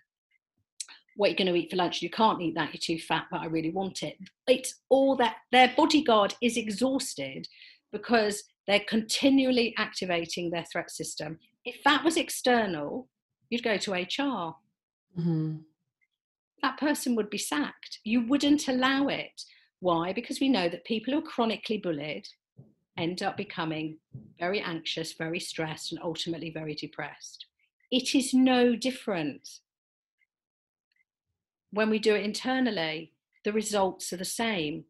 What 1.16 1.30
you're 1.30 1.38
going 1.38 1.54
to 1.54 1.60
eat 1.60 1.70
for 1.72 1.78
lunch? 1.78 2.02
You 2.02 2.10
can't 2.10 2.42
eat 2.42 2.56
that. 2.56 2.74
You're 2.74 2.98
too 2.98 3.02
fat, 3.02 3.26
but 3.32 3.42
I 3.42 3.46
really 3.46 3.72
want 3.72 4.04
it. 4.04 4.18
It's 4.48 4.82
all 4.90 5.16
that 5.18 5.38
their 5.52 5.74
bodyguard 5.76 6.36
is 6.42 6.58
exhausted 6.58 7.48
because 7.92 8.44
they're 8.68 8.82
continually 8.82 9.74
activating 9.78 10.50
their 10.50 10.66
threat 10.72 10.92
system. 10.92 11.40
If 11.64 11.84
that 11.86 12.04
was 12.04 12.18
external, 12.18 13.10
you'd 13.50 13.64
go 13.64 13.78
to 13.78 13.94
HR. 13.94 14.56
Mhm. 15.18 15.64
That 16.62 16.78
person 16.78 17.16
would 17.16 17.30
be 17.30 17.38
sacked. 17.38 18.00
You 18.04 18.22
wouldn't 18.22 18.68
allow 18.68 19.08
it. 19.08 19.42
Why? 19.80 20.12
Because 20.14 20.40
we 20.40 20.50
know 20.50 20.68
that 20.68 20.84
people 20.84 21.14
who 21.14 21.20
are 21.20 21.22
chronically 21.22 21.78
bullied 21.78 22.28
end 22.98 23.22
up 23.22 23.38
becoming 23.38 24.00
very 24.40 24.60
anxious, 24.60 25.14
very 25.14 25.40
stressed, 25.40 25.92
and 25.92 26.02
ultimately 26.02 26.50
very 26.50 26.76
depressed. 26.76 27.46
It 27.92 28.16
is 28.16 28.34
no 28.34 28.76
different. 28.76 29.60
When 31.76 31.90
we 31.90 32.00
do 32.00 32.16
it 32.16 32.24
internally, 32.24 33.12
the 33.44 33.52
results 33.52 34.14
are 34.14 34.18
the 34.18 34.24
same. 34.24 34.86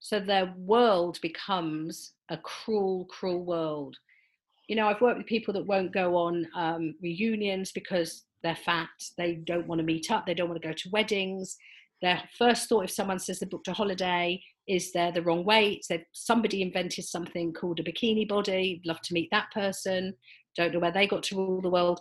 So 0.00 0.20
their 0.20 0.52
world 0.58 1.18
becomes 1.22 2.12
a 2.28 2.36
cruel, 2.36 3.06
cruel 3.06 3.42
world. 3.42 3.96
You 4.68 4.76
know, 4.76 4.86
I've 4.86 5.00
worked 5.00 5.16
with 5.16 5.26
people 5.26 5.54
that 5.54 5.66
won't 5.66 5.94
go 5.94 6.16
on 6.16 6.46
um, 6.54 6.94
reunions 7.00 7.72
because 7.72 8.24
they're 8.42 8.54
fat, 8.54 8.90
they 9.16 9.36
don't 9.36 9.66
want 9.66 9.78
to 9.78 9.84
meet 9.84 10.10
up, 10.10 10.26
they 10.26 10.34
don't 10.34 10.50
want 10.50 10.60
to 10.60 10.68
go 10.68 10.74
to 10.74 10.90
weddings. 10.90 11.56
Their 12.02 12.22
first 12.36 12.68
thought, 12.68 12.84
if 12.84 12.90
someone 12.90 13.18
says 13.18 13.40
they 13.40 13.46
booked 13.46 13.68
a 13.68 13.72
holiday, 13.72 14.42
is 14.68 14.92
they're 14.92 15.12
the 15.12 15.22
wrong 15.22 15.42
weight. 15.42 15.86
They've, 15.88 16.04
somebody 16.12 16.60
invented 16.60 17.06
something 17.06 17.54
called 17.54 17.80
a 17.80 17.82
bikini 17.82 18.28
body, 18.28 18.82
love 18.84 19.00
to 19.04 19.14
meet 19.14 19.30
that 19.30 19.50
person, 19.52 20.14
don't 20.54 20.74
know 20.74 20.80
where 20.80 20.92
they 20.92 21.06
got 21.06 21.22
to 21.24 21.36
rule 21.36 21.62
the 21.62 21.70
world. 21.70 21.98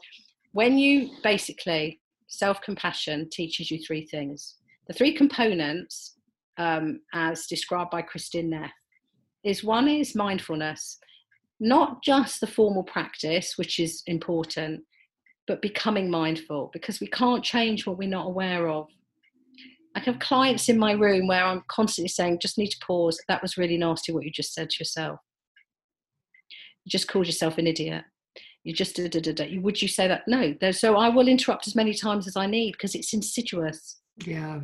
When 0.51 0.78
you 0.78 1.09
basically, 1.24 2.01
self 2.30 2.61
compassion 2.61 3.27
teaches 3.30 3.69
you 3.69 3.80
three 3.80 4.05
things. 4.05 4.55
The 4.88 4.93
three 4.93 5.13
components, 5.13 6.15
um, 6.57 7.01
as 7.13 7.47
described 7.47 7.91
by 7.91 8.01
Christine 8.01 8.51
Neff, 8.51 8.71
is 9.43 9.63
one 9.63 9.88
is 9.88 10.15
mindfulness, 10.15 10.97
not 11.59 12.01
just 12.03 12.39
the 12.39 12.47
formal 12.47 12.84
practice, 12.84 13.57
which 13.57 13.80
is 13.80 14.01
important, 14.07 14.82
but 15.47 15.61
becoming 15.61 16.09
mindful 16.09 16.69
because 16.73 16.99
we 16.99 17.07
can't 17.07 17.43
change 17.43 17.86
what 17.86 17.97
we're 17.97 18.07
not 18.07 18.27
aware 18.27 18.69
of. 18.69 18.88
I 19.95 19.99
have 20.01 20.19
clients 20.19 20.69
in 20.69 20.77
my 20.77 20.91
room 20.91 21.27
where 21.27 21.43
I'm 21.43 21.63
constantly 21.67 22.09
saying, 22.09 22.39
just 22.41 22.57
need 22.57 22.69
to 22.69 22.86
pause. 22.86 23.19
That 23.27 23.41
was 23.41 23.57
really 23.57 23.77
nasty 23.77 24.11
what 24.11 24.23
you 24.23 24.32
just 24.32 24.53
said 24.53 24.69
to 24.69 24.80
yourself. 24.80 25.19
You 26.86 26.91
just 26.91 27.07
called 27.07 27.25
yourself 27.25 27.57
an 27.57 27.67
idiot. 27.67 28.03
You 28.70 28.76
just 28.76 28.95
da, 28.95 29.07
da, 29.07 29.20
da, 29.20 29.32
da. 29.32 29.57
Would 29.57 29.82
you 29.82 29.88
say 29.88 30.07
that? 30.07 30.28
No. 30.28 30.53
So 30.70 30.95
I 30.95 31.09
will 31.09 31.28
interrupt 31.28 31.65
as 31.65 31.74
many 31.74 31.91
times 31.91 32.28
as 32.28 32.38
I 32.38 32.45
need 32.45 32.74
because 32.74 32.93
it's 32.93 33.13
insidious. 33.13 33.99
Yeah. 34.28 34.59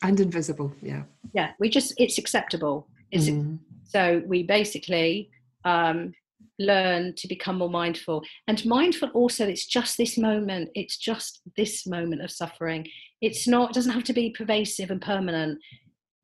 And 0.00 0.20
invisible. 0.20 0.72
Yeah. 0.80 1.02
Yeah. 1.34 1.50
We 1.58 1.68
just, 1.68 1.92
it's 1.96 2.18
acceptable. 2.18 2.86
It's, 3.10 3.28
mm. 3.28 3.58
So 3.82 4.22
we 4.28 4.44
basically 4.44 5.28
um, 5.64 6.12
learn 6.60 7.14
to 7.16 7.26
become 7.26 7.58
more 7.58 7.68
mindful. 7.68 8.22
And 8.46 8.64
mindful 8.64 9.08
also, 9.08 9.44
it's 9.48 9.66
just 9.66 9.98
this 9.98 10.16
moment. 10.16 10.70
It's 10.76 10.96
just 10.96 11.40
this 11.56 11.84
moment 11.84 12.22
of 12.22 12.30
suffering. 12.30 12.86
It's 13.20 13.48
not, 13.48 13.70
it 13.70 13.74
doesn't 13.74 13.90
have 13.90 14.04
to 14.04 14.12
be 14.12 14.30
pervasive 14.30 14.92
and 14.92 15.02
permanent. 15.02 15.58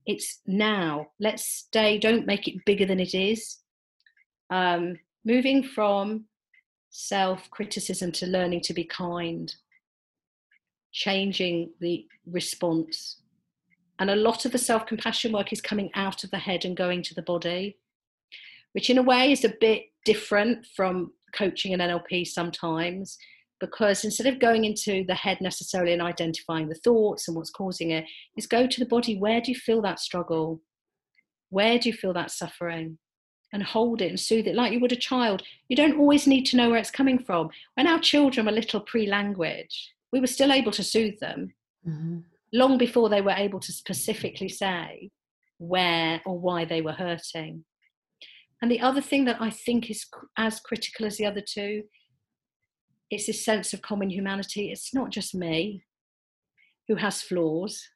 It's 0.07 0.39
now. 0.47 1.09
Let's 1.19 1.45
stay, 1.45 1.99
don't 1.99 2.27
make 2.27 2.47
it 2.47 2.65
bigger 2.65 2.87
than 2.87 3.01
it 3.01 3.13
is. 3.13 3.59
Um, 4.51 5.01
moving 5.25 5.65
from 5.65 6.27
self 6.91 7.51
criticism 7.51 8.13
to 8.13 8.27
learning 8.27 8.61
to 8.63 8.75
be 8.75 8.85
kind, 8.85 9.55
changing 10.93 11.71
the 11.81 12.07
response. 12.27 13.21
And 13.99 14.11
a 14.11 14.17
lot 14.17 14.45
of 14.45 14.53
the 14.53 14.59
self 14.59 14.87
compassion 14.87 15.33
work 15.33 15.53
is 15.53 15.61
coming 15.61 15.91
out 15.95 16.25
of 16.25 16.31
the 16.31 16.39
head 16.39 16.65
and 16.65 16.77
going 16.77 17.03
to 17.05 17.15
the 17.15 17.23
body, 17.23 17.79
which 18.73 18.91
in 18.91 18.99
a 18.99 19.03
way 19.03 19.33
is 19.33 19.45
a 19.45 19.55
bit 19.61 19.85
different 20.05 20.67
from 20.77 21.13
coaching 21.35 21.73
and 21.75 21.83
NLP 21.83 22.27
sometimes 22.27 23.19
because 23.61 24.05
instead 24.05 24.27
of 24.27 24.39
going 24.39 24.65
into 24.65 25.05
the 25.07 25.15
head 25.15 25.41
necessarily 25.41 25.93
and 25.93 26.03
identifying 26.03 26.69
the 26.69 26.75
thoughts 26.77 27.27
and 27.27 27.37
what's 27.37 27.51
causing 27.51 27.91
it 27.91 28.05
is 28.37 28.47
go 28.47 28.67
to 28.67 28.81
the 28.81 28.87
body. 28.87 29.19
Where 29.19 29.41
do 29.41 29.51
you 29.51 29.59
feel 29.59 29.83
that 29.83 30.01
struggle? 30.01 30.61
Where 31.51 31.79
do 31.79 31.89
you 31.89 31.93
feel 31.93 32.13
that 32.13 32.31
suffering 32.31 32.99
and 33.53 33.63
hold 33.63 34.03
it 34.03 34.09
and 34.09 34.21
soothe 34.21 34.47
it 34.47 34.55
like 34.55 34.73
you 34.73 34.81
would 34.81 34.93
a 34.93 34.97
child 34.97 35.43
you 35.69 35.77
don't 35.77 35.99
always 35.99 36.27
need 36.27 36.45
to 36.45 36.57
know 36.57 36.71
where 36.71 36.79
it's 36.79 36.91
coming 36.91 37.19
from 37.19 37.49
when 37.75 37.87
our 37.87 37.99
children 37.99 38.47
were 38.47 38.53
little 38.53 38.81
pre-language 38.81 39.93
we 40.13 40.21
were 40.21 40.27
still 40.27 40.53
able 40.53 40.73
to 40.73 40.85
soothe 40.85 41.19
them 41.21 41.53
mm-hmm. 41.87 42.19
long 42.53 42.79
before 42.79 43.09
they 43.09 43.21
were 43.21 43.33
able 43.33 43.61
to 43.61 43.73
specifically 43.73 44.49
say 44.49 45.11
where 45.59 46.21
or 46.25 46.39
why 46.39 46.65
they 46.65 46.81
were 46.81 46.93
hurting 46.93 47.65
and 48.61 48.71
the 48.71 48.81
other 48.81 49.01
thing 49.01 49.25
that 49.25 49.41
i 49.41 49.51
think 49.51 49.91
is 49.91 50.07
as 50.37 50.61
critical 50.61 51.07
as 51.07 51.17
the 51.17 51.27
other 51.27 51.41
two 51.41 51.83
it's 53.11 53.27
this 53.27 53.45
sense 53.45 53.73
of 53.73 53.83
common 53.83 54.11
humanity. 54.11 54.71
It's 54.71 54.95
not 54.95 55.11
just 55.11 55.35
me 55.35 55.85
who 56.87 56.97
has 56.97 57.23
flaws, 57.23 57.89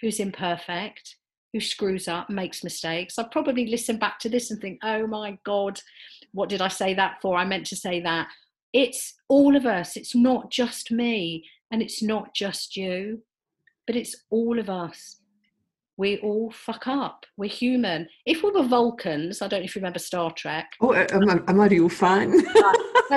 who's 0.00 0.20
imperfect, 0.20 1.16
who 1.52 1.60
screws 1.60 2.08
up, 2.08 2.30
makes 2.30 2.64
mistakes. 2.64 3.18
I'll 3.18 3.28
probably 3.28 3.66
listen 3.66 3.98
back 3.98 4.18
to 4.20 4.28
this 4.28 4.50
and 4.50 4.60
think, 4.60 4.78
oh 4.82 5.06
my 5.06 5.38
God, 5.44 5.80
what 6.32 6.48
did 6.48 6.62
I 6.62 6.68
say 6.68 6.94
that 6.94 7.20
for? 7.20 7.36
I 7.36 7.44
meant 7.44 7.66
to 7.66 7.76
say 7.76 8.00
that. 8.00 8.28
It's 8.72 9.14
all 9.28 9.54
of 9.54 9.66
us. 9.66 9.96
It's 9.96 10.14
not 10.14 10.50
just 10.50 10.90
me 10.90 11.44
and 11.70 11.82
it's 11.82 12.02
not 12.02 12.34
just 12.34 12.76
you, 12.76 13.22
but 13.86 13.96
it's 13.96 14.16
all 14.30 14.58
of 14.58 14.70
us 14.70 15.22
we 15.96 16.18
all 16.18 16.50
fuck 16.50 16.86
up. 16.86 17.26
We're 17.36 17.50
human. 17.50 18.08
If 18.26 18.42
we 18.42 18.50
were 18.50 18.64
Vulcans, 18.64 19.42
I 19.42 19.48
don't 19.48 19.60
know 19.60 19.64
if 19.64 19.76
you 19.76 19.80
remember 19.80 19.98
Star 19.98 20.32
Trek. 20.32 20.72
Oh, 20.80 20.94
I'm 20.94 21.28
a, 21.28 21.42
I'm 21.46 21.60
a 21.60 21.68
real 21.68 21.88
fan. 21.88 22.32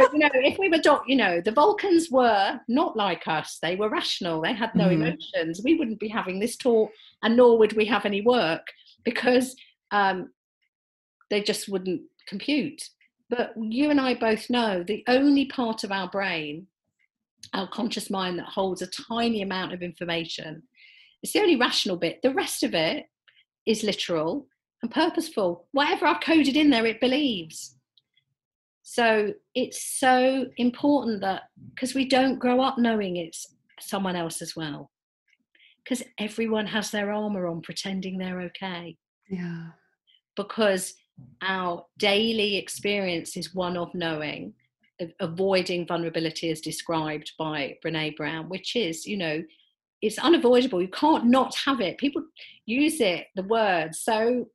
so, 0.03 0.13
you 0.13 0.19
know, 0.19 0.29
if 0.33 0.57
we 0.57 0.69
were, 0.69 0.79
you 1.07 1.15
know, 1.15 1.41
the 1.41 1.51
Vulcans 1.51 2.09
were 2.11 2.59
not 2.67 2.95
like 2.95 3.27
us. 3.27 3.59
They 3.61 3.75
were 3.75 3.89
rational. 3.89 4.41
They 4.41 4.53
had 4.53 4.73
no 4.75 4.89
mm. 4.89 4.93
emotions. 4.93 5.61
We 5.63 5.75
wouldn't 5.75 5.99
be 5.99 6.07
having 6.07 6.39
this 6.39 6.57
talk, 6.57 6.91
and 7.23 7.37
nor 7.37 7.57
would 7.57 7.73
we 7.73 7.85
have 7.85 8.05
any 8.05 8.21
work 8.21 8.67
because 9.03 9.55
um, 9.91 10.31
they 11.29 11.41
just 11.41 11.69
wouldn't 11.69 12.01
compute. 12.27 12.89
But 13.29 13.53
you 13.57 13.89
and 13.89 13.99
I 13.99 14.13
both 14.15 14.49
know 14.49 14.83
the 14.83 15.03
only 15.07 15.45
part 15.45 15.83
of 15.83 15.91
our 15.91 16.09
brain, 16.09 16.67
our 17.53 17.67
conscious 17.67 18.09
mind, 18.09 18.37
that 18.39 18.45
holds 18.45 18.81
a 18.81 18.87
tiny 18.87 19.41
amount 19.41 19.73
of 19.73 19.81
information 19.81 20.63
it's 21.25 21.33
the 21.33 21.39
only 21.39 21.55
rational 21.55 21.97
bit. 21.97 22.21
The 22.21 22.35
rest 22.35 22.61
of 22.61 22.75
it 22.75 23.07
is 23.65 23.81
literal 23.81 24.47
and 24.83 24.91
purposeful. 24.91 25.67
Whatever 25.71 26.05
I've 26.05 26.21
coded 26.21 26.55
in 26.55 26.69
there, 26.69 26.85
it 26.85 27.01
believes. 27.01 27.74
So 28.87 29.33
it's 29.55 29.81
so 29.99 30.45
important 30.57 31.19
that 31.21 31.49
because 31.73 31.95
we 31.95 32.07
don't 32.07 32.37
grow 32.37 32.61
up 32.61 32.77
knowing 32.77 33.17
it's 33.17 33.55
someone 33.79 34.15
else 34.15 34.43
as 34.43 34.55
well. 34.55 34.91
Because 35.83 36.03
everyone 36.19 36.67
has 36.67 36.91
their 36.91 37.11
armor 37.11 37.47
on 37.47 37.61
pretending 37.61 38.19
they're 38.19 38.41
okay. 38.41 38.95
Yeah. 39.27 39.69
Because 40.35 40.93
our 41.41 41.83
daily 41.97 42.57
experience 42.57 43.35
is 43.35 43.55
one 43.55 43.75
of 43.75 43.93
knowing, 43.95 44.53
avoiding 45.19 45.87
vulnerability 45.87 46.51
as 46.51 46.61
described 46.61 47.31
by 47.39 47.77
Brene 47.83 48.15
Brown, 48.15 48.49
which 48.49 48.75
is, 48.75 49.07
you 49.07 49.17
know, 49.17 49.43
it's 50.03 50.19
unavoidable. 50.19 50.79
You 50.79 50.89
can't 50.89 51.25
not 51.25 51.55
have 51.55 51.81
it. 51.81 51.97
People 51.97 52.23
use 52.67 53.01
it, 53.01 53.27
the 53.35 53.43
word, 53.43 53.95
so 53.95 54.45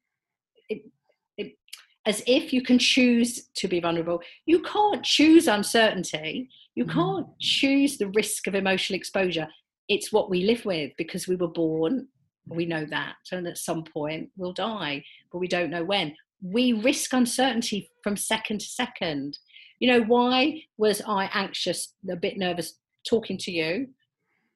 as 2.06 2.22
if 2.26 2.52
you 2.52 2.62
can 2.62 2.78
choose 2.78 3.48
to 3.54 3.68
be 3.68 3.80
vulnerable. 3.80 4.22
You 4.46 4.62
can't 4.62 5.04
choose 5.04 5.48
uncertainty. 5.48 6.48
You 6.74 6.84
mm-hmm. 6.84 6.98
can't 6.98 7.26
choose 7.40 7.98
the 7.98 8.08
risk 8.08 8.46
of 8.46 8.54
emotional 8.54 8.96
exposure. 8.96 9.48
It's 9.88 10.12
what 10.12 10.30
we 10.30 10.44
live 10.44 10.64
with 10.64 10.92
because 10.96 11.28
we 11.28 11.36
were 11.36 11.48
born. 11.48 12.08
We 12.46 12.64
know 12.64 12.84
that, 12.86 13.16
and 13.32 13.46
at 13.46 13.58
some 13.58 13.84
point 13.84 14.30
we'll 14.36 14.52
die, 14.52 15.04
but 15.30 15.38
we 15.38 15.48
don't 15.48 15.70
know 15.70 15.84
when. 15.84 16.16
We 16.42 16.72
risk 16.72 17.12
uncertainty 17.12 17.90
from 18.02 18.16
second 18.16 18.60
to 18.60 18.66
second. 18.66 19.38
You 19.78 19.92
know, 19.92 20.02
why 20.02 20.62
was 20.78 21.02
I 21.06 21.30
anxious, 21.34 21.94
a 22.10 22.16
bit 22.16 22.38
nervous 22.38 22.74
talking 23.08 23.36
to 23.38 23.52
you? 23.52 23.88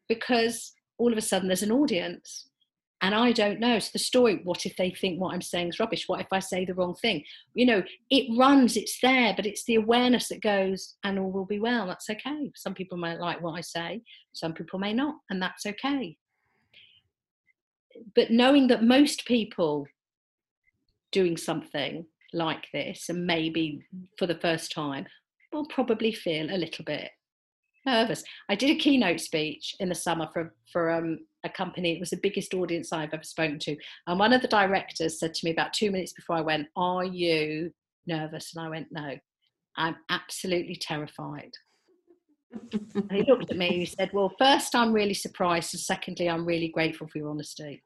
Because 0.09 0.73
all 0.99 1.13
of 1.13 1.19
a 1.19 1.23
sudden 1.23 1.49
there's 1.49 1.63
an 1.63 1.73
audience 1.73 2.49
and 3.05 3.15
I 3.15 3.33
don't 3.33 3.61
know. 3.61 3.79
So 3.79 3.91
the 3.93 3.99
story, 3.99 4.41
what 4.45 4.65
if 4.65 4.77
they 4.77 4.89
think 4.89 5.21
what 5.21 5.35
I'm 5.35 5.43
saying 5.43 5.69
is 5.69 5.79
rubbish? 5.79 6.09
What 6.09 6.23
if 6.23 6.29
I 6.33 6.39
say 6.39 6.65
the 6.65 6.73
wrong 6.73 6.95
thing? 6.95 7.23
You 7.53 7.67
know, 7.67 7.83
it 8.09 8.35
runs, 8.35 8.79
it's 8.79 8.99
there, 9.03 9.35
but 9.37 9.45
it's 9.45 9.63
the 9.65 9.75
awareness 9.75 10.29
that 10.29 10.41
goes, 10.41 10.95
and 11.05 11.19
all 11.19 11.31
will 11.31 11.45
be 11.45 11.61
well. 11.61 11.87
That's 11.87 12.09
okay. 12.09 12.51
Some 12.55 12.73
people 12.73 12.97
might 12.97 13.21
like 13.21 13.43
what 13.43 13.59
I 13.59 13.61
say, 13.61 14.01
some 14.33 14.55
people 14.55 14.79
may 14.79 14.95
not, 14.95 15.17
and 15.29 15.41
that's 15.43 15.67
okay. 15.67 16.17
But 18.17 18.31
knowing 18.31 18.69
that 18.69 18.83
most 18.83 19.27
people 19.27 19.87
doing 21.13 21.37
something 21.37 22.07
like 22.33 22.69
this, 22.73 23.11
and 23.11 23.27
maybe 23.27 23.85
for 24.19 24.27
the 24.27 24.39
first 24.41 24.73
time, 24.73 25.05
will 25.53 25.67
probably 25.67 26.13
feel 26.13 26.47
a 26.47 26.57
little 26.57 26.87
bit 26.87 27.11
nervous. 27.85 28.25
I 28.49 28.55
did 28.55 28.71
a 28.71 28.77
keynote 28.77 29.21
speech 29.21 29.77
in 29.79 29.91
the 29.91 29.95
summer 29.95 30.31
for 30.33 30.55
for 30.73 30.91
um, 30.91 31.19
a 31.45 31.49
company. 31.49 31.93
It 31.93 32.01
was 32.01 32.11
the 32.11 32.21
biggest 32.23 32.55
audience 32.55 32.93
I've 32.93 33.15
ever 33.15 33.23
spoken 33.23 33.59
to, 33.61 33.77
and 34.07 34.19
one 34.19 34.33
of 34.33 34.43
the 34.43 34.49
directors 34.49 35.19
said 35.19 35.35
to 35.35 35.45
me 35.45 35.53
about 35.53 35.73
two 35.73 35.91
minutes 35.91 36.13
before 36.13 36.37
I 36.37 36.41
went, 36.41 36.69
"Are 36.77 37.05
you 37.05 37.73
nervous?" 38.07 38.55
And 38.55 38.65
I 38.65 38.69
went, 38.69 38.89
"No, 38.91 39.17
I'm 39.77 39.97
absolutely 40.11 40.77
terrified." 40.77 41.53
he 43.11 43.23
looked 43.25 43.51
at 43.51 43.57
me 43.57 43.69
and 43.69 43.81
he 43.81 43.87
said, 43.87 44.11
"Well, 44.13 44.33
first, 44.39 44.75
I'm 44.75 44.93
really 44.93 45.15
surprised, 45.15 45.75
and 45.75 45.81
secondly, 45.81 46.29
I'm 46.29 46.47
really 46.47 46.69
grateful 46.69 47.07
for 47.09 47.19
your 47.19 47.31
honesty." 47.31 47.83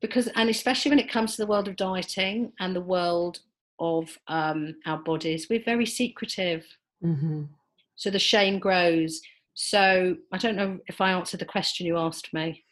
Because, 0.00 0.28
and 0.34 0.50
especially 0.50 0.90
when 0.90 0.98
it 0.98 1.08
comes 1.08 1.34
to 1.34 1.42
the 1.42 1.46
world 1.46 1.66
of 1.66 1.76
dieting 1.76 2.52
and 2.60 2.76
the 2.76 2.80
world 2.80 3.40
of 3.78 4.18
um, 4.28 4.76
our 4.84 4.98
bodies, 4.98 5.48
we're 5.48 5.64
very 5.64 5.86
secretive. 5.86 6.66
Mm-hmm. 7.02 7.44
So 7.96 8.10
the 8.10 8.18
shame 8.18 8.58
grows. 8.58 9.20
So 9.54 10.16
I 10.32 10.38
don't 10.38 10.56
know 10.56 10.80
if 10.86 11.00
I 11.00 11.12
answered 11.12 11.40
the 11.40 11.46
question 11.46 11.86
you 11.86 11.96
asked 11.96 12.34
me. 12.34 12.64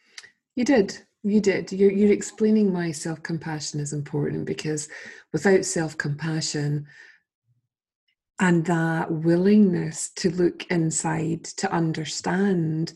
You 0.56 0.64
did. 0.64 0.98
You 1.22 1.40
did. 1.40 1.72
You're, 1.72 1.92
you're 1.92 2.12
explaining 2.12 2.72
why 2.72 2.90
self 2.90 3.22
compassion 3.22 3.80
is 3.80 3.92
important 3.92 4.44
because 4.44 4.88
without 5.32 5.64
self 5.64 5.96
compassion 5.96 6.86
and 8.40 8.64
that 8.66 9.10
willingness 9.10 10.10
to 10.16 10.30
look 10.30 10.66
inside, 10.70 11.44
to 11.44 11.72
understand 11.72 12.92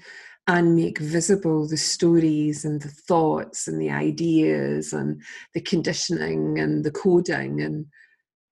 and 0.49 0.75
make 0.77 0.99
visible 0.99 1.69
the 1.69 1.77
stories 1.77 2.65
and 2.65 2.81
the 2.81 2.89
thoughts 2.89 3.69
and 3.69 3.81
the 3.81 3.91
ideas 3.91 4.93
and 4.93 5.23
the 5.55 5.61
conditioning 5.61 6.59
and 6.59 6.85
the 6.85 6.91
coding 6.91 7.61
and 7.63 7.87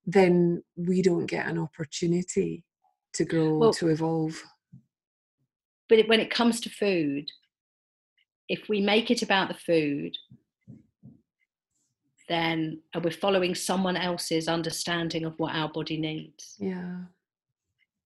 then 0.06 0.62
we 0.76 1.02
don't 1.02 1.26
get 1.26 1.46
an 1.46 1.58
opportunity 1.58 2.64
to 3.12 3.24
grow 3.24 3.58
well, 3.58 3.72
to 3.72 3.88
evolve 3.88 4.42
but 5.88 6.06
when 6.08 6.20
it 6.20 6.30
comes 6.30 6.60
to 6.60 6.68
food 6.68 7.30
if 8.48 8.68
we 8.68 8.80
make 8.80 9.10
it 9.10 9.22
about 9.22 9.48
the 9.48 9.54
food 9.54 10.16
then 12.28 12.80
we're 13.02 13.10
following 13.10 13.54
someone 13.54 13.96
else's 13.96 14.48
understanding 14.48 15.24
of 15.24 15.38
what 15.38 15.54
our 15.54 15.68
body 15.68 15.98
needs 15.98 16.56
yeah 16.58 17.00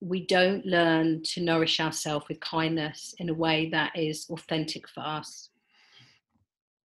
we 0.01 0.27
don't 0.27 0.65
learn 0.65 1.23
to 1.23 1.41
nourish 1.41 1.81
ourselves 1.81 2.27
with 2.29 2.41
kindness 2.41 3.15
in 3.19 3.29
a 3.29 3.35
way 3.35 3.69
that 3.71 3.93
is 3.97 4.27
authentic 4.31 4.89
for 4.89 5.01
us. 5.01 5.51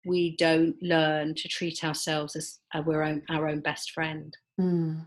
we 0.03 0.35
don't 0.37 0.75
learn 0.81 1.35
to 1.35 1.47
treat 1.47 1.83
ourselves 1.83 2.35
as 2.35 2.59
uh, 2.73 2.81
we're 2.83 3.03
own, 3.03 3.21
our 3.29 3.47
own 3.47 3.59
best 3.59 3.91
friend. 3.91 4.35
Mm. 4.59 5.05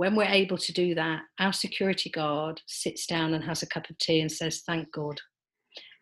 When 0.00 0.16
we're 0.16 0.24
able 0.24 0.56
to 0.56 0.72
do 0.72 0.94
that, 0.94 1.24
our 1.40 1.52
security 1.52 2.08
guard 2.08 2.62
sits 2.66 3.04
down 3.04 3.34
and 3.34 3.44
has 3.44 3.62
a 3.62 3.66
cup 3.66 3.90
of 3.90 3.98
tea 3.98 4.20
and 4.20 4.32
says, 4.32 4.62
Thank 4.66 4.90
God, 4.90 5.20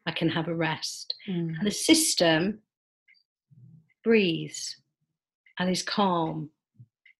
I 0.06 0.12
can 0.12 0.28
have 0.28 0.46
a 0.46 0.54
rest. 0.54 1.12
Mm. 1.28 1.58
And 1.58 1.66
the 1.66 1.72
system 1.72 2.60
breathes 4.04 4.76
and 5.58 5.68
is 5.68 5.82
calm. 5.82 6.50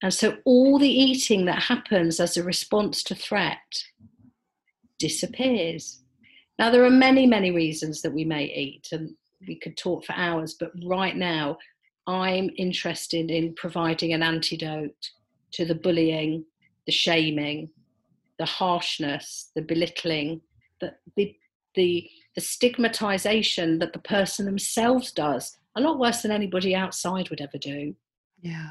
And 0.05 0.15
so 0.15 0.37
all 0.45 0.79
the 0.79 0.89
eating 0.89 1.47
that 1.47 1.65
happens 1.65 2.21
as 2.21 2.37
a 2.37 2.45
response 2.45 3.03
to 3.03 3.17
threat 3.17 3.83
disappears. 5.01 6.05
Now, 6.61 6.71
there 6.71 6.85
are 6.85 6.91
many, 6.91 7.27
many 7.27 7.51
reasons 7.51 8.03
that 8.03 8.15
we 8.15 8.25
may 8.25 8.45
eat, 8.45 8.87
and 8.93 9.17
we 9.49 9.59
could 9.59 9.77
talk 9.77 10.05
for 10.05 10.13
hours, 10.13 10.55
but 10.61 10.71
right 10.85 11.17
now, 11.17 11.59
I'm 12.07 12.51
interested 12.57 13.33
in 13.33 13.57
providing 13.57 14.13
an 14.13 14.23
antidote 14.23 15.11
to 15.55 15.65
the 15.65 15.75
bullying, 15.75 16.45
the 16.89 16.93
shaming, 16.93 17.69
the 18.39 18.47
harshness, 18.47 19.51
the 19.55 19.61
belittling, 19.61 20.41
the, 20.81 20.95
the, 21.17 21.37
the, 21.75 22.09
the 22.35 22.41
stigmatization 22.41 23.79
that 23.79 23.93
the 23.93 23.99
person 23.99 24.47
themselves 24.47 25.13
does, 25.13 25.59
a 25.77 25.83
lot 25.83 25.99
worse 25.99 26.23
than 26.23 26.31
anybody 26.31 26.75
outside 26.75 27.29
would 27.29 27.43
ever 27.43 27.59
do. 27.59 27.95
Yeah. 28.41 28.71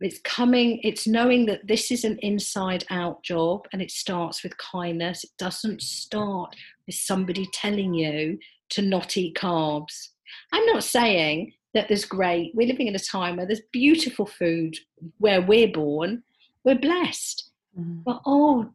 It's 0.00 0.18
coming, 0.24 0.80
it's 0.82 1.06
knowing 1.06 1.46
that 1.46 1.68
this 1.68 1.92
is 1.92 2.02
an 2.02 2.18
inside 2.18 2.84
out 2.90 3.22
job 3.22 3.68
and 3.72 3.80
it 3.80 3.92
starts 3.92 4.42
with 4.42 4.58
kindness. 4.58 5.22
It 5.22 5.30
doesn't 5.38 5.82
start 5.82 6.56
with 6.88 6.96
somebody 6.96 7.48
telling 7.52 7.94
you 7.94 8.40
to 8.70 8.82
not 8.82 9.16
eat 9.16 9.36
carbs. 9.36 10.08
I'm 10.52 10.66
not 10.66 10.82
saying 10.82 11.52
that 11.74 11.86
there's 11.86 12.04
great, 12.04 12.50
we're 12.56 12.66
living 12.66 12.88
in 12.88 12.96
a 12.96 12.98
time 12.98 13.36
where 13.36 13.46
there's 13.46 13.62
beautiful 13.72 14.26
food 14.26 14.76
where 15.18 15.40
we're 15.40 15.70
born, 15.72 16.24
we're 16.64 16.78
blessed. 16.78 17.50
Mm-hmm. 17.78 18.00
But 18.04 18.20
oh, 18.26 18.70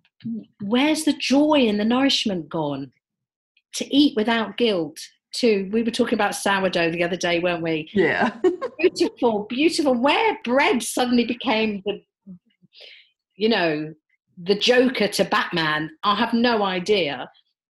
where's 0.61 1.03
the 1.03 1.13
joy 1.13 1.67
and 1.67 1.79
the 1.79 1.85
nourishment 1.85 2.49
gone? 2.49 2.91
To 3.75 3.95
eat 3.95 4.15
without 4.15 4.57
guilt, 4.57 4.99
to 5.35 5.69
we 5.71 5.83
were 5.83 5.91
talking 5.91 6.15
about 6.15 6.35
sourdough 6.35 6.91
the 6.91 7.03
other 7.03 7.15
day, 7.15 7.39
weren't 7.39 7.61
we? 7.61 7.89
Yeah. 7.93 8.35
beautiful, 8.79 9.45
beautiful. 9.49 9.93
Where 9.93 10.38
bread 10.43 10.81
suddenly 10.81 11.25
became 11.25 11.83
the, 11.85 12.01
you 13.35 13.49
know, 13.49 13.93
the 14.41 14.55
Joker 14.55 15.07
to 15.07 15.25
Batman, 15.25 15.91
I 16.03 16.15
have 16.15 16.33
no 16.33 16.63
idea. 16.63 17.29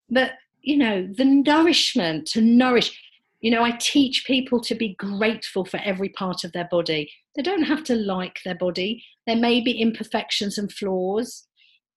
But 0.10 0.34
you 0.62 0.78
know, 0.78 1.08
the 1.08 1.26
nourishment 1.26 2.28
to 2.28 2.42
nourish. 2.42 2.92
You 3.40 3.52
know, 3.52 3.64
I 3.64 3.72
teach 3.72 4.26
people 4.26 4.60
to 4.62 4.76
be 4.76 4.96
grateful 4.96 5.64
for 5.64 5.80
every 5.84 6.10
part 6.10 6.44
of 6.44 6.52
their 6.52 6.68
body. 6.70 7.12
They 7.38 7.44
don't 7.44 7.64
have 7.64 7.84
to 7.86 7.96
like 7.96 8.40
their 8.44 8.56
body. 8.56 9.04
There 9.28 9.36
may 9.36 9.62
be 9.62 9.80
imperfections 9.80 10.58
and 10.58 10.72
flaws, 10.72 11.48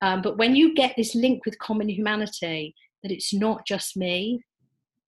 um, 0.03 0.23
but 0.23 0.37
when 0.39 0.55
you 0.55 0.75
get 0.75 0.95
this 0.97 1.15
link 1.15 1.45
with 1.45 1.59
common 1.59 1.89
humanity, 1.89 2.75
that 3.03 3.11
it's 3.11 3.33
not 3.33 3.67
just 3.67 3.97
me, 3.97 4.43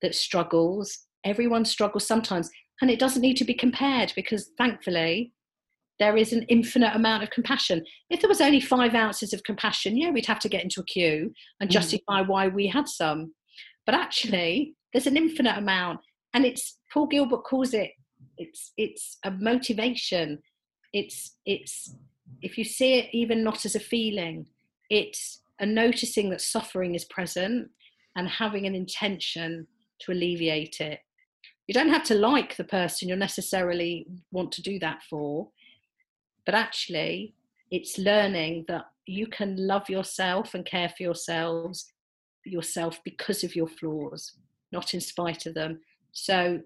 that 0.00 0.14
struggles. 0.14 0.98
Everyone 1.24 1.64
struggles 1.64 2.06
sometimes, 2.06 2.50
and 2.80 2.90
it 2.90 2.98
doesn't 2.98 3.22
need 3.22 3.36
to 3.36 3.44
be 3.44 3.54
compared 3.54 4.12
because 4.16 4.50
thankfully 4.58 5.32
there 5.98 6.16
is 6.16 6.32
an 6.32 6.42
infinite 6.48 6.96
amount 6.96 7.22
of 7.22 7.30
compassion. 7.30 7.84
If 8.10 8.20
there 8.20 8.28
was 8.28 8.40
only 8.40 8.60
five 8.60 8.94
ounces 8.94 9.32
of 9.32 9.44
compassion, 9.44 9.96
yeah, 9.96 10.10
we'd 10.10 10.26
have 10.26 10.40
to 10.40 10.48
get 10.48 10.64
into 10.64 10.80
a 10.80 10.84
queue 10.84 11.32
and 11.60 11.68
Mm. 11.68 11.74
justify 11.74 12.22
why 12.22 12.48
we 12.48 12.66
had 12.66 12.88
some. 12.88 13.34
But 13.86 13.94
actually, 13.94 14.74
there's 14.92 15.06
an 15.06 15.16
infinite 15.16 15.56
amount, 15.58 16.00
and 16.34 16.44
it's 16.44 16.78
Paul 16.92 17.06
Gilbert 17.06 17.44
calls 17.44 17.74
it 17.74 17.92
it's 18.42 18.72
it's 18.76 19.18
a 19.24 19.30
motivation. 19.30 20.38
It's 20.92 21.36
it's 21.46 21.94
if 22.40 22.58
you 22.58 22.64
see 22.64 22.94
it 22.94 23.08
even 23.12 23.42
not 23.44 23.64
as 23.64 23.74
a 23.74 23.80
feeling, 23.80 24.46
it's 24.90 25.40
a 25.60 25.66
noticing 25.66 26.30
that 26.30 26.40
suffering 26.40 26.94
is 26.94 27.04
present 27.06 27.68
and 28.16 28.28
having 28.28 28.66
an 28.66 28.74
intention 28.74 29.66
to 30.00 30.12
alleviate 30.12 30.80
it. 30.80 31.00
You 31.66 31.74
don't 31.74 31.88
have 31.88 32.04
to 32.04 32.14
like 32.14 32.56
the 32.56 32.64
person 32.64 33.08
you'll 33.08 33.18
necessarily 33.18 34.06
want 34.32 34.52
to 34.52 34.62
do 34.62 34.78
that 34.80 35.02
for, 35.08 35.48
but 36.44 36.54
actually, 36.54 37.34
it's 37.70 37.98
learning 37.98 38.64
that 38.68 38.86
you 39.06 39.26
can 39.26 39.56
love 39.56 39.88
yourself 39.88 40.54
and 40.54 40.66
care 40.66 40.88
for 40.88 41.02
yourselves 41.02 41.86
yourself 42.44 43.00
because 43.04 43.44
of 43.44 43.54
your 43.54 43.68
flaws, 43.68 44.32
not 44.72 44.94
in 44.94 45.00
spite 45.00 45.46
of 45.46 45.54
them. 45.54 45.80
So 46.12 46.60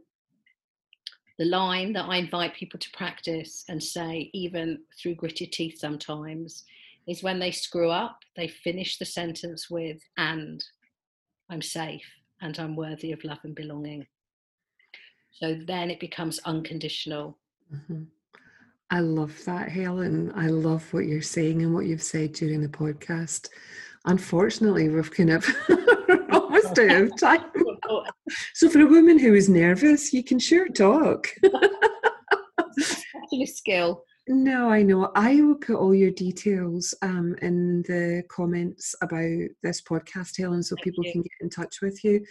the 1.38 1.44
line 1.44 1.92
that 1.92 2.06
I 2.08 2.16
invite 2.16 2.54
people 2.54 2.80
to 2.80 2.90
practice 2.92 3.64
and 3.68 3.82
say, 3.82 4.30
even 4.32 4.80
through 5.00 5.16
gritted 5.16 5.52
teeth 5.52 5.78
sometimes, 5.78 6.64
is 7.06 7.22
when 7.22 7.38
they 7.38 7.50
screw 7.50 7.90
up, 7.90 8.20
they 8.36 8.48
finish 8.48 8.98
the 8.98 9.04
sentence 9.04 9.70
with, 9.70 9.98
and 10.16 10.64
I'm 11.50 11.62
safe 11.62 12.06
and 12.40 12.58
I'm 12.58 12.76
worthy 12.76 13.12
of 13.12 13.22
love 13.24 13.38
and 13.44 13.54
belonging. 13.54 14.06
So 15.30 15.58
then 15.66 15.90
it 15.90 16.00
becomes 16.00 16.40
unconditional. 16.44 17.38
hmm 17.70 18.04
I 18.88 19.00
love 19.00 19.44
that, 19.46 19.68
Helen. 19.68 20.32
I 20.36 20.46
love 20.46 20.92
what 20.94 21.06
you're 21.06 21.20
saying 21.20 21.60
and 21.62 21.74
what 21.74 21.86
you've 21.86 22.04
said 22.04 22.32
during 22.34 22.60
the 22.62 22.68
podcast. 22.68 23.48
Unfortunately, 24.04 24.88
we've 24.88 25.10
kind 25.10 25.30
of 25.30 25.44
almost 26.30 26.78
out 26.78 26.90
of 26.92 27.16
time. 27.20 27.40
So, 28.54 28.68
for 28.68 28.80
a 28.80 28.86
woman 28.86 29.18
who 29.18 29.34
is 29.34 29.48
nervous, 29.48 30.12
you 30.12 30.24
can 30.24 30.38
sure 30.38 30.68
talk. 30.68 31.28
Actually, 33.16 33.46
skill. 33.46 34.02
No, 34.28 34.68
I 34.70 34.82
know. 34.82 35.12
I 35.14 35.40
will 35.40 35.54
put 35.54 35.76
all 35.76 35.94
your 35.94 36.10
details 36.10 36.92
um, 37.02 37.36
in 37.42 37.82
the 37.82 38.24
comments 38.28 38.94
about 39.00 39.48
this 39.62 39.80
podcast, 39.82 40.36
Helen, 40.36 40.62
so 40.62 40.74
Thank 40.74 40.84
people 40.84 41.04
you. 41.04 41.12
can 41.12 41.22
get 41.22 41.32
in 41.40 41.50
touch 41.50 41.80
with 41.80 42.02
you. 42.02 42.24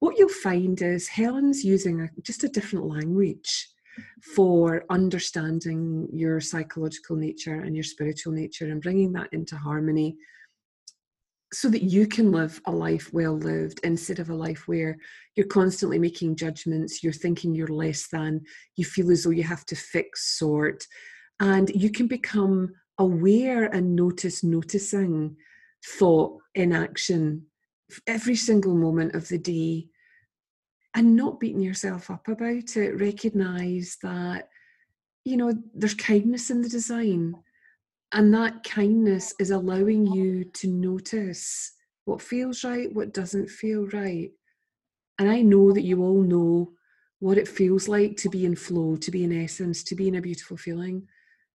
What 0.00 0.18
you'll 0.18 0.28
find 0.28 0.80
is 0.80 1.08
Helen's 1.08 1.62
using 1.62 2.00
a, 2.00 2.08
just 2.22 2.44
a 2.44 2.48
different 2.48 2.86
language 2.86 3.68
for 4.34 4.84
understanding 4.90 6.08
your 6.12 6.40
psychological 6.40 7.16
nature 7.16 7.60
and 7.60 7.74
your 7.74 7.84
spiritual 7.84 8.32
nature 8.32 8.66
and 8.66 8.82
bringing 8.82 9.12
that 9.12 9.28
into 9.32 9.56
harmony 9.56 10.16
so 11.56 11.70
that 11.70 11.84
you 11.84 12.06
can 12.06 12.32
live 12.32 12.60
a 12.66 12.70
life 12.70 13.10
well 13.14 13.38
lived 13.38 13.80
instead 13.82 14.18
of 14.18 14.28
a 14.28 14.34
life 14.34 14.68
where 14.68 14.98
you're 15.36 15.46
constantly 15.46 15.98
making 15.98 16.36
judgments, 16.36 17.02
you're 17.02 17.14
thinking 17.14 17.54
you're 17.54 17.66
less 17.66 18.08
than, 18.08 18.42
you 18.76 18.84
feel 18.84 19.10
as 19.10 19.24
though 19.24 19.30
you 19.30 19.42
have 19.42 19.64
to 19.64 19.74
fix 19.74 20.36
sort 20.38 20.86
and 21.40 21.70
you 21.70 21.90
can 21.90 22.08
become 22.08 22.74
aware 22.98 23.74
and 23.74 23.96
notice 23.96 24.44
noticing 24.44 25.34
thought 25.98 26.38
in 26.54 26.74
action 26.74 27.46
every 28.06 28.36
single 28.36 28.74
moment 28.74 29.14
of 29.14 29.26
the 29.28 29.38
day 29.38 29.86
and 30.94 31.16
not 31.16 31.40
beating 31.40 31.62
yourself 31.62 32.10
up 32.10 32.28
about 32.28 32.76
it. 32.76 33.00
Recognize 33.00 33.96
that 34.02 34.50
you 35.24 35.38
know 35.38 35.54
there's 35.74 35.94
kindness 35.94 36.50
in 36.50 36.60
the 36.60 36.68
design 36.68 37.34
and 38.12 38.32
that 38.32 38.62
kindness 38.64 39.34
is 39.38 39.50
allowing 39.50 40.06
you 40.06 40.44
to 40.44 40.68
notice 40.68 41.72
what 42.04 42.22
feels 42.22 42.62
right 42.62 42.94
what 42.94 43.12
doesn't 43.12 43.48
feel 43.48 43.86
right. 43.88 44.30
And 45.18 45.30
i 45.30 45.42
know 45.42 45.72
that 45.72 45.82
you 45.82 46.02
all 46.02 46.22
know 46.22 46.72
what 47.18 47.38
it 47.38 47.48
feels 47.48 47.88
like 47.88 48.16
to 48.18 48.28
be 48.28 48.44
in 48.44 48.54
flow 48.54 48.96
to 48.96 49.10
be 49.10 49.24
in 49.24 49.32
essence 49.32 49.82
to 49.84 49.94
be 49.94 50.08
in 50.08 50.16
a 50.16 50.20
beautiful 50.20 50.56
feeling. 50.56 51.06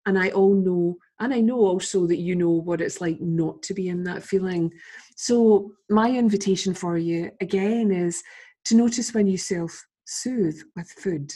And 0.06 0.18
i 0.18 0.30
all 0.30 0.54
know 0.54 0.96
and 1.20 1.34
i 1.34 1.40
know 1.40 1.58
also 1.58 2.06
that 2.06 2.18
you 2.18 2.34
know 2.34 2.50
what 2.50 2.80
it's 2.80 3.00
like 3.00 3.20
not 3.20 3.62
to 3.64 3.74
be 3.74 3.88
in 3.88 4.04
that 4.04 4.22
feeling. 4.22 4.72
So 5.16 5.72
my 5.90 6.10
invitation 6.10 6.74
for 6.74 6.96
you 6.96 7.30
again 7.40 7.90
is 7.90 8.22
to 8.66 8.76
notice 8.76 9.12
when 9.12 9.26
you 9.26 9.36
self 9.36 9.86
soothe 10.06 10.60
with 10.74 10.90
food. 10.90 11.34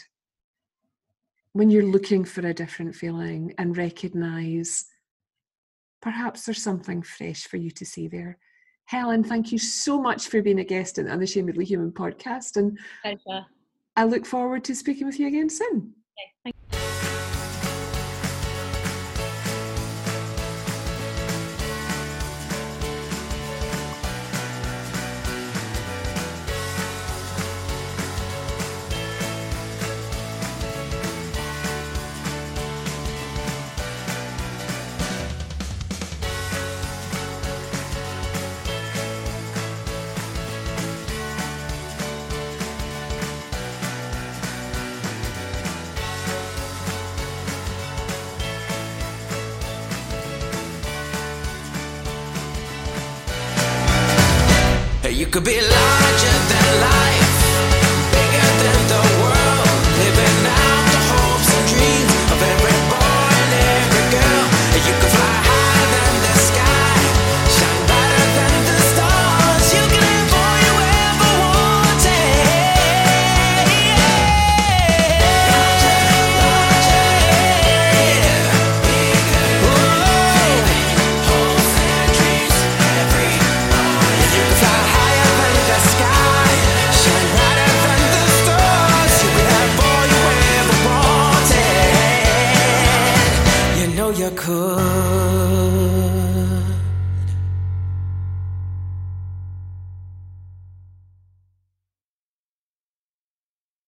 When 1.52 1.68
you're 1.68 1.84
looking 1.84 2.24
for 2.24 2.46
a 2.46 2.54
different 2.54 2.94
feeling 2.94 3.52
and 3.58 3.76
recognize 3.76 4.86
perhaps 6.02 6.44
there's 6.44 6.62
something 6.62 7.00
fresh 7.02 7.46
for 7.46 7.56
you 7.56 7.70
to 7.70 7.86
see 7.86 8.08
there 8.08 8.38
helen 8.86 9.24
thank 9.24 9.52
you 9.52 9.58
so 9.58 10.00
much 10.00 10.28
for 10.28 10.42
being 10.42 10.60
a 10.60 10.64
guest 10.64 10.98
on 10.98 11.06
the 11.06 11.10
unashamedly 11.10 11.64
human 11.64 11.90
podcast 11.90 12.56
and 12.56 12.78
Pleasure. 13.02 13.46
i 13.96 14.04
look 14.04 14.26
forward 14.26 14.64
to 14.64 14.74
speaking 14.74 15.06
with 15.06 15.18
you 15.18 15.26
again 15.26 15.48
soon 15.48 15.94